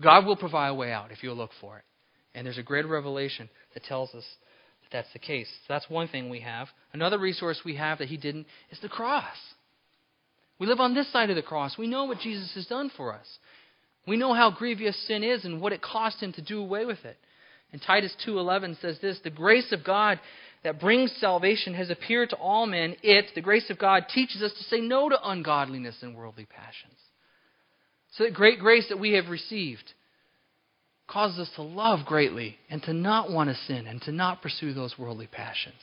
God 0.01 0.25
will 0.25 0.35
provide 0.35 0.67
a 0.67 0.73
way 0.73 0.91
out 0.91 1.13
if 1.13 1.23
you'll 1.23 1.37
look 1.37 1.51
for 1.61 1.77
it. 1.77 1.85
And 2.35 2.45
there's 2.45 2.57
a 2.57 2.63
great 2.63 2.85
revelation 2.85 3.49
that 3.73 3.85
tells 3.85 4.13
us 4.13 4.25
that 4.81 4.91
that's 4.91 5.13
the 5.13 5.19
case. 5.19 5.47
So 5.65 5.73
that's 5.73 5.89
one 5.89 6.09
thing 6.09 6.29
we 6.29 6.41
have. 6.41 6.67
Another 6.91 7.17
resource 7.17 7.61
we 7.63 7.77
have 7.77 7.99
that 7.99 8.09
he 8.09 8.17
didn't 8.17 8.45
is 8.69 8.79
the 8.81 8.89
cross. 8.89 9.37
We 10.59 10.67
live 10.67 10.81
on 10.81 10.93
this 10.93 11.09
side 11.13 11.29
of 11.29 11.37
the 11.37 11.41
cross. 11.41 11.77
We 11.77 11.87
know 11.87 12.03
what 12.03 12.19
Jesus 12.19 12.51
has 12.55 12.65
done 12.65 12.91
for 12.97 13.13
us. 13.13 13.39
We 14.05 14.17
know 14.17 14.33
how 14.33 14.51
grievous 14.51 15.07
sin 15.07 15.23
is 15.23 15.45
and 15.45 15.61
what 15.61 15.71
it 15.71 15.81
cost 15.81 16.21
him 16.21 16.33
to 16.33 16.41
do 16.41 16.59
away 16.59 16.83
with 16.83 17.05
it. 17.05 17.17
And 17.71 17.81
Titus 17.81 18.15
2:11 18.25 18.75
says 18.75 18.99
this, 18.99 19.19
"The 19.19 19.29
grace 19.29 19.71
of 19.71 19.83
God 19.83 20.19
that 20.63 20.79
brings 20.79 21.11
salvation 21.19 21.73
has 21.73 21.89
appeared 21.89 22.29
to 22.31 22.35
all 22.35 22.65
men. 22.65 22.95
It, 23.01 23.33
the 23.35 23.41
grace 23.41 23.69
of 23.69 23.79
God, 23.79 24.05
teaches 24.13 24.41
us 24.41 24.51
to 24.53 24.63
say 24.63 24.81
no 24.81 25.09
to 25.09 25.29
ungodliness 25.29 26.01
and 26.01 26.15
worldly 26.15 26.45
passions." 26.45 26.99
So 28.11 28.23
that 28.23 28.33
great 28.33 28.59
grace 28.59 28.87
that 28.89 28.99
we 28.99 29.11
have 29.13 29.29
received 29.29 29.93
causes 31.07 31.39
us 31.39 31.55
to 31.55 31.61
love 31.61 32.05
greatly 32.05 32.57
and 32.69 32.81
to 32.83 32.93
not 32.93 33.31
want 33.31 33.49
to 33.49 33.55
sin 33.55 33.87
and 33.87 34.01
to 34.03 34.11
not 34.11 34.41
pursue 34.41 34.73
those 34.73 34.97
worldly 34.97 35.27
passions. 35.27 35.81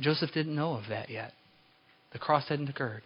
Joseph 0.00 0.32
didn't 0.32 0.54
know 0.54 0.74
of 0.74 0.84
that 0.88 1.10
yet. 1.10 1.32
The 2.12 2.18
cross 2.18 2.48
hadn't 2.48 2.68
occurred. 2.68 3.02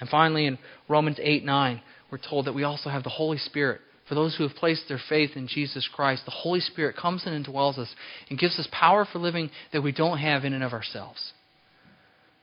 And 0.00 0.08
finally, 0.08 0.46
in 0.46 0.58
Romans 0.88 1.18
8 1.20 1.44
9, 1.44 1.80
we're 2.10 2.18
told 2.18 2.46
that 2.46 2.54
we 2.54 2.64
also 2.64 2.90
have 2.90 3.02
the 3.02 3.10
Holy 3.10 3.38
Spirit. 3.38 3.80
For 4.08 4.14
those 4.14 4.36
who 4.36 4.46
have 4.46 4.56
placed 4.56 4.84
their 4.88 5.00
faith 5.08 5.30
in 5.34 5.48
Jesus 5.48 5.88
Christ, 5.92 6.24
the 6.24 6.30
Holy 6.30 6.60
Spirit 6.60 6.96
comes 6.96 7.26
in 7.26 7.32
and 7.32 7.44
dwells 7.44 7.78
us 7.78 7.88
and 8.28 8.38
gives 8.38 8.58
us 8.58 8.68
power 8.70 9.06
for 9.10 9.18
living 9.18 9.50
that 9.72 9.82
we 9.82 9.92
don't 9.92 10.18
have 10.18 10.44
in 10.44 10.52
and 10.52 10.62
of 10.62 10.72
ourselves. 10.74 11.32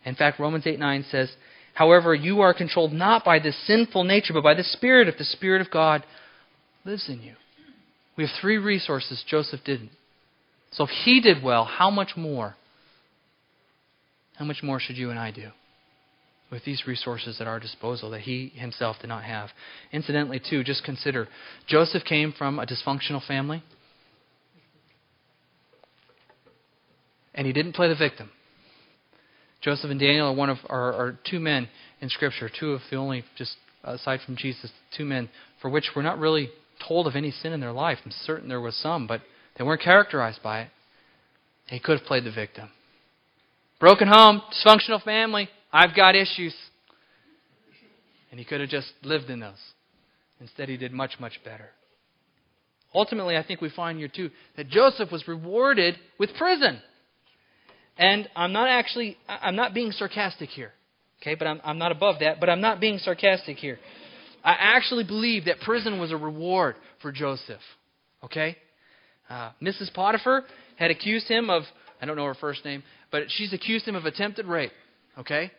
In 0.03 0.15
fact, 0.15 0.39
Romans 0.39 0.65
8 0.65 0.79
9 0.79 1.05
says, 1.11 1.31
However, 1.73 2.15
you 2.15 2.41
are 2.41 2.53
controlled 2.53 2.91
not 2.91 3.23
by 3.23 3.39
this 3.39 3.55
sinful 3.67 4.03
nature, 4.03 4.33
but 4.33 4.43
by 4.43 4.55
the 4.55 4.63
Spirit, 4.63 5.07
if 5.07 5.17
the 5.17 5.23
Spirit 5.23 5.61
of 5.61 5.71
God 5.71 6.03
lives 6.83 7.07
in 7.07 7.21
you. 7.21 7.35
We 8.17 8.25
have 8.25 8.33
three 8.41 8.57
resources 8.57 9.23
Joseph 9.27 9.61
didn't. 9.63 9.91
So 10.71 10.85
if 10.85 10.89
he 10.89 11.21
did 11.21 11.43
well, 11.43 11.65
how 11.65 11.89
much 11.89 12.17
more? 12.17 12.55
How 14.35 14.45
much 14.45 14.63
more 14.63 14.79
should 14.79 14.97
you 14.97 15.11
and 15.11 15.19
I 15.19 15.31
do? 15.31 15.51
With 16.51 16.65
these 16.65 16.85
resources 16.85 17.39
at 17.39 17.47
our 17.47 17.59
disposal 17.59 18.09
that 18.11 18.21
he 18.21 18.51
himself 18.55 18.97
did 18.99 19.07
not 19.07 19.23
have. 19.23 19.49
Incidentally, 19.91 20.39
too, 20.39 20.63
just 20.63 20.83
consider 20.83 21.27
Joseph 21.65 22.03
came 22.03 22.33
from 22.37 22.59
a 22.59 22.65
dysfunctional 22.65 23.25
family, 23.25 23.63
and 27.33 27.47
he 27.47 27.53
didn't 27.53 27.73
play 27.73 27.87
the 27.87 27.95
victim. 27.95 28.29
Joseph 29.61 29.89
and 29.89 29.99
Daniel 29.99 30.27
are 30.27 30.35
one 30.35 30.49
of 30.49 30.57
are, 30.69 30.93
are 30.93 31.19
two 31.29 31.39
men 31.39 31.69
in 32.01 32.09
Scripture, 32.09 32.49
two 32.49 32.73
of 32.73 32.81
the 32.89 32.97
only, 32.97 33.23
just 33.37 33.55
aside 33.83 34.19
from 34.25 34.35
Jesus, 34.35 34.71
two 34.95 35.05
men 35.05 35.29
for 35.61 35.69
which 35.69 35.91
we're 35.95 36.01
not 36.01 36.19
really 36.19 36.49
told 36.85 37.07
of 37.07 37.15
any 37.15 37.31
sin 37.31 37.53
in 37.53 37.59
their 37.59 37.71
life. 37.71 37.99
I'm 38.03 38.11
certain 38.11 38.49
there 38.49 38.59
was 38.59 38.75
some, 38.75 39.07
but 39.07 39.21
they 39.57 39.63
weren't 39.63 39.81
characterized 39.81 40.41
by 40.43 40.61
it. 40.61 40.69
He 41.67 41.79
could 41.79 41.99
have 41.99 42.07
played 42.07 42.25
the 42.25 42.31
victim. 42.31 42.69
Broken 43.79 44.07
home, 44.07 44.41
dysfunctional 44.51 45.01
family, 45.03 45.47
I've 45.71 45.95
got 45.95 46.15
issues. 46.15 46.55
And 48.29 48.39
he 48.39 48.45
could 48.45 48.61
have 48.61 48.69
just 48.69 48.91
lived 49.03 49.29
in 49.29 49.39
those. 49.39 49.53
Instead, 50.39 50.69
he 50.69 50.77
did 50.77 50.91
much, 50.91 51.19
much 51.19 51.39
better. 51.43 51.69
Ultimately, 52.93 53.37
I 53.37 53.43
think 53.43 53.61
we 53.61 53.69
find 53.69 53.97
here 53.97 54.09
too 54.13 54.31
that 54.57 54.69
Joseph 54.69 55.11
was 55.11 55.27
rewarded 55.27 55.95
with 56.17 56.29
prison. 56.37 56.81
And 57.97 58.27
I'm 58.35 58.51
not 58.51 58.67
actually, 58.67 59.17
I'm 59.27 59.55
not 59.55 59.73
being 59.73 59.91
sarcastic 59.91 60.49
here. 60.49 60.71
Okay, 61.21 61.35
but 61.35 61.47
I'm, 61.47 61.61
I'm 61.63 61.77
not 61.77 61.91
above 61.91 62.15
that, 62.21 62.39
but 62.39 62.49
I'm 62.49 62.61
not 62.61 62.79
being 62.79 62.97
sarcastic 62.97 63.57
here. 63.57 63.77
I 64.43 64.55
actually 64.59 65.03
believe 65.03 65.45
that 65.45 65.59
prison 65.59 65.99
was 65.99 66.11
a 66.11 66.17
reward 66.17 66.75
for 67.01 67.11
Joseph. 67.11 67.61
Okay? 68.23 68.57
Uh, 69.29 69.51
Mrs. 69.61 69.93
Potiphar 69.93 70.43
had 70.77 70.89
accused 70.89 71.27
him 71.27 71.49
of, 71.49 71.63
I 72.01 72.05
don't 72.05 72.15
know 72.15 72.25
her 72.25 72.33
first 72.33 72.65
name, 72.65 72.81
but 73.11 73.23
she's 73.29 73.53
accused 73.53 73.87
him 73.87 73.95
of 73.95 74.05
attempted 74.05 74.47
rape. 74.47 74.71
Okay? 75.19 75.51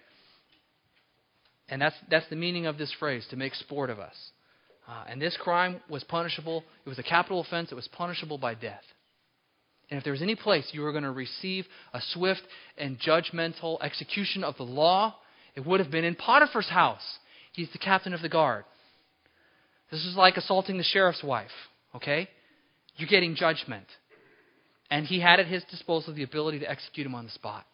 And 1.68 1.80
that's, 1.80 1.96
that's 2.10 2.28
the 2.28 2.36
meaning 2.36 2.66
of 2.66 2.78
this 2.78 2.92
phrase, 2.98 3.26
to 3.30 3.36
make 3.36 3.54
sport 3.54 3.90
of 3.90 3.98
us. 3.98 4.14
Uh, 4.88 5.04
and 5.08 5.22
this 5.22 5.36
crime 5.40 5.80
was 5.88 6.04
punishable. 6.04 6.64
It 6.84 6.88
was 6.88 6.98
a 6.98 7.04
capital 7.04 7.40
offense. 7.40 7.70
It 7.70 7.76
was 7.76 7.88
punishable 7.88 8.38
by 8.38 8.54
death. 8.54 8.82
And 9.90 9.98
if 9.98 10.04
there 10.04 10.12
was 10.12 10.22
any 10.22 10.34
place 10.34 10.68
you 10.72 10.82
were 10.82 10.92
going 10.92 11.04
to 11.04 11.10
receive 11.10 11.66
a 11.92 12.00
swift 12.12 12.42
and 12.78 12.98
judgmental 12.98 13.80
execution 13.82 14.42
of 14.42 14.56
the 14.56 14.62
law, 14.64 15.14
it 15.54 15.64
would 15.66 15.80
have 15.80 15.90
been 15.90 16.04
in 16.04 16.14
Potiphar's 16.14 16.68
house. 16.68 17.18
He's 17.52 17.70
the 17.72 17.78
captain 17.78 18.14
of 18.14 18.22
the 18.22 18.28
guard. 18.28 18.64
This 19.90 20.04
is 20.04 20.16
like 20.16 20.36
assaulting 20.38 20.78
the 20.78 20.84
sheriff's 20.84 21.22
wife, 21.22 21.50
okay? 21.94 22.28
You're 22.96 23.08
getting 23.08 23.34
judgment. 23.34 23.86
And 24.90 25.06
he 25.06 25.20
had 25.20 25.40
at 25.40 25.46
his 25.46 25.62
disposal 25.70 26.14
the 26.14 26.22
ability 26.22 26.60
to 26.60 26.70
execute 26.70 27.06
him 27.06 27.14
on 27.14 27.24
the 27.24 27.30
spot 27.30 27.66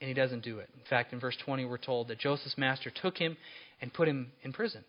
and 0.00 0.08
he 0.08 0.14
doesn't 0.14 0.44
do 0.44 0.58
it. 0.58 0.68
In 0.74 0.84
fact, 0.88 1.12
in 1.12 1.20
verse 1.20 1.36
20, 1.44 1.64
we're 1.64 1.78
told 1.78 2.08
that 2.08 2.18
Joseph's 2.18 2.56
master 2.56 2.90
took 2.90 3.16
him 3.16 3.36
and 3.80 3.92
put 3.92 4.08
him 4.08 4.32
in 4.42 4.52
prison, 4.52 4.84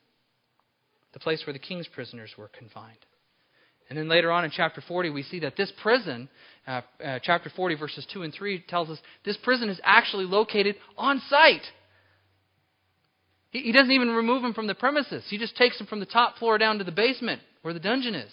the 1.14 1.20
place 1.20 1.44
where 1.46 1.54
the 1.54 1.60
king's 1.60 1.88
prisoners 1.88 2.32
were 2.38 2.50
confined. 2.50 2.98
And 3.90 3.98
then 3.98 4.08
later 4.08 4.32
on 4.32 4.46
in 4.46 4.52
chapter 4.52 4.82
40, 4.88 5.10
we 5.10 5.24
see 5.24 5.40
that 5.40 5.58
this 5.58 5.72
prison, 5.82 6.30
uh, 6.68 6.82
uh, 7.04 7.20
chapter 7.24 7.50
40, 7.50 7.76
verses 7.76 8.06
2 8.14 8.22
and 8.22 8.32
3, 8.32 8.64
tells 8.68 8.90
us 8.90 9.00
this 9.26 9.38
prison 9.38 9.68
is 9.68 9.80
actually 9.84 10.26
located 10.26 10.76
on 10.96 11.20
site. 11.28 11.66
He, 13.50 13.62
he 13.62 13.72
doesn't 13.72 13.92
even 13.92 14.10
remove 14.10 14.44
him 14.44 14.54
from 14.54 14.68
the 14.68 14.76
premises, 14.76 15.24
he 15.28 15.40
just 15.40 15.58
takes 15.58 15.80
him 15.80 15.88
from 15.88 16.00
the 16.00 16.06
top 16.06 16.38
floor 16.38 16.60
down 16.60 16.78
to 16.78 16.84
the 16.84 16.92
basement 16.92 17.42
where 17.64 17.74
the 17.74 17.80
dungeon 17.80 18.14
is. 18.14 18.32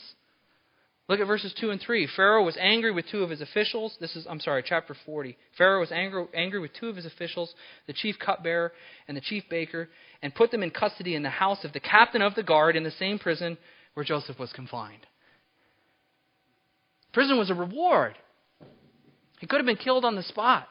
Look 1.08 1.20
at 1.20 1.26
verses 1.26 1.54
2 1.60 1.70
and 1.70 1.80
3. 1.80 2.08
Pharaoh 2.16 2.44
was 2.44 2.56
angry 2.60 2.90
with 2.90 3.04
two 3.10 3.22
of 3.22 3.30
his 3.30 3.40
officials. 3.40 3.96
This 4.00 4.16
is, 4.16 4.26
I'm 4.28 4.40
sorry, 4.40 4.64
chapter 4.66 4.96
40. 5.06 5.36
Pharaoh 5.56 5.80
was 5.80 5.92
angry, 5.92 6.26
angry 6.34 6.58
with 6.58 6.72
two 6.74 6.88
of 6.88 6.96
his 6.96 7.06
officials, 7.06 7.54
the 7.86 7.92
chief 7.92 8.16
cupbearer 8.18 8.72
and 9.06 9.16
the 9.16 9.20
chief 9.20 9.44
baker, 9.48 9.88
and 10.20 10.34
put 10.34 10.50
them 10.50 10.64
in 10.64 10.70
custody 10.70 11.14
in 11.14 11.22
the 11.22 11.30
house 11.30 11.64
of 11.64 11.72
the 11.72 11.80
captain 11.80 12.22
of 12.22 12.34
the 12.34 12.42
guard 12.42 12.74
in 12.74 12.82
the 12.82 12.90
same 12.90 13.20
prison 13.20 13.56
where 13.94 14.04
Joseph 14.04 14.38
was 14.38 14.52
confined. 14.52 15.06
Prison 17.12 17.38
was 17.38 17.50
a 17.50 17.54
reward. 17.54 18.14
He 19.38 19.46
could 19.46 19.58
have 19.58 19.66
been 19.66 19.76
killed 19.76 20.04
on 20.04 20.16
the 20.16 20.22
spot. 20.24 20.66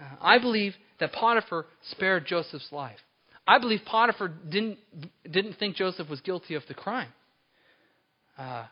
Uh, 0.00 0.16
I 0.20 0.38
believe 0.38 0.74
that 0.98 1.12
Potiphar 1.12 1.66
spared 1.90 2.26
Joseph's 2.26 2.72
life. 2.72 2.98
I 3.46 3.58
believe 3.58 3.80
Potiphar 3.86 4.28
didn't, 4.28 4.78
didn't 5.30 5.54
think 5.54 5.76
Joseph 5.76 6.08
was 6.10 6.20
guilty 6.20 6.54
of 6.54 6.62
the 6.68 6.74
crime. 6.74 7.08
Uh, 8.36 8.66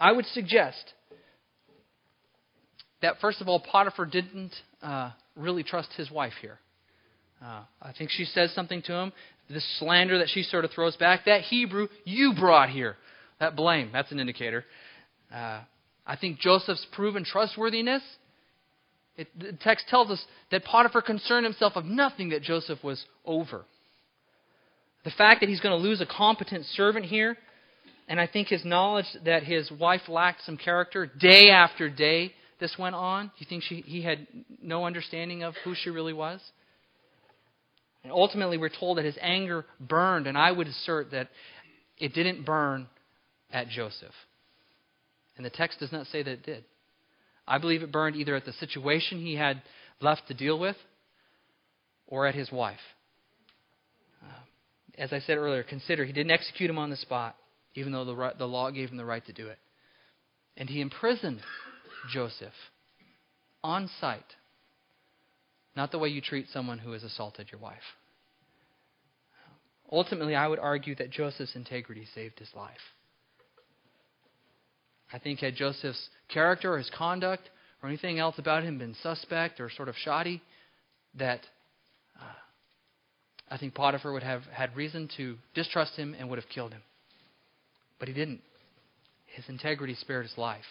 I 0.00 0.12
would 0.12 0.26
suggest 0.26 0.94
that, 3.02 3.20
first 3.20 3.42
of 3.42 3.48
all, 3.48 3.60
Potiphar 3.60 4.06
didn't 4.06 4.54
uh, 4.82 5.10
really 5.36 5.62
trust 5.62 5.90
his 5.96 6.10
wife 6.10 6.32
here. 6.40 6.58
Uh, 7.44 7.62
I 7.82 7.92
think 7.96 8.10
she 8.10 8.24
says 8.24 8.52
something 8.54 8.82
to 8.82 8.94
him. 8.94 9.12
This 9.48 9.66
slander 9.78 10.18
that 10.18 10.28
she 10.28 10.42
sort 10.42 10.64
of 10.64 10.70
throws 10.70 10.96
back, 10.96 11.26
that 11.26 11.42
Hebrew 11.42 11.88
you 12.04 12.34
brought 12.38 12.70
here, 12.70 12.96
that 13.40 13.56
blame, 13.56 13.90
that's 13.92 14.10
an 14.12 14.20
indicator. 14.20 14.64
Uh, 15.32 15.60
I 16.06 16.16
think 16.16 16.38
Joseph's 16.38 16.86
proven 16.92 17.24
trustworthiness. 17.24 18.02
It, 19.16 19.28
the 19.38 19.52
text 19.60 19.86
tells 19.88 20.10
us 20.10 20.24
that 20.50 20.64
Potiphar 20.64 21.02
concerned 21.02 21.44
himself 21.44 21.74
of 21.76 21.84
nothing 21.84 22.30
that 22.30 22.42
Joseph 22.42 22.82
was 22.82 23.04
over. 23.26 23.64
The 25.04 25.10
fact 25.10 25.40
that 25.40 25.48
he's 25.48 25.60
going 25.60 25.78
to 25.78 25.88
lose 25.88 26.00
a 26.00 26.06
competent 26.06 26.64
servant 26.66 27.06
here 27.06 27.36
and 28.10 28.20
I 28.20 28.26
think 28.26 28.48
his 28.48 28.64
knowledge 28.64 29.06
that 29.24 29.44
his 29.44 29.70
wife 29.70 30.08
lacked 30.08 30.44
some 30.44 30.56
character, 30.56 31.06
day 31.06 31.50
after 31.50 31.88
day, 31.88 32.34
this 32.58 32.74
went 32.76 32.96
on. 32.96 33.26
Do 33.26 33.32
you 33.38 33.46
think 33.48 33.62
she, 33.62 33.82
he 33.82 34.02
had 34.02 34.26
no 34.60 34.84
understanding 34.84 35.44
of 35.44 35.54
who 35.62 35.76
she 35.76 35.90
really 35.90 36.12
was? 36.12 36.40
And 38.02 38.12
ultimately, 38.12 38.58
we're 38.58 38.68
told 38.68 38.98
that 38.98 39.04
his 39.04 39.16
anger 39.20 39.64
burned, 39.78 40.26
and 40.26 40.36
I 40.36 40.50
would 40.50 40.66
assert 40.66 41.12
that 41.12 41.28
it 41.98 42.12
didn't 42.12 42.44
burn 42.44 42.88
at 43.52 43.68
Joseph. 43.68 44.14
And 45.36 45.46
the 45.46 45.50
text 45.50 45.78
does 45.78 45.92
not 45.92 46.08
say 46.08 46.24
that 46.24 46.32
it 46.32 46.42
did. 46.42 46.64
I 47.46 47.58
believe 47.58 47.84
it 47.84 47.92
burned 47.92 48.16
either 48.16 48.34
at 48.34 48.44
the 48.44 48.52
situation 48.54 49.20
he 49.20 49.36
had 49.36 49.62
left 50.00 50.22
to 50.26 50.34
deal 50.34 50.58
with 50.58 50.76
or 52.08 52.26
at 52.26 52.34
his 52.34 52.50
wife. 52.50 52.80
Uh, 54.20 54.32
as 54.98 55.12
I 55.12 55.20
said 55.20 55.38
earlier, 55.38 55.62
consider 55.62 56.04
he 56.04 56.12
didn't 56.12 56.32
execute 56.32 56.68
him 56.68 56.78
on 56.78 56.90
the 56.90 56.96
spot 56.96 57.36
even 57.74 57.92
though 57.92 58.04
the, 58.04 58.14
right, 58.14 58.36
the 58.36 58.48
law 58.48 58.70
gave 58.70 58.90
him 58.90 58.96
the 58.96 59.04
right 59.04 59.24
to 59.26 59.32
do 59.32 59.48
it. 59.48 59.58
And 60.56 60.68
he 60.68 60.80
imprisoned 60.80 61.40
Joseph 62.12 62.52
on 63.62 63.88
site. 64.00 64.36
Not 65.76 65.92
the 65.92 65.98
way 65.98 66.08
you 66.08 66.20
treat 66.20 66.46
someone 66.52 66.78
who 66.78 66.92
has 66.92 67.04
assaulted 67.04 67.48
your 67.52 67.60
wife. 67.60 67.76
Ultimately, 69.90 70.34
I 70.34 70.46
would 70.46 70.58
argue 70.58 70.94
that 70.96 71.10
Joseph's 71.10 71.56
integrity 71.56 72.06
saved 72.14 72.38
his 72.38 72.50
life. 72.54 72.80
I 75.12 75.18
think 75.18 75.40
had 75.40 75.56
Joseph's 75.56 76.08
character 76.28 76.74
or 76.74 76.78
his 76.78 76.90
conduct 76.96 77.50
or 77.82 77.88
anything 77.88 78.18
else 78.18 78.38
about 78.38 78.62
him 78.62 78.78
been 78.78 78.94
suspect 79.02 79.60
or 79.60 79.70
sort 79.70 79.88
of 79.88 79.96
shoddy, 79.96 80.42
that 81.14 81.40
uh, 82.20 82.24
I 83.50 83.58
think 83.58 83.74
Potiphar 83.74 84.12
would 84.12 84.22
have 84.22 84.42
had 84.52 84.76
reason 84.76 85.08
to 85.16 85.36
distrust 85.54 85.96
him 85.96 86.14
and 86.18 86.28
would 86.28 86.38
have 86.38 86.48
killed 86.48 86.72
him. 86.72 86.82
But 88.00 88.08
he 88.08 88.14
didn't. 88.14 88.40
His 89.26 89.48
integrity 89.48 89.94
spared 89.94 90.26
his 90.26 90.36
life. 90.36 90.64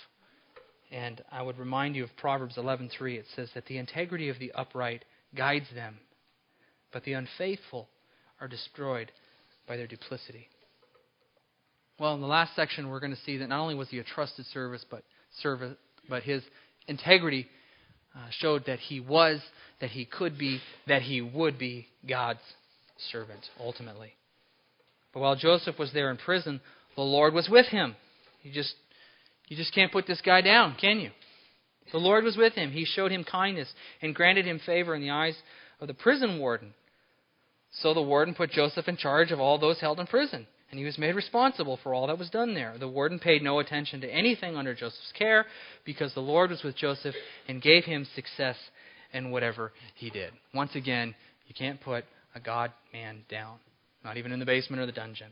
And 0.92 1.24
I 1.32 1.42
would 1.42 1.58
remind 1.58 1.96
you 1.96 2.04
of 2.04 2.10
Proverbs 2.18 2.58
11:3. 2.58 3.18
It 3.18 3.26
says 3.36 3.50
that 3.54 3.68
the 3.68 3.78
integrity 3.78 4.28
of 4.28 4.40
the 4.40 4.52
upright 4.52 5.06
guides 5.36 5.70
them, 5.74 6.00
but 6.92 7.04
the 7.06 7.14
unfaithful 7.14 7.88
are 8.42 8.48
destroyed 8.48 9.12
by 9.68 9.78
their 9.78 9.88
duplicity. 9.88 10.50
Well, 12.00 12.16
in 12.16 12.22
the 12.22 12.28
last 12.28 12.56
section, 12.56 12.90
we're 12.90 13.02
going 13.02 13.16
to 13.16 13.22
see 13.22 13.38
that 13.38 13.50
not 13.50 13.62
only 13.62 13.76
was 13.76 13.90
he 13.90 14.00
a 14.00 14.04
trusted 14.04 14.46
service, 14.48 14.86
but 14.90 15.04
servant, 15.42 15.78
but 16.10 16.24
his 16.24 16.44
integrity 16.88 17.48
uh, 18.16 18.30
showed 18.32 18.66
that 18.66 18.80
he 18.80 19.00
was, 19.00 19.42
that 19.82 19.92
he 19.92 20.06
could 20.06 20.38
be, 20.38 20.60
that 20.88 21.02
he 21.02 21.22
would 21.22 21.60
be 21.60 21.88
God's 22.08 22.40
servant 23.12 23.46
ultimately. 23.60 24.14
But 25.14 25.20
while 25.20 25.36
Joseph 25.36 25.78
was 25.78 25.92
there 25.94 26.10
in 26.10 26.18
prison, 26.18 26.62
the 27.00 27.04
Lord 27.04 27.34
was 27.34 27.47
with 27.47 27.68
him. 27.68 27.95
You 28.43 28.52
just 28.52 28.76
you 29.47 29.56
just 29.56 29.74
can't 29.74 29.91
put 29.91 30.06
this 30.06 30.20
guy 30.20 30.41
down, 30.41 30.76
can 30.76 31.00
you? 31.00 31.12
The 31.93 31.97
Lord 31.97 32.26
was 32.26 32.36
with 32.36 32.54
him. 32.54 32.72
He 32.72 32.84
showed 32.84 33.12
him 33.12 33.24
kindness 33.24 33.72
and 34.02 34.14
granted 34.14 34.45
him 34.45 34.60
favor 34.66 34.93
in 34.93 35.02
the 35.02 35.10
eyes 35.10 35.36
of 35.80 35.88
the 35.88 35.93
prison 35.93 36.39
warden. 36.39 36.74
So 37.72 37.93
the 37.93 38.02
warden 38.02 38.36
put 38.36 38.52
Joseph 38.52 38.89
in 38.89 38.97
charge 38.97 39.32
of 39.32 39.39
all 39.39 39.58
those 39.58 39.80
held 39.80 40.02
in 40.02 40.08
prison, 40.08 40.45
and 40.70 40.78
he 40.78 40.86
was 40.86 40.97
made 40.97 41.16
responsible 41.16 41.80
for 41.82 41.93
all 41.93 42.08
that 42.08 42.20
was 42.20 42.30
done 42.30 42.54
there. 42.54 42.76
The 42.78 42.89
warden 42.89 43.18
paid 43.18 43.41
no 43.41 43.60
attention 43.60 44.02
to 44.02 44.14
anything 44.14 44.58
under 44.58 44.76
Joseph's 44.76 45.14
care 45.18 45.45
because 45.86 46.14
the 46.14 46.20
Lord 46.20 46.50
was 46.50 46.64
with 46.64 46.76
Joseph 46.76 47.16
and 47.47 47.62
gave 47.62 47.86
him 47.86 48.06
success 48.14 48.58
in 49.14 49.32
whatever 49.32 49.72
he 49.95 50.10
did. 50.10 50.34
Once 50.54 50.76
again, 50.76 51.16
you 51.47 51.56
can't 51.56 51.80
put 51.80 52.04
a 52.36 52.41
God 52.41 52.74
man 52.91 53.22
down, 53.30 53.56
not 54.04 54.18
even 54.18 54.34
in 54.34 54.39
the 54.39 54.45
basement 54.45 54.82
or 54.82 54.86
the 54.86 54.91
dungeon. 54.91 55.32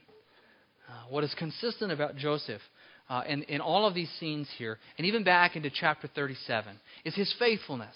Uh, 0.87 0.91
what 1.09 1.23
is 1.23 1.33
consistent 1.37 1.91
about 1.91 2.15
Joseph 2.15 2.61
uh, 3.09 3.23
in, 3.27 3.43
in 3.43 3.61
all 3.61 3.85
of 3.85 3.93
these 3.93 4.09
scenes 4.19 4.47
here, 4.57 4.77
and 4.97 5.05
even 5.05 5.23
back 5.23 5.55
into 5.55 5.69
chapter 5.69 6.07
37, 6.13 6.79
is 7.05 7.15
his 7.15 7.33
faithfulness. 7.39 7.95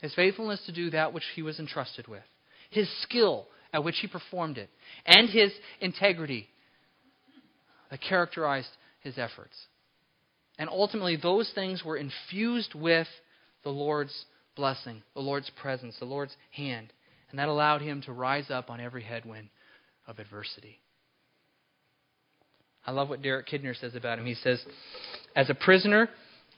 His 0.00 0.14
faithfulness 0.14 0.60
to 0.66 0.72
do 0.72 0.90
that 0.90 1.12
which 1.12 1.24
he 1.34 1.42
was 1.42 1.58
entrusted 1.58 2.06
with, 2.06 2.22
his 2.70 2.88
skill 3.02 3.46
at 3.72 3.84
which 3.84 3.98
he 4.00 4.06
performed 4.06 4.58
it, 4.58 4.70
and 5.04 5.28
his 5.28 5.52
integrity 5.80 6.48
that 7.90 8.00
characterized 8.00 8.70
his 9.00 9.18
efforts. 9.18 9.56
And 10.58 10.68
ultimately, 10.68 11.16
those 11.16 11.50
things 11.54 11.84
were 11.84 11.96
infused 11.96 12.74
with 12.74 13.06
the 13.62 13.70
Lord's 13.70 14.24
blessing, 14.56 15.02
the 15.14 15.20
Lord's 15.20 15.50
presence, 15.60 15.96
the 15.98 16.04
Lord's 16.04 16.34
hand. 16.50 16.92
And 17.30 17.38
that 17.38 17.48
allowed 17.48 17.82
him 17.82 18.02
to 18.02 18.12
rise 18.12 18.50
up 18.50 18.70
on 18.70 18.80
every 18.80 19.02
headwind 19.02 19.48
of 20.06 20.18
adversity. 20.18 20.80
I 22.88 22.90
love 22.90 23.10
what 23.10 23.20
Derek 23.20 23.46
Kidner 23.46 23.78
says 23.78 23.94
about 23.94 24.18
him. 24.18 24.24
He 24.24 24.32
says, 24.32 24.64
as 25.36 25.50
a 25.50 25.54
prisoner 25.54 26.08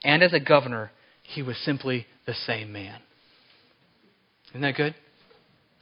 and 0.04 0.22
as 0.22 0.32
a 0.32 0.38
governor, 0.38 0.92
he 1.24 1.42
was 1.42 1.56
simply 1.64 2.06
the 2.24 2.34
same 2.46 2.72
man. 2.72 3.00
Isn't 4.50 4.60
that 4.60 4.76
good? 4.76 4.94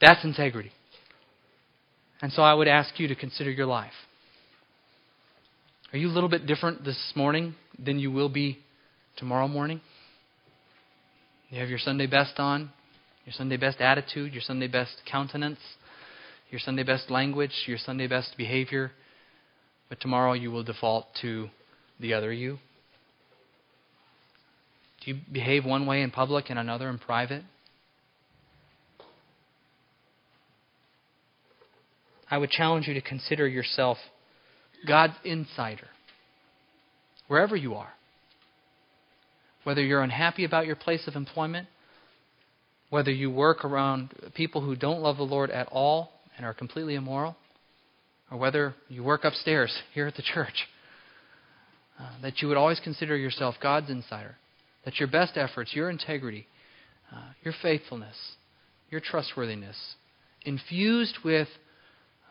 That's 0.01 0.23
integrity. 0.23 0.71
And 2.23 2.31
so 2.31 2.41
I 2.41 2.55
would 2.55 2.67
ask 2.67 2.99
you 2.99 3.07
to 3.09 3.15
consider 3.15 3.51
your 3.51 3.67
life. 3.67 3.91
Are 5.93 5.99
you 5.99 6.07
a 6.07 6.09
little 6.09 6.29
bit 6.29 6.47
different 6.47 6.83
this 6.83 7.13
morning 7.15 7.53
than 7.77 7.99
you 7.99 8.11
will 8.11 8.29
be 8.29 8.57
tomorrow 9.17 9.47
morning? 9.47 9.81
You 11.51 11.59
have 11.59 11.69
your 11.69 11.77
Sunday 11.77 12.07
best 12.07 12.39
on, 12.39 12.71
your 13.23 13.33
Sunday 13.33 13.57
best 13.57 13.81
attitude, 13.81 14.33
your 14.33 14.41
Sunday 14.41 14.67
best 14.67 14.95
countenance, 15.11 15.59
your 16.49 16.59
Sunday 16.59 16.81
best 16.81 17.11
language, 17.11 17.53
your 17.67 17.77
Sunday 17.77 18.07
best 18.07 18.33
behavior, 18.35 18.91
but 19.89 19.99
tomorrow 19.99 20.33
you 20.33 20.51
will 20.51 20.63
default 20.63 21.07
to 21.21 21.49
the 21.99 22.13
other 22.13 22.31
you? 22.31 22.59
Do 25.01 25.11
you 25.11 25.19
behave 25.31 25.65
one 25.65 25.85
way 25.85 26.01
in 26.01 26.11
public 26.11 26.49
and 26.49 26.59
another 26.59 26.89
in 26.89 26.99
private? 26.99 27.43
I 32.29 32.37
would 32.37 32.51
challenge 32.51 32.87
you 32.87 32.93
to 32.93 33.01
consider 33.01 33.47
yourself 33.47 33.97
God's 34.87 35.15
insider, 35.23 35.87
wherever 37.27 37.55
you 37.55 37.75
are. 37.75 37.93
Whether 39.63 39.83
you're 39.83 40.03
unhappy 40.03 40.45
about 40.45 40.67
your 40.67 40.75
place 40.75 41.07
of 41.07 41.15
employment, 41.15 41.67
whether 42.89 43.11
you 43.11 43.29
work 43.29 43.65
around 43.65 44.13
people 44.35 44.61
who 44.61 44.75
don't 44.75 45.01
love 45.01 45.17
the 45.17 45.23
Lord 45.23 45.51
at 45.51 45.67
all 45.71 46.11
and 46.37 46.45
are 46.45 46.53
completely 46.53 46.95
immoral, 46.95 47.35
or 48.31 48.37
whether 48.37 48.75
you 48.87 49.03
work 49.03 49.23
upstairs 49.23 49.75
here 49.93 50.07
at 50.07 50.15
the 50.15 50.21
church, 50.21 50.67
uh, 51.99 52.21
that 52.21 52.41
you 52.41 52.47
would 52.47 52.57
always 52.57 52.79
consider 52.79 53.15
yourself 53.15 53.55
God's 53.61 53.89
insider, 53.89 54.35
that 54.85 54.99
your 54.99 55.07
best 55.07 55.37
efforts, 55.37 55.73
your 55.73 55.89
integrity, 55.89 56.47
uh, 57.13 57.31
your 57.43 57.53
faithfulness, 57.61 58.15
your 58.89 59.01
trustworthiness, 59.01 59.95
infused 60.43 61.17
with 61.23 61.47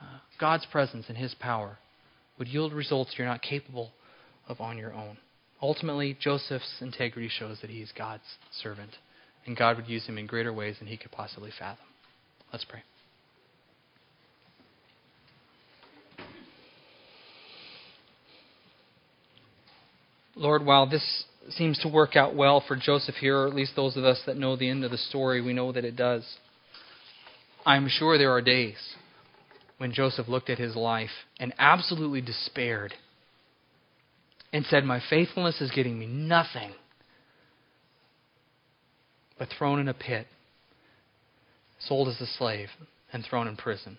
uh, 0.00 0.18
God's 0.40 0.66
presence 0.66 1.06
and 1.08 1.18
His 1.18 1.34
power, 1.34 1.78
would 2.38 2.48
yield 2.48 2.72
results 2.72 3.14
you're 3.18 3.26
not 3.26 3.42
capable 3.42 3.90
of 4.48 4.60
on 4.60 4.78
your 4.78 4.92
own. 4.92 5.18
Ultimately, 5.60 6.16
Joseph's 6.20 6.76
integrity 6.80 7.28
shows 7.28 7.58
that 7.60 7.70
he 7.70 7.80
is 7.80 7.90
God's 7.96 8.22
servant 8.62 8.90
and 9.46 9.56
God 9.56 9.76
would 9.76 9.88
use 9.88 10.06
him 10.06 10.18
in 10.18 10.26
greater 10.26 10.52
ways 10.52 10.76
than 10.78 10.86
he 10.86 10.96
could 10.96 11.10
possibly 11.10 11.50
fathom. 11.58 11.84
Let's 12.52 12.64
pray. 12.64 12.82
Lord, 20.38 20.64
while 20.64 20.86
this 20.88 21.24
seems 21.50 21.78
to 21.80 21.88
work 21.88 22.14
out 22.14 22.36
well 22.36 22.62
for 22.66 22.76
Joseph 22.76 23.16
here, 23.16 23.38
or 23.38 23.48
at 23.48 23.54
least 23.54 23.72
those 23.74 23.96
of 23.96 24.04
us 24.04 24.20
that 24.26 24.36
know 24.36 24.54
the 24.54 24.68
end 24.68 24.84
of 24.84 24.92
the 24.92 24.98
story, 24.98 25.40
we 25.40 25.52
know 25.52 25.72
that 25.72 25.84
it 25.84 25.96
does. 25.96 26.24
I'm 27.66 27.88
sure 27.88 28.16
there 28.16 28.30
are 28.30 28.40
days 28.40 28.76
when 29.78 29.92
Joseph 29.92 30.28
looked 30.28 30.48
at 30.48 30.58
his 30.58 30.76
life 30.76 31.10
and 31.40 31.52
absolutely 31.58 32.20
despaired 32.20 32.94
and 34.52 34.64
said, 34.66 34.84
My 34.84 35.00
faithfulness 35.10 35.60
is 35.60 35.72
getting 35.72 35.98
me 35.98 36.06
nothing 36.06 36.72
but 39.38 39.48
thrown 39.56 39.80
in 39.80 39.88
a 39.88 39.94
pit, 39.94 40.28
sold 41.80 42.08
as 42.08 42.20
a 42.20 42.26
slave, 42.26 42.68
and 43.12 43.24
thrown 43.24 43.48
in 43.48 43.56
prison. 43.56 43.98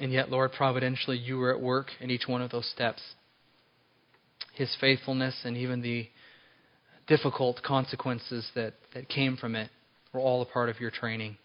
And 0.00 0.12
yet, 0.12 0.30
Lord, 0.30 0.52
providentially, 0.52 1.18
you 1.18 1.38
were 1.38 1.52
at 1.52 1.60
work 1.60 1.88
in 2.00 2.10
each 2.10 2.26
one 2.28 2.42
of 2.42 2.50
those 2.50 2.68
steps. 2.70 3.02
His 4.54 4.74
faithfulness 4.80 5.34
and 5.44 5.56
even 5.56 5.82
the 5.82 6.08
difficult 7.06 7.62
consequences 7.62 8.48
that, 8.54 8.74
that 8.94 9.08
came 9.08 9.36
from 9.36 9.54
it 9.54 9.70
were 10.12 10.20
all 10.20 10.42
a 10.42 10.46
part 10.46 10.68
of 10.68 10.80
your 10.80 10.90
training 10.90 11.36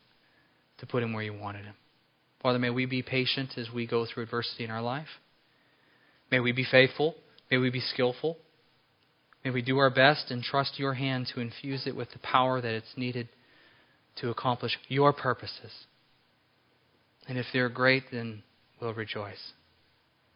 to 0.78 0.86
put 0.86 1.04
him 1.04 1.14
where 1.14 1.24
you 1.24 1.34
wanted 1.34 1.66
him. 1.66 1.76
Father, 2.42 2.60
may 2.60 2.70
we 2.70 2.86
be 2.86 3.02
patient 3.02 3.58
as 3.58 3.68
we 3.74 3.86
go 3.86 4.06
through 4.06 4.24
adversity 4.24 4.64
in 4.64 4.72
our 4.72 4.82
life. 4.82 5.08
May 6.32 6.40
we 6.40 6.52
be 6.52 6.64
faithful. 6.64 7.16
May 7.52 7.58
we 7.58 7.70
be 7.70 7.82
skillful. 7.82 8.38
May 9.44 9.52
we 9.52 9.62
do 9.62 9.78
our 9.78 9.90
best 9.90 10.32
and 10.32 10.44
trust 10.44 10.80
your 10.80 10.94
hand 10.94 11.28
to 11.34 11.42
infuse 11.42 11.88
it 11.88 11.96
with 11.96 12.12
the 12.12 12.20
power 12.20 12.62
that 12.62 12.74
it's 12.74 12.94
needed 12.96 13.30
to 14.18 14.30
accomplish 14.30 14.78
your 14.88 15.14
purposes. 15.14 15.72
And 17.28 17.38
if 17.38 17.46
they're 17.54 17.70
great, 17.70 18.04
then 18.12 18.44
we'll 18.80 18.94
rejoice. 18.94 19.54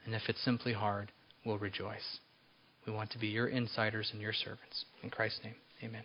And 0.05 0.13
if 0.15 0.23
it's 0.27 0.43
simply 0.43 0.73
hard, 0.73 1.11
we'll 1.45 1.57
rejoice. 1.57 2.19
We 2.85 2.93
want 2.93 3.11
to 3.11 3.19
be 3.19 3.27
your 3.27 3.47
insiders 3.47 4.09
and 4.11 4.21
your 4.21 4.33
servants. 4.33 4.85
In 5.03 5.09
Christ's 5.09 5.43
name, 5.43 5.55
amen. 5.83 6.03